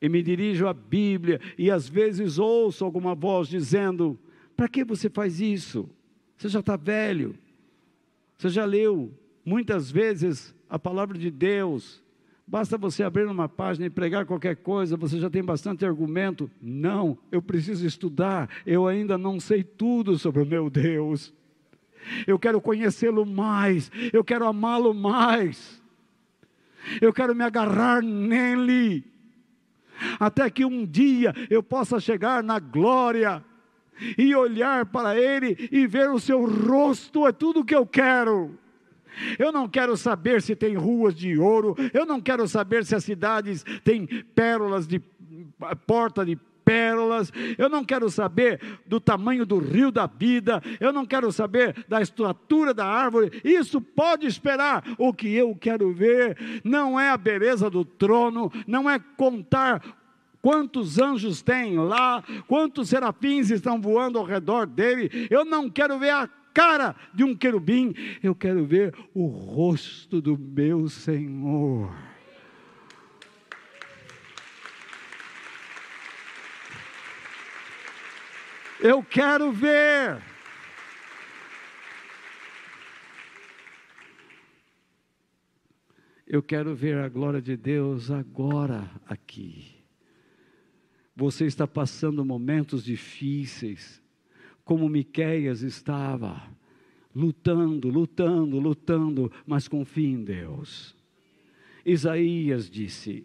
e 0.01 0.09
me 0.09 0.23
dirijo 0.23 0.67
à 0.67 0.75
Bíblia, 0.75 1.41
e 1.57 1.71
às 1.71 1.89
vezes 1.89 2.39
ouço 2.39 2.85
alguma 2.85 3.15
voz 3.15 3.49
dizendo: 3.49 4.19
Para 4.57 4.69
que 4.69 4.85
você 4.85 5.09
faz 5.09 5.41
isso? 5.41 5.89
Você 6.37 6.49
já 6.49 6.61
está 6.61 6.77
velho, 6.77 7.37
você 8.37 8.49
já 8.49 8.65
leu 8.65 9.13
muitas 9.45 9.91
vezes 9.91 10.55
a 10.69 10.79
palavra 10.79 11.17
de 11.17 11.31
Deus, 11.31 12.03
Basta 12.49 12.79
você 12.79 13.03
abrir 13.03 13.27
uma 13.27 13.49
página 13.49 13.87
e 13.87 13.91
pregar 13.91 14.25
qualquer 14.25 14.55
coisa, 14.57 14.97
você 14.97 15.19
já 15.19 15.29
tem 15.29 15.43
bastante 15.43 15.85
argumento. 15.85 16.49
Não, 16.63 17.19
eu 17.33 17.43
preciso 17.43 17.85
estudar. 17.85 18.49
Eu 18.65 18.87
ainda 18.87 19.19
não 19.19 19.41
sei 19.41 19.65
tudo 19.65 20.17
sobre 20.17 20.43
o 20.43 20.47
meu 20.47 20.71
Deus. 20.71 21.35
Eu 22.25 22.39
quero 22.39 22.61
conhecê-lo 22.61 23.27
mais. 23.27 23.91
Eu 24.13 24.23
quero 24.23 24.47
amá-lo 24.47 24.95
mais. 24.95 25.83
Eu 27.01 27.13
quero 27.13 27.35
me 27.35 27.43
agarrar 27.43 28.01
nele. 28.01 29.05
Até 30.21 30.49
que 30.49 30.65
um 30.65 30.87
dia 30.87 31.35
eu 31.51 31.65
possa 31.65 31.99
chegar 31.99 32.45
na 32.45 32.61
glória 32.61 33.45
e 34.17 34.35
olhar 34.37 34.87
para 34.87 35.19
ele 35.19 35.69
e 35.73 35.85
ver 35.87 36.11
o 36.11 36.21
seu 36.21 36.45
rosto, 36.45 37.27
é 37.27 37.33
tudo 37.33 37.61
o 37.61 37.65
que 37.65 37.75
eu 37.75 37.87
quero. 37.87 38.57
Eu 39.39 39.53
não 39.53 39.69
quero 39.69 39.97
saber 39.97 40.43
se 40.43 40.55
tem 40.55 40.75
ruas 40.77 41.15
de 41.15 41.39
ouro, 41.39 41.75
eu 41.93 42.05
não 42.07 42.21
quero 42.21 42.47
saber 42.47 42.85
se 42.85 42.95
as 42.95 43.05
cidades 43.05 43.65
têm 43.85 44.07
pérolas 44.35 44.87
de 44.87 45.01
porta 45.87 46.25
de 46.25 46.39
pérolas, 46.67 47.33
eu 47.57 47.69
não 47.69 47.85
quero 47.85 48.11
saber 48.11 48.61
do 48.85 48.99
tamanho 48.99 49.47
do 49.47 49.59
rio 49.59 49.93
da 49.93 50.07
vida, 50.07 50.61
eu 50.81 50.93
não 50.93 51.07
quero 51.07 51.31
saber 51.31 51.85
da 51.89 52.03
estrutura 52.03 52.75
da 52.75 52.85
árvore, 52.85 53.41
isso 53.45 53.81
pode 53.81 54.27
esperar. 54.27 54.83
O 54.99 55.13
que 55.13 55.33
eu 55.33 55.55
quero 55.55 55.93
ver 55.93 56.37
não 56.65 56.99
é 56.99 57.09
a 57.09 57.17
beleza 57.17 57.71
do 57.71 57.85
trono, 57.85 58.51
não 58.67 58.91
é 58.91 58.99
contar 58.99 59.81
quantos 60.43 60.99
anjos 60.99 61.41
tem 61.41 61.79
lá, 61.79 62.23
quantos 62.49 62.89
serafins 62.89 63.51
estão 63.51 63.81
voando 63.81 64.19
ao 64.19 64.25
redor 64.25 64.67
dele, 64.67 65.29
eu 65.31 65.45
não 65.45 65.71
quero 65.71 65.99
ver 65.99 66.11
a 66.11 66.29
cara 66.57 66.97
de 67.13 67.23
um 67.23 67.37
querubim, 67.37 67.95
eu 68.23 68.35
quero 68.35 68.65
ver 68.65 68.95
o 69.13 69.27
rosto 69.27 70.23
do 70.23 70.39
meu 70.39 70.89
Senhor. 70.89 71.95
Eu 78.81 79.03
quero 79.03 79.53
ver. 79.53 80.23
Eu 86.27 86.43
quero 86.43 86.75
ver 86.75 86.97
a 86.97 87.09
glória 87.11 87.43
de 87.43 87.55
Deus 87.55 88.11
agora 88.11 88.91
aqui. 89.07 89.85
Você 91.15 91.45
está 91.45 91.67
passando 91.67 92.25
momentos 92.25 92.83
difíceis 92.83 94.06
como 94.67 94.89
Miqueias 94.89 95.63
estava, 95.63 96.43
lutando, 97.15 97.89
lutando, 97.89 98.59
lutando, 98.59 99.33
mas 99.47 99.69
confia 99.69 100.09
em 100.09 100.25
Deus. 100.25 100.93
Isaías 101.85 102.69
disse: 102.69 103.25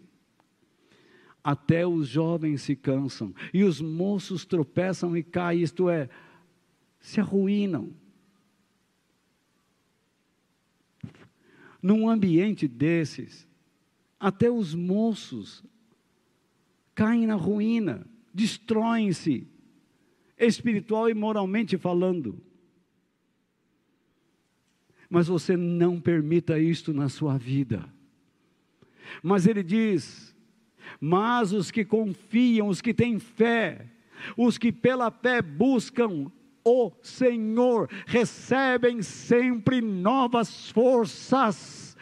Até 1.42 1.84
os 1.84 2.06
jovens 2.06 2.62
se 2.62 2.76
cansam 2.76 3.34
e 3.52 3.64
os 3.64 3.80
moços 3.80 4.44
tropeçam 4.44 5.16
e 5.16 5.22
caem, 5.24 5.62
isto 5.62 5.90
é, 5.90 6.08
se 7.00 7.20
arruinam. 7.20 7.92
Num 11.82 12.08
ambiente 12.08 12.68
desses, 12.68 13.48
até 14.20 14.48
os 14.48 14.76
moços 14.76 15.64
caem 16.94 17.26
na 17.26 17.34
ruína, 17.34 18.06
destroem-se, 18.32 19.51
espiritual 20.46 21.08
e 21.08 21.14
moralmente 21.14 21.76
falando. 21.76 22.40
Mas 25.08 25.28
você 25.28 25.56
não 25.56 26.00
permita 26.00 26.58
isto 26.58 26.92
na 26.92 27.08
sua 27.08 27.36
vida. 27.36 27.84
Mas 29.22 29.46
ele 29.46 29.62
diz: 29.62 30.34
Mas 31.00 31.52
os 31.52 31.70
que 31.70 31.84
confiam, 31.84 32.68
os 32.68 32.80
que 32.80 32.94
têm 32.94 33.18
fé, 33.18 33.86
os 34.36 34.56
que 34.56 34.72
pela 34.72 35.10
fé 35.10 35.42
buscam 35.42 36.30
o 36.64 36.92
Senhor, 37.02 37.90
recebem 38.06 39.02
sempre 39.02 39.80
novas 39.80 40.70
forças, 40.70 41.96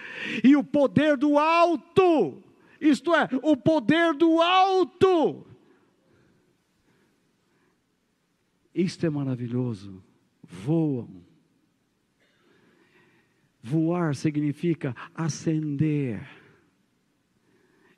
e 0.45 0.55
o 0.55 0.63
poder 0.63 1.17
do 1.17 1.39
alto, 1.39 2.43
isto 2.81 3.15
é, 3.15 3.29
o 3.43 3.57
poder 3.57 4.15
do 4.15 4.41
alto, 4.41 5.47
Isto 8.75 9.07
é 9.07 9.11
maravilhoso. 9.11 10.03
Voam. 10.43 11.09
Voar 13.63 14.15
significa 14.15 14.95
ascender. 15.15 16.27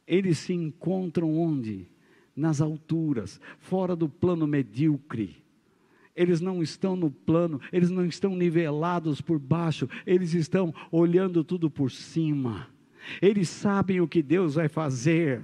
Eles 0.06 0.38
se 0.38 0.52
encontram 0.52 1.38
onde? 1.38 1.86
Nas 2.34 2.60
alturas, 2.60 3.40
fora 3.58 3.94
do 3.94 4.08
plano 4.08 4.46
medíocre. 4.46 5.42
Eles 6.14 6.40
não 6.40 6.62
estão 6.62 6.94
no 6.96 7.10
plano, 7.10 7.60
eles 7.72 7.90
não 7.90 8.04
estão 8.04 8.34
nivelados 8.34 9.20
por 9.20 9.38
baixo, 9.38 9.88
eles 10.06 10.34
estão 10.34 10.74
olhando 10.90 11.42
tudo 11.42 11.70
por 11.70 11.90
cima. 11.90 12.68
Eles 13.20 13.48
sabem 13.48 14.00
o 14.00 14.08
que 14.08 14.22
Deus 14.22 14.54
vai 14.54 14.68
fazer. 14.68 15.42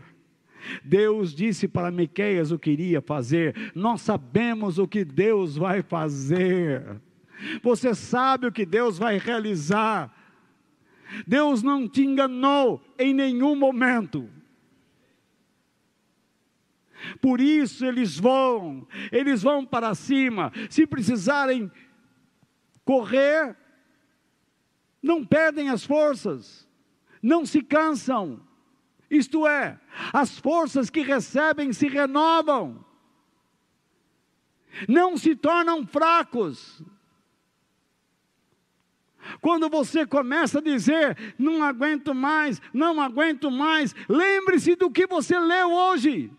Deus 0.85 1.35
disse 1.35 1.69
para 1.69 1.91
Miqueias 1.91 2.51
o 2.51 2.59
que 2.59 2.71
iria 2.71 3.01
fazer. 3.01 3.73
Nós 3.75 4.01
sabemos 4.01 4.79
o 4.79 4.87
que 4.89 5.05
Deus 5.05 5.57
vai 5.57 5.83
fazer. 5.83 7.01
Você 7.63 7.95
sabe 7.95 8.47
o 8.47 8.53
que 8.53 8.67
Deus 8.67 8.99
vai 8.99 9.19
realizar. 9.19 10.15
Deus 11.27 11.63
não 11.63 11.89
te 11.89 12.03
enganou 12.03 12.83
em 12.99 13.15
nenhum 13.15 13.57
momento. 13.57 14.29
Por 17.21 17.41
isso 17.41 17.85
eles 17.85 18.19
vão, 18.19 18.87
eles 19.13 19.43
vão 19.43 19.65
para 19.65 19.95
cima. 19.95 20.53
Se 20.69 20.87
precisarem 20.87 21.71
correr, 22.85 23.57
não 25.03 25.25
perdem 25.25 25.69
as 25.69 25.85
forças, 25.85 26.69
não 27.23 27.47
se 27.47 27.63
cansam. 27.63 28.41
Isto 29.11 29.47
é, 29.47 29.81
as 30.13 30.39
forças 30.39 30.91
que 30.91 31.01
recebem 31.01 31.73
se 31.73 31.89
renovam, 31.89 32.85
não 34.87 35.17
se 35.17 35.35
tornam 35.35 35.87
fracos. 35.87 36.83
Quando 39.41 39.69
você 39.69 40.07
começa 40.07 40.59
a 40.59 40.63
dizer, 40.63 41.35
não 41.39 41.63
aguento 41.63 42.15
mais, 42.15 42.61
não 42.73 43.01
aguento 43.01 43.51
mais, 43.51 43.95
lembre-se 44.09 44.77
do 44.77 44.91
que 44.91 45.07
você 45.07 45.39
leu 45.39 45.73
hoje. 45.73 46.31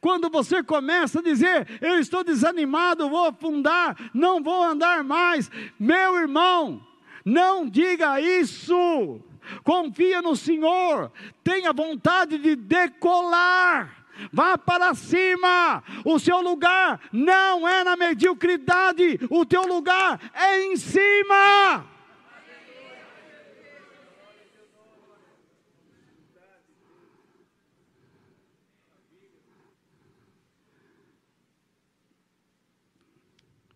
Quando 0.00 0.30
você 0.30 0.62
começa 0.62 1.18
a 1.18 1.22
dizer, 1.22 1.78
eu 1.80 1.98
estou 1.98 2.24
desanimado, 2.24 3.08
vou 3.08 3.26
afundar, 3.26 3.96
não 4.14 4.42
vou 4.42 4.62
andar 4.62 5.04
mais, 5.04 5.50
meu 5.78 6.16
irmão, 6.16 6.84
não 7.24 7.68
diga 7.68 8.20
isso 8.20 9.22
confia 9.62 10.22
no 10.22 10.36
Senhor, 10.36 11.10
tenha 11.42 11.72
vontade 11.72 12.38
de 12.38 12.56
decolar. 12.56 14.02
Vá 14.32 14.58
para 14.58 14.94
cima, 14.94 15.82
o 16.04 16.18
seu 16.18 16.40
lugar 16.40 17.00
não 17.12 17.66
é 17.66 17.82
na 17.82 17.96
mediocridade, 17.96 19.18
o 19.30 19.44
teu 19.44 19.62
lugar 19.62 20.20
é 20.34 20.64
em 20.64 20.76
cima. 20.76 21.86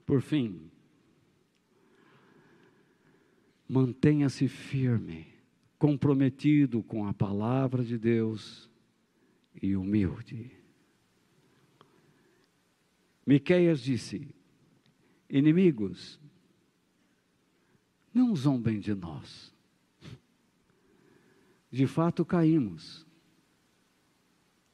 Por 0.04 0.22
fim, 0.22 0.70
mantenha-se 3.68 4.46
firme 4.46 5.35
comprometido 5.78 6.82
com 6.82 7.06
a 7.06 7.12
palavra 7.12 7.84
de 7.84 7.98
Deus 7.98 8.70
e 9.60 9.76
humilde. 9.76 10.50
Miqueias 13.26 13.80
disse: 13.80 14.34
Inimigos, 15.28 16.20
não 18.14 18.34
zombem 18.34 18.78
de 18.78 18.94
nós. 18.94 19.54
De 21.70 21.86
fato 21.86 22.24
caímos. 22.24 23.04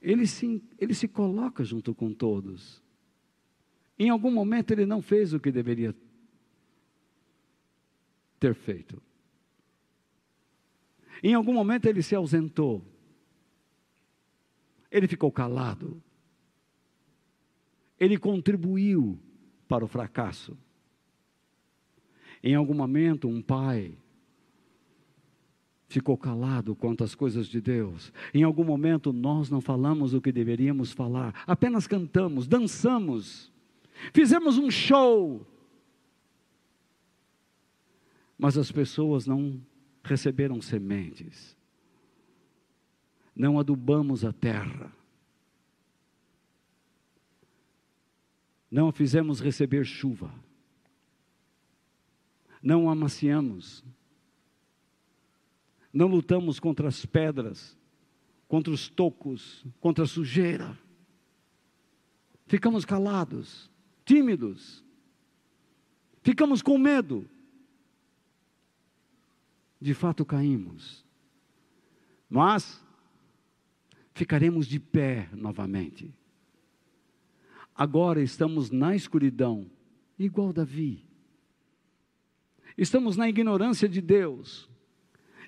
Ele 0.01 0.27
se, 0.27 0.63
ele 0.79 0.95
se 0.95 1.09
coloca 1.09 1.65
junto 1.65 1.95
com 1.95 2.13
todos. 2.13 2.83
Em 3.99 4.11
algum 4.11 4.31
momento 4.31 4.73
ele 4.73 4.85
não 4.85 5.01
fez 5.01 5.33
o 5.33 5.41
que 5.41 5.51
deveria 5.51 5.95
ter 8.39 8.55
feito. 8.55 9.01
Em 11.23 11.35
algum 11.35 11.53
momento 11.53 11.87
ele 11.87 12.03
se 12.03 12.15
ausentou. 12.15 12.85
Ele 14.91 15.07
ficou 15.07 15.31
calado. 15.31 16.03
Ele 17.99 18.19
contribuiu 18.19 19.19
para 19.69 19.85
o 19.85 19.89
fracasso. 19.89 20.57
Em 22.43 22.55
algum 22.55 22.75
momento, 22.75 23.29
um 23.29 23.41
pai 23.41 23.97
ficou 25.87 26.17
calado 26.17 26.75
quanto 26.75 27.05
às 27.05 27.15
coisas 27.15 27.47
de 27.47 27.61
Deus. 27.61 28.13
Em 28.35 28.43
algum 28.43 28.65
momento, 28.65 29.13
nós 29.13 29.49
não 29.49 29.61
falamos 29.61 30.15
o 30.15 30.21
que 30.21 30.33
deveríamos 30.33 30.91
falar, 30.91 31.45
apenas 31.47 31.87
cantamos, 31.87 32.49
dançamos, 32.49 33.53
fizemos 34.13 34.59
um 34.59 34.71
show. 34.71 35.47
Mas 38.37 38.59
as 38.59 38.73
pessoas 38.73 39.27
não 39.27 39.61
receberam 40.03 40.61
sementes, 40.61 41.57
não 43.35 43.59
adubamos 43.59 44.25
a 44.25 44.33
terra, 44.33 44.93
não 48.71 48.91
fizemos 48.93 49.41
receber 49.41 49.85
chuva, 49.85 50.33
não 52.63 52.89
amaciamos, 52.89 53.85
não 55.93 56.07
lutamos 56.07 56.59
contra 56.59 56.89
as 56.89 57.05
pedras, 57.05 57.77
contra 58.49 58.73
os 58.73 58.89
tocos, 58.89 59.65
contra 59.81 60.05
a 60.05 60.07
sujeira. 60.07 60.79
Ficamos 62.47 62.85
calados, 62.85 63.71
tímidos, 64.05 64.85
ficamos 66.23 66.61
com 66.63 66.77
medo. 66.79 67.29
De 69.83 69.95
fato 69.95 70.25
caímos, 70.25 71.05
mas 72.31 72.81
ficaremos 74.15 74.69
de 74.69 74.79
pé 74.79 75.29
novamente. 75.33 76.15
Agora 77.75 78.23
estamos 78.23 78.71
na 78.71 78.95
escuridão, 78.95 79.67
igual 80.17 80.53
Davi. 80.53 81.05
Estamos 82.79 83.17
na 83.17 83.29
ignorância 83.29 83.89
de 83.89 84.01
Deus. 84.01 84.71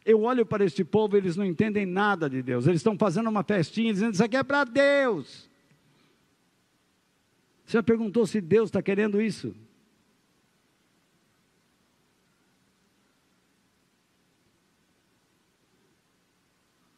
Eu 0.04 0.22
olho 0.22 0.44
para 0.44 0.64
este 0.64 0.82
povo, 0.82 1.16
eles 1.16 1.36
não 1.36 1.44
entendem 1.44 1.86
nada 1.86 2.28
de 2.28 2.42
Deus. 2.42 2.66
Eles 2.66 2.80
estão 2.80 2.98
fazendo 2.98 3.30
uma 3.30 3.44
festinha 3.44 3.92
dizendo: 3.92 4.14
Isso 4.14 4.24
aqui 4.24 4.36
é 4.36 4.42
para 4.42 4.64
Deus. 4.64 5.48
Você 7.64 7.76
já 7.76 7.84
perguntou 7.84 8.26
se 8.26 8.40
Deus 8.40 8.66
está 8.68 8.82
querendo 8.82 9.22
isso? 9.22 9.54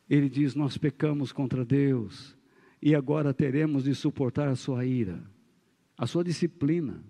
Ele 0.08 0.28
diz: 0.28 0.54
Nós 0.54 0.78
pecamos 0.78 1.32
contra 1.32 1.64
Deus 1.64 2.36
e 2.80 2.94
agora 2.94 3.34
teremos 3.34 3.84
de 3.84 3.94
suportar 3.94 4.48
a 4.48 4.56
sua 4.56 4.84
ira, 4.84 5.22
a 5.96 6.06
sua 6.06 6.22
disciplina. 6.22 7.02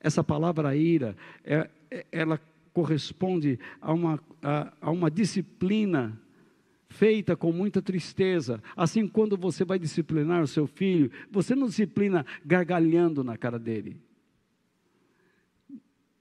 Essa 0.00 0.22
palavra 0.22 0.76
ira, 0.76 1.16
é, 1.42 1.70
é, 1.90 2.06
ela 2.12 2.38
corresponde 2.72 3.58
a 3.80 3.92
uma, 3.92 4.20
a, 4.42 4.72
a 4.80 4.90
uma 4.90 5.10
disciplina 5.10 6.20
feita 6.88 7.36
com 7.36 7.52
muita 7.52 7.80
tristeza. 7.80 8.62
Assim, 8.76 9.06
quando 9.08 9.36
você 9.36 9.64
vai 9.64 9.78
disciplinar 9.78 10.42
o 10.42 10.46
seu 10.46 10.66
filho, 10.66 11.10
você 11.30 11.54
não 11.54 11.68
disciplina 11.68 12.26
gargalhando 12.44 13.24
na 13.24 13.38
cara 13.38 13.58
dele. 13.58 13.96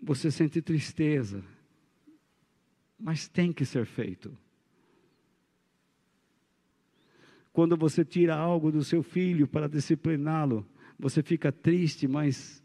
Você 0.02 0.30
sente 0.30 0.62
tristeza, 0.62 1.44
mas 3.00 3.28
tem 3.28 3.52
que 3.52 3.66
ser 3.66 3.86
feito. 3.86 4.38
Quando 7.54 7.78
você 7.78 8.04
tira 8.04 8.36
algo 8.36 8.72
do 8.72 8.84
seu 8.84 9.02
filho 9.02 9.48
para 9.48 9.70
discipliná-lo, 9.70 10.66
você 11.00 11.24
fica 11.24 11.52
triste, 11.52 12.08
mas 12.08 12.62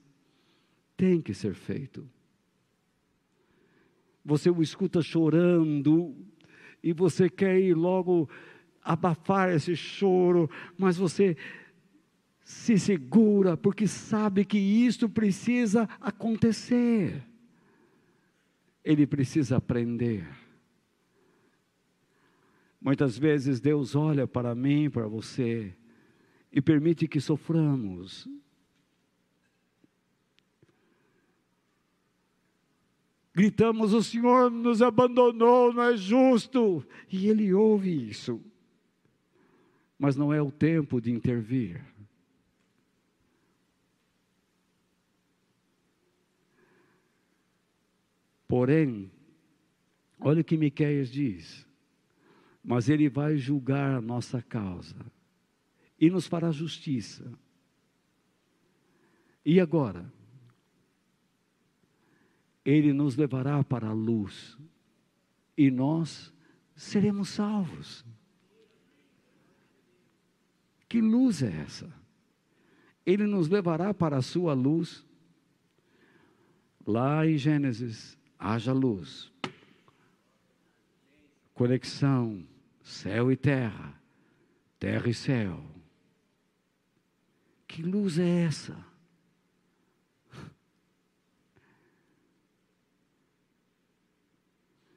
tem 0.96 1.20
que 1.20 1.32
ser 1.32 1.54
feito 1.54 2.04
você 4.28 4.50
o 4.50 4.60
escuta 4.60 5.00
chorando 5.00 6.14
e 6.82 6.92
você 6.92 7.30
quer 7.30 7.58
ir 7.58 7.72
logo 7.72 8.28
abafar 8.82 9.48
esse 9.48 9.74
choro, 9.74 10.50
mas 10.76 10.98
você 10.98 11.34
se 12.44 12.78
segura 12.78 13.56
porque 13.56 13.86
sabe 13.86 14.44
que 14.44 14.58
isto 14.58 15.08
precisa 15.08 15.88
acontecer. 15.98 17.24
Ele 18.84 19.06
precisa 19.06 19.56
aprender. 19.56 20.28
Muitas 22.80 23.18
vezes 23.18 23.60
Deus 23.60 23.94
olha 23.94 24.26
para 24.26 24.54
mim, 24.54 24.88
para 24.88 25.06
você, 25.06 25.74
e 26.52 26.60
permite 26.60 27.08
que 27.08 27.20
soframos, 27.20 28.28
Gritamos: 33.38 33.94
O 33.94 34.02
Senhor 34.02 34.50
nos 34.50 34.82
abandonou, 34.82 35.72
não 35.72 35.84
é 35.84 35.96
justo. 35.96 36.84
E 37.08 37.28
Ele 37.28 37.54
ouve 37.54 38.08
isso. 38.10 38.42
Mas 39.96 40.16
não 40.16 40.32
é 40.32 40.42
o 40.42 40.50
tempo 40.50 41.00
de 41.00 41.12
intervir. 41.12 41.80
Porém, 48.48 49.08
olha 50.18 50.40
o 50.40 50.44
que 50.44 50.56
Miqueias 50.56 51.08
diz. 51.08 51.67
Mas 52.68 52.90
ele 52.90 53.08
vai 53.08 53.34
julgar 53.38 53.94
a 53.94 54.00
nossa 54.02 54.42
causa 54.42 54.94
e 55.98 56.10
nos 56.10 56.26
fará 56.26 56.50
justiça. 56.50 57.32
E 59.42 59.58
agora? 59.58 60.12
Ele 62.62 62.92
nos 62.92 63.16
levará 63.16 63.64
para 63.64 63.88
a 63.88 63.94
luz 63.94 64.58
e 65.56 65.70
nós 65.70 66.30
seremos 66.76 67.30
salvos. 67.30 68.04
Que 70.86 71.00
luz 71.00 71.42
é 71.42 71.62
essa? 71.62 71.90
Ele 73.06 73.26
nos 73.26 73.48
levará 73.48 73.94
para 73.94 74.18
a 74.18 74.22
sua 74.22 74.52
luz. 74.52 75.06
Lá 76.86 77.26
em 77.26 77.38
Gênesis, 77.38 78.18
haja 78.38 78.74
luz. 78.74 79.32
Conexão, 81.54 82.46
céu 82.88 83.30
e 83.30 83.36
terra, 83.36 83.94
terra 84.78 85.08
e 85.08 85.14
céu. 85.14 85.62
Que 87.66 87.82
luz 87.82 88.18
é 88.18 88.44
essa? 88.44 88.74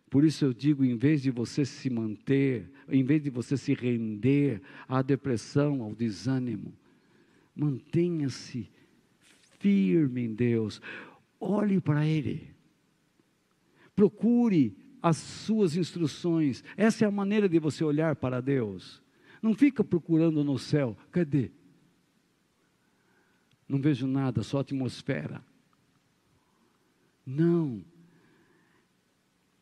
Por 0.09 0.23
isso 0.23 0.45
eu 0.45 0.53
digo, 0.53 0.84
em 0.84 0.95
vez 0.95 1.22
de 1.22 1.31
você 1.31 1.65
se 1.65 1.89
manter, 1.89 2.69
em 2.89 3.03
vez 3.03 3.22
de 3.22 3.30
você 3.30 3.55
se 3.57 3.73
render 3.73 4.61
à 4.88 5.01
depressão, 5.01 5.84
ao 5.84 5.93
desânimo, 5.93 6.73
mantenha-se 7.55 8.69
firme 9.59 10.26
em 10.26 10.34
Deus. 10.34 10.81
Olhe 11.39 11.80
para 11.80 12.05
Ele. 12.05 12.53
Procure 13.95 14.80
as 15.01 15.17
suas 15.17 15.75
instruções. 15.75 16.63
Essa 16.77 17.05
é 17.05 17.07
a 17.07 17.11
maneira 17.11 17.49
de 17.49 17.59
você 17.59 17.83
olhar 17.83 18.15
para 18.15 18.41
Deus. 18.41 19.01
Não 19.41 19.53
fica 19.55 19.83
procurando 19.83 20.43
no 20.43 20.57
céu. 20.59 20.95
Cadê? 21.11 21.51
Não 23.67 23.79
vejo 23.79 24.05
nada, 24.05 24.43
só 24.43 24.59
atmosfera. 24.59 25.41
Não. 27.25 27.83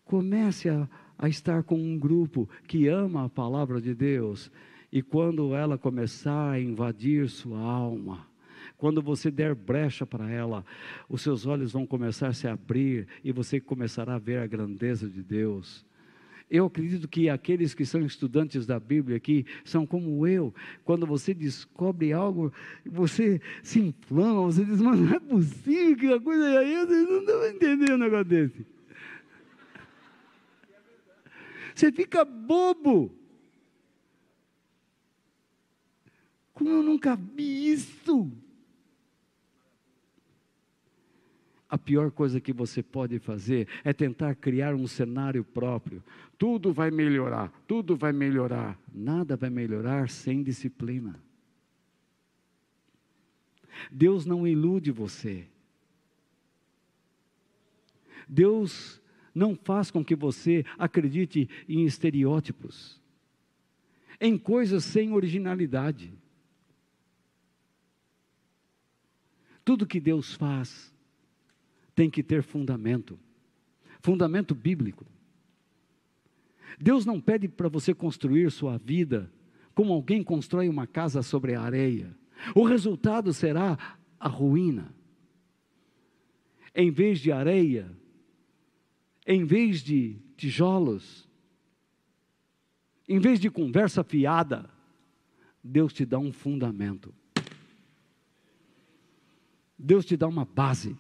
Comece 0.04 0.70
a, 0.70 0.90
a 1.18 1.30
estar 1.30 1.64
com 1.64 1.80
um 1.80 1.98
grupo 1.98 2.50
que 2.68 2.88
ama 2.88 3.26
a 3.26 3.30
palavra 3.30 3.80
de 3.80 3.94
Deus, 3.94 4.52
e 4.92 5.04
quando 5.04 5.54
ela 5.54 5.78
começar 5.78 6.52
a 6.52 6.60
invadir 6.60 7.30
sua 7.30 7.60
alma, 7.60 8.29
quando 8.80 9.02
você 9.02 9.30
der 9.30 9.54
brecha 9.54 10.06
para 10.06 10.32
ela, 10.32 10.66
os 11.10 11.22
seus 11.22 11.46
olhos 11.46 11.74
vão 11.74 11.86
começar 11.86 12.30
a 12.30 12.34
se 12.34 12.48
abrir 12.48 13.08
e 13.22 13.30
você 13.30 13.60
começará 13.60 14.16
a 14.16 14.20
ver 14.20 14.40
a 14.40 14.48
grandeza 14.48 15.08
de 15.10 15.22
Deus. 15.22 15.86
Eu 16.50 16.66
acredito 16.66 17.06
que 17.06 17.30
aqueles 17.30 17.74
que 17.74 17.86
são 17.86 18.02
estudantes 18.06 18.66
da 18.66 18.80
Bíblia 18.80 19.18
aqui 19.18 19.46
são 19.66 19.86
como 19.86 20.26
eu. 20.26 20.56
Quando 20.86 21.06
você 21.06 21.34
descobre 21.34 22.14
algo, 22.14 22.54
você 22.86 23.42
se 23.62 23.82
inflama, 23.82 24.44
você 24.44 24.64
diz, 24.64 24.82
mas 24.82 24.98
não 24.98 25.14
é 25.14 25.20
possível 25.20 25.98
que 25.98 26.14
a 26.14 26.20
coisa 26.20 26.50
é 26.50 26.58
aí, 26.60 26.74
eu 26.74 26.88
não 26.88 27.20
estou 27.20 27.50
entendendo 27.50 27.96
um 27.96 27.98
negócio 27.98 28.26
desse. 28.26 28.66
Você 31.76 31.92
fica 31.92 32.24
bobo. 32.24 33.14
Como 36.54 36.70
eu 36.70 36.82
nunca 36.82 37.18
vi 37.18 37.74
isso? 37.74 38.32
A 41.70 41.78
pior 41.78 42.10
coisa 42.10 42.42
que 42.42 42.52
você 42.52 42.82
pode 42.82 43.20
fazer 43.20 43.68
é 43.84 43.94
tentar 43.94 44.34
criar 44.34 44.74
um 44.74 44.88
cenário 44.88 45.44
próprio. 45.44 46.04
Tudo 46.38 46.74
vai 46.74 46.90
melhorar, 46.90 47.52
tudo 47.68 47.96
vai 47.96 48.12
melhorar. 48.12 48.80
Nada 48.92 49.38
vai 49.38 49.52
melhorar 49.52 50.10
sem 50.10 50.42
disciplina. 50.42 51.22
Deus 53.92 54.26
não 54.26 54.48
ilude 54.48 54.92
você. 54.92 55.48
Deus 58.28 59.00
não 59.34 59.56
faz 59.56 59.92
com 59.92 60.04
que 60.04 60.16
você 60.16 60.66
acredite 60.78 61.48
em 61.68 61.86
estereótipos, 61.86 63.00
em 64.20 64.38
coisas 64.38 64.84
sem 64.84 65.14
originalidade. 65.14 66.14
Tudo 69.64 69.86
que 69.86 70.00
Deus 70.00 70.34
faz 70.34 70.89
tem 72.00 72.10
que 72.10 72.24
ter 72.24 72.42
fundamento 72.42 73.20
fundamento 74.00 74.56
bíblico. 74.56 75.06
Deus 76.80 77.06
não 77.06 77.20
pede 77.20 77.50
para 77.50 77.68
você 77.68 77.94
construir 77.94 78.50
sua 78.50 78.78
vida 78.78 79.30
como 79.76 79.92
alguém 79.92 80.24
constrói 80.24 80.70
uma 80.70 80.88
casa 80.88 81.22
sobre 81.22 81.56
a 81.56 81.62
areia. 81.62 82.16
O 82.56 82.64
resultado 82.64 83.34
será 83.34 83.78
a 84.18 84.30
ruína. 84.30 84.96
Em 86.74 86.90
vez 86.90 87.20
de 87.20 87.34
areia, 87.34 87.92
em 89.28 89.44
vez 89.44 89.84
de 89.84 90.22
tijolos, 90.38 91.28
em 93.10 93.20
vez 93.20 93.42
de 93.42 93.50
conversa 93.50 94.06
fiada, 94.06 94.70
Deus 95.62 95.92
te 95.92 96.06
dá 96.06 96.18
um 96.18 96.32
fundamento. 96.32 97.14
Deus 99.78 100.06
te 100.06 100.16
dá 100.16 100.30
uma 100.30 100.46
base 100.46 100.98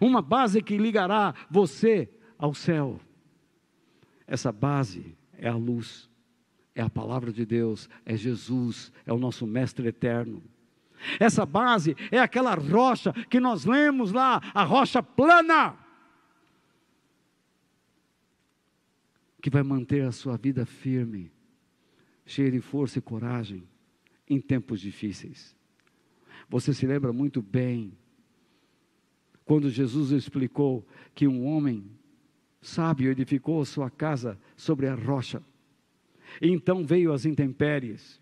uma 0.00 0.22
base 0.22 0.62
que 0.62 0.76
ligará 0.76 1.34
você 1.50 2.08
ao 2.38 2.54
céu. 2.54 3.00
Essa 4.26 4.50
base 4.50 5.16
é 5.38 5.48
a 5.48 5.56
luz, 5.56 6.08
é 6.74 6.82
a 6.82 6.90
palavra 6.90 7.32
de 7.32 7.46
Deus, 7.46 7.88
é 8.04 8.16
Jesus, 8.16 8.92
é 9.04 9.12
o 9.12 9.18
nosso 9.18 9.46
Mestre 9.46 9.88
eterno. 9.88 10.42
Essa 11.20 11.46
base 11.46 11.96
é 12.10 12.18
aquela 12.18 12.54
rocha 12.54 13.12
que 13.30 13.38
nós 13.38 13.64
lemos 13.64 14.12
lá, 14.12 14.40
a 14.54 14.64
rocha 14.64 15.02
plana, 15.02 15.76
que 19.40 19.50
vai 19.50 19.62
manter 19.62 20.04
a 20.04 20.12
sua 20.12 20.36
vida 20.36 20.66
firme, 20.66 21.30
cheia 22.24 22.50
de 22.50 22.60
força 22.60 22.98
e 22.98 23.02
coragem 23.02 23.68
em 24.28 24.40
tempos 24.40 24.80
difíceis. 24.80 25.54
Você 26.48 26.74
se 26.74 26.86
lembra 26.86 27.12
muito 27.12 27.40
bem 27.40 27.96
quando 29.46 29.70
Jesus 29.70 30.10
explicou 30.10 30.84
que 31.14 31.26
um 31.26 31.46
homem 31.46 31.84
sábio 32.60 33.12
edificou 33.12 33.64
sua 33.64 33.88
casa 33.88 34.36
sobre 34.56 34.88
a 34.88 34.94
rocha. 34.94 35.40
Então 36.42 36.84
veio 36.84 37.12
as 37.12 37.24
intempéries, 37.24 38.20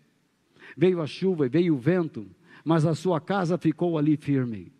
veio 0.77 1.01
a 1.01 1.07
chuva, 1.07 1.49
veio 1.49 1.73
o 1.73 1.79
vento, 1.79 2.27
mas 2.63 2.85
a 2.85 2.93
sua 2.93 3.19
casa 3.19 3.57
ficou 3.57 3.97
ali 3.97 4.15
firme. 4.15 4.71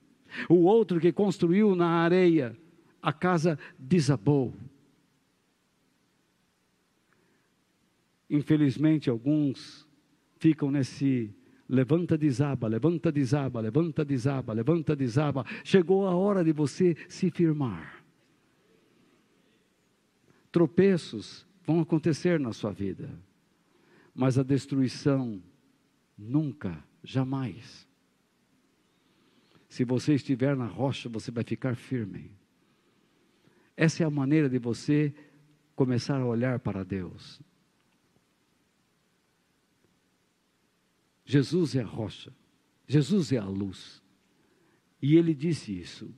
O 0.48 0.66
outro 0.66 1.00
que 1.00 1.12
construiu 1.12 1.76
na 1.76 1.88
areia, 1.88 2.56
a 3.02 3.12
casa 3.12 3.58
desabou. 3.78 4.54
Infelizmente, 8.30 9.10
alguns 9.10 9.88
ficam 10.38 10.70
nesse 10.70 11.34
Levanta, 11.68 12.18
desaba, 12.18 12.68
levanta, 12.68 13.12
desaba, 13.12 13.60
levanta, 13.60 14.06
desaba, 14.06 14.54
levanta, 14.54 14.96
desaba. 14.96 15.46
Chegou 15.64 16.08
a 16.08 16.16
hora 16.16 16.44
de 16.44 16.52
você 16.52 16.96
se 17.10 17.32
firmar. 17.32 18.04
Tropeços 20.52 21.46
vão 21.66 21.82
acontecer 21.82 22.40
na 22.40 22.54
sua 22.54 22.72
vida, 22.72 23.10
mas 24.14 24.38
a 24.38 24.44
destruição 24.44 25.42
nunca, 26.18 26.82
jamais. 27.04 27.88
Se 29.68 29.84
você 29.84 30.14
estiver 30.14 30.56
na 30.56 30.68
rocha, 30.68 31.10
você 31.10 31.32
vai 31.32 31.44
ficar 31.44 31.76
firme. 31.76 32.32
Essa 33.76 34.04
é 34.04 34.06
a 34.06 34.10
maneira 34.10 34.48
de 34.48 34.58
você 34.58 35.14
começar 35.76 36.22
a 36.22 36.26
olhar 36.26 36.60
para 36.60 36.86
Deus. 36.86 37.42
Jesus 41.26 41.76
é 41.76 41.82
a 41.82 41.86
rocha, 41.86 42.32
Jesus 42.88 43.32
é 43.32 43.38
a 43.38 43.46
luz. 43.46 44.02
E 45.02 45.16
ele 45.16 45.34
disse 45.34 45.78
isso. 45.78 46.14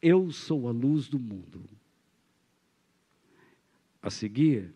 Eu 0.00 0.30
sou 0.30 0.66
a 0.68 0.70
luz 0.70 1.08
do 1.08 1.18
mundo. 1.18 1.68
A 4.02 4.08
seguir, 4.08 4.72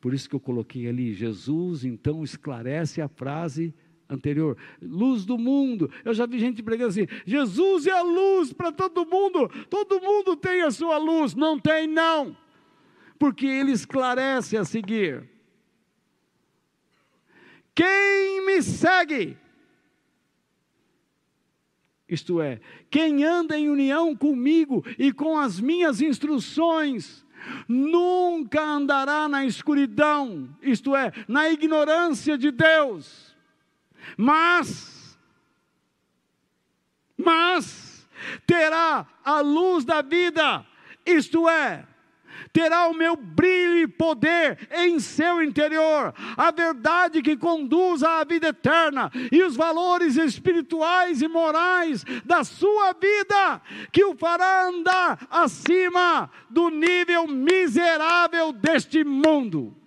por 0.00 0.14
isso 0.14 0.28
que 0.28 0.36
eu 0.36 0.40
coloquei 0.40 0.86
ali, 0.86 1.12
Jesus 1.12 1.84
então 1.84 2.22
esclarece 2.22 3.00
a 3.00 3.08
frase 3.08 3.74
anterior, 4.08 4.56
luz 4.80 5.24
do 5.24 5.36
mundo. 5.36 5.90
Eu 6.04 6.14
já 6.14 6.26
vi 6.26 6.38
gente 6.38 6.62
pregando 6.62 6.90
assim: 6.90 7.06
Jesus 7.26 7.86
é 7.86 7.92
a 7.92 8.02
luz 8.02 8.52
para 8.52 8.70
todo 8.70 9.04
mundo, 9.04 9.48
todo 9.68 10.00
mundo 10.00 10.36
tem 10.36 10.62
a 10.62 10.70
sua 10.70 10.96
luz. 10.98 11.34
Não 11.34 11.58
tem, 11.58 11.86
não, 11.86 12.36
porque 13.18 13.46
ele 13.46 13.72
esclarece 13.72 14.56
a 14.56 14.64
seguir. 14.64 15.28
Quem 17.78 18.44
me 18.44 18.60
segue, 18.60 19.38
isto 22.08 22.40
é, 22.40 22.60
quem 22.90 23.22
anda 23.22 23.56
em 23.56 23.70
união 23.70 24.16
comigo 24.16 24.84
e 24.98 25.12
com 25.12 25.38
as 25.38 25.60
minhas 25.60 26.00
instruções, 26.00 27.24
nunca 27.68 28.60
andará 28.60 29.28
na 29.28 29.44
escuridão, 29.44 30.48
isto 30.60 30.96
é, 30.96 31.12
na 31.28 31.50
ignorância 31.50 32.36
de 32.36 32.50
Deus, 32.50 33.36
mas, 34.16 35.16
mas, 37.16 38.08
terá 38.44 39.06
a 39.24 39.40
luz 39.40 39.84
da 39.84 40.02
vida, 40.02 40.66
isto 41.06 41.48
é, 41.48 41.86
terá 42.52 42.88
o 42.88 42.94
meu 42.94 43.16
brilho 43.16 43.78
e 43.78 43.86
poder 43.86 44.68
em 44.72 44.98
seu 44.98 45.42
interior, 45.42 46.14
a 46.36 46.50
verdade 46.50 47.22
que 47.22 47.36
conduz 47.36 48.02
à 48.02 48.24
vida 48.24 48.48
eterna 48.48 49.10
e 49.30 49.42
os 49.42 49.56
valores 49.56 50.16
espirituais 50.16 51.22
e 51.22 51.28
morais 51.28 52.04
da 52.24 52.44
sua 52.44 52.92
vida, 52.92 53.62
que 53.92 54.04
o 54.04 54.16
fará 54.16 54.66
andar 54.66 55.26
acima 55.30 56.30
do 56.50 56.68
nível 56.70 57.26
miserável 57.26 58.52
deste 58.52 59.04
mundo. 59.04 59.77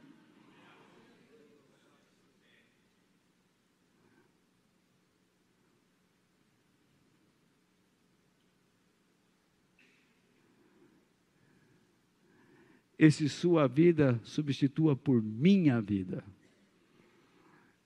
Esse 13.01 13.27
sua 13.27 13.67
vida 13.67 14.21
substitua 14.23 14.95
por 14.95 15.23
minha 15.23 15.81
vida. 15.81 16.23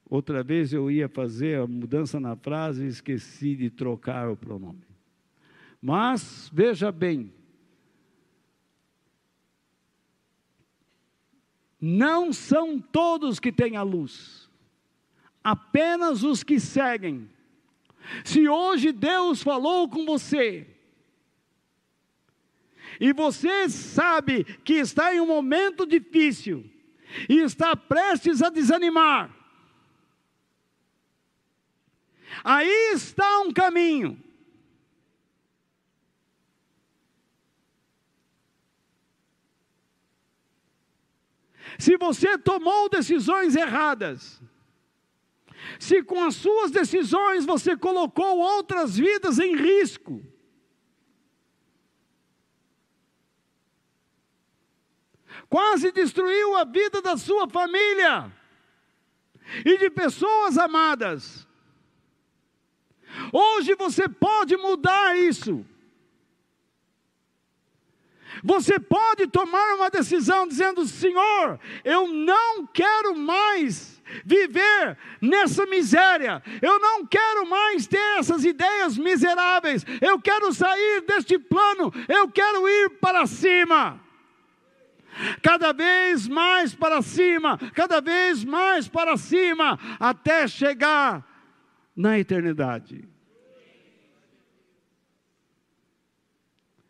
Outra 0.09 0.43
vez 0.43 0.73
eu 0.73 0.91
ia 0.91 1.07
fazer 1.07 1.61
a 1.61 1.65
mudança 1.65 2.19
na 2.19 2.35
frase 2.35 2.83
e 2.83 2.89
esqueci 2.89 3.55
de 3.55 3.69
trocar 3.69 4.29
o 4.29 4.35
pronome. 4.35 4.83
Mas, 5.81 6.51
veja 6.53 6.91
bem, 6.91 7.31
não 11.79 12.33
são 12.33 12.77
todos 12.77 13.39
que 13.39 13.53
têm 13.53 13.77
a 13.77 13.83
luz, 13.83 14.49
apenas 15.41 16.23
os 16.23 16.43
que 16.43 16.59
seguem. 16.59 17.29
Se 18.25 18.49
hoje 18.49 18.91
Deus 18.91 19.41
falou 19.41 19.87
com 19.87 20.05
você, 20.05 20.74
e 22.99 23.13
você 23.13 23.69
sabe 23.69 24.43
que 24.63 24.73
está 24.73 25.13
em 25.13 25.19
um 25.19 25.27
momento 25.27 25.85
difícil 25.85 26.69
e 27.29 27.39
está 27.39 27.75
prestes 27.75 28.41
a 28.41 28.49
desanimar, 28.49 29.33
aí 32.43 32.93
está 32.93 33.39
um 33.41 33.51
caminho. 33.51 34.21
Se 41.77 41.97
você 41.97 42.37
tomou 42.37 42.89
decisões 42.89 43.55
erradas, 43.55 44.41
se 45.79 46.01
com 46.03 46.23
as 46.23 46.35
suas 46.35 46.71
decisões 46.71 47.45
você 47.45 47.75
colocou 47.75 48.37
outras 48.37 48.97
vidas 48.97 49.39
em 49.39 49.55
risco, 49.55 50.23
quase 55.49 55.91
destruiu 55.91 56.55
a 56.55 56.63
vida 56.63 57.01
da 57.01 57.17
sua 57.17 57.47
família 57.47 58.31
e 59.65 59.77
de 59.77 59.89
pessoas 59.89 60.57
amadas. 60.57 61.47
Hoje 63.31 63.75
você 63.75 64.09
pode 64.09 64.57
mudar 64.57 65.17
isso. 65.17 65.65
Você 68.43 68.79
pode 68.79 69.27
tomar 69.27 69.75
uma 69.75 69.89
decisão 69.89 70.47
dizendo: 70.47 70.85
Senhor, 70.85 71.59
eu 71.83 72.07
não 72.07 72.67
quero 72.67 73.15
mais 73.15 74.01
viver 74.23 74.97
nessa 75.21 75.65
miséria, 75.65 76.43
eu 76.61 76.79
não 76.79 77.05
quero 77.05 77.47
mais 77.47 77.87
ter 77.87 78.19
essas 78.19 78.45
ideias 78.45 78.97
miseráveis, 78.97 79.85
eu 80.01 80.19
quero 80.19 80.53
sair 80.53 81.01
deste 81.01 81.39
plano, 81.39 81.91
eu 82.07 82.29
quero 82.29 82.67
ir 82.67 82.89
para 82.99 83.25
cima. 83.25 84.04
Cada 85.41 85.71
vez 85.71 86.27
mais 86.27 86.73
para 86.75 87.01
cima, 87.01 87.57
cada 87.73 88.01
vez 88.01 88.43
mais 88.43 88.87
para 88.87 89.17
cima, 89.17 89.79
até 89.99 90.47
chegar 90.47 91.25
na 91.95 92.19
eternidade. 92.19 93.07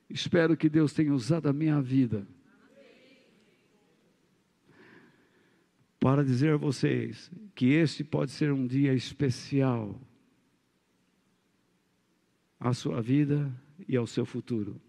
Espero 0.10 0.56
que 0.56 0.69
Deus 0.69 0.93
tenha 0.93 1.14
usado 1.14 1.49
a 1.49 1.53
minha 1.53 1.81
vida 1.81 2.26
para 5.99 6.23
dizer 6.23 6.53
a 6.53 6.57
vocês 6.57 7.31
que 7.56 7.73
este 7.73 8.03
pode 8.03 8.31
ser 8.31 8.52
um 8.53 8.65
dia 8.65 8.93
especial 8.93 9.99
à 12.60 12.73
sua 12.73 13.02
vida 13.02 13.52
e 13.88 13.97
ao 13.97 14.06
seu 14.06 14.26
futuro. 14.26 14.80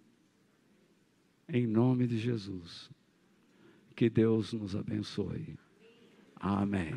Em 1.48 1.66
nome 1.66 2.06
de 2.06 2.18
Jesus. 2.18 2.90
Que 3.96 4.10
Deus 4.10 4.52
nos 4.52 4.76
abençoe. 4.76 5.56
Amém. 6.38 6.92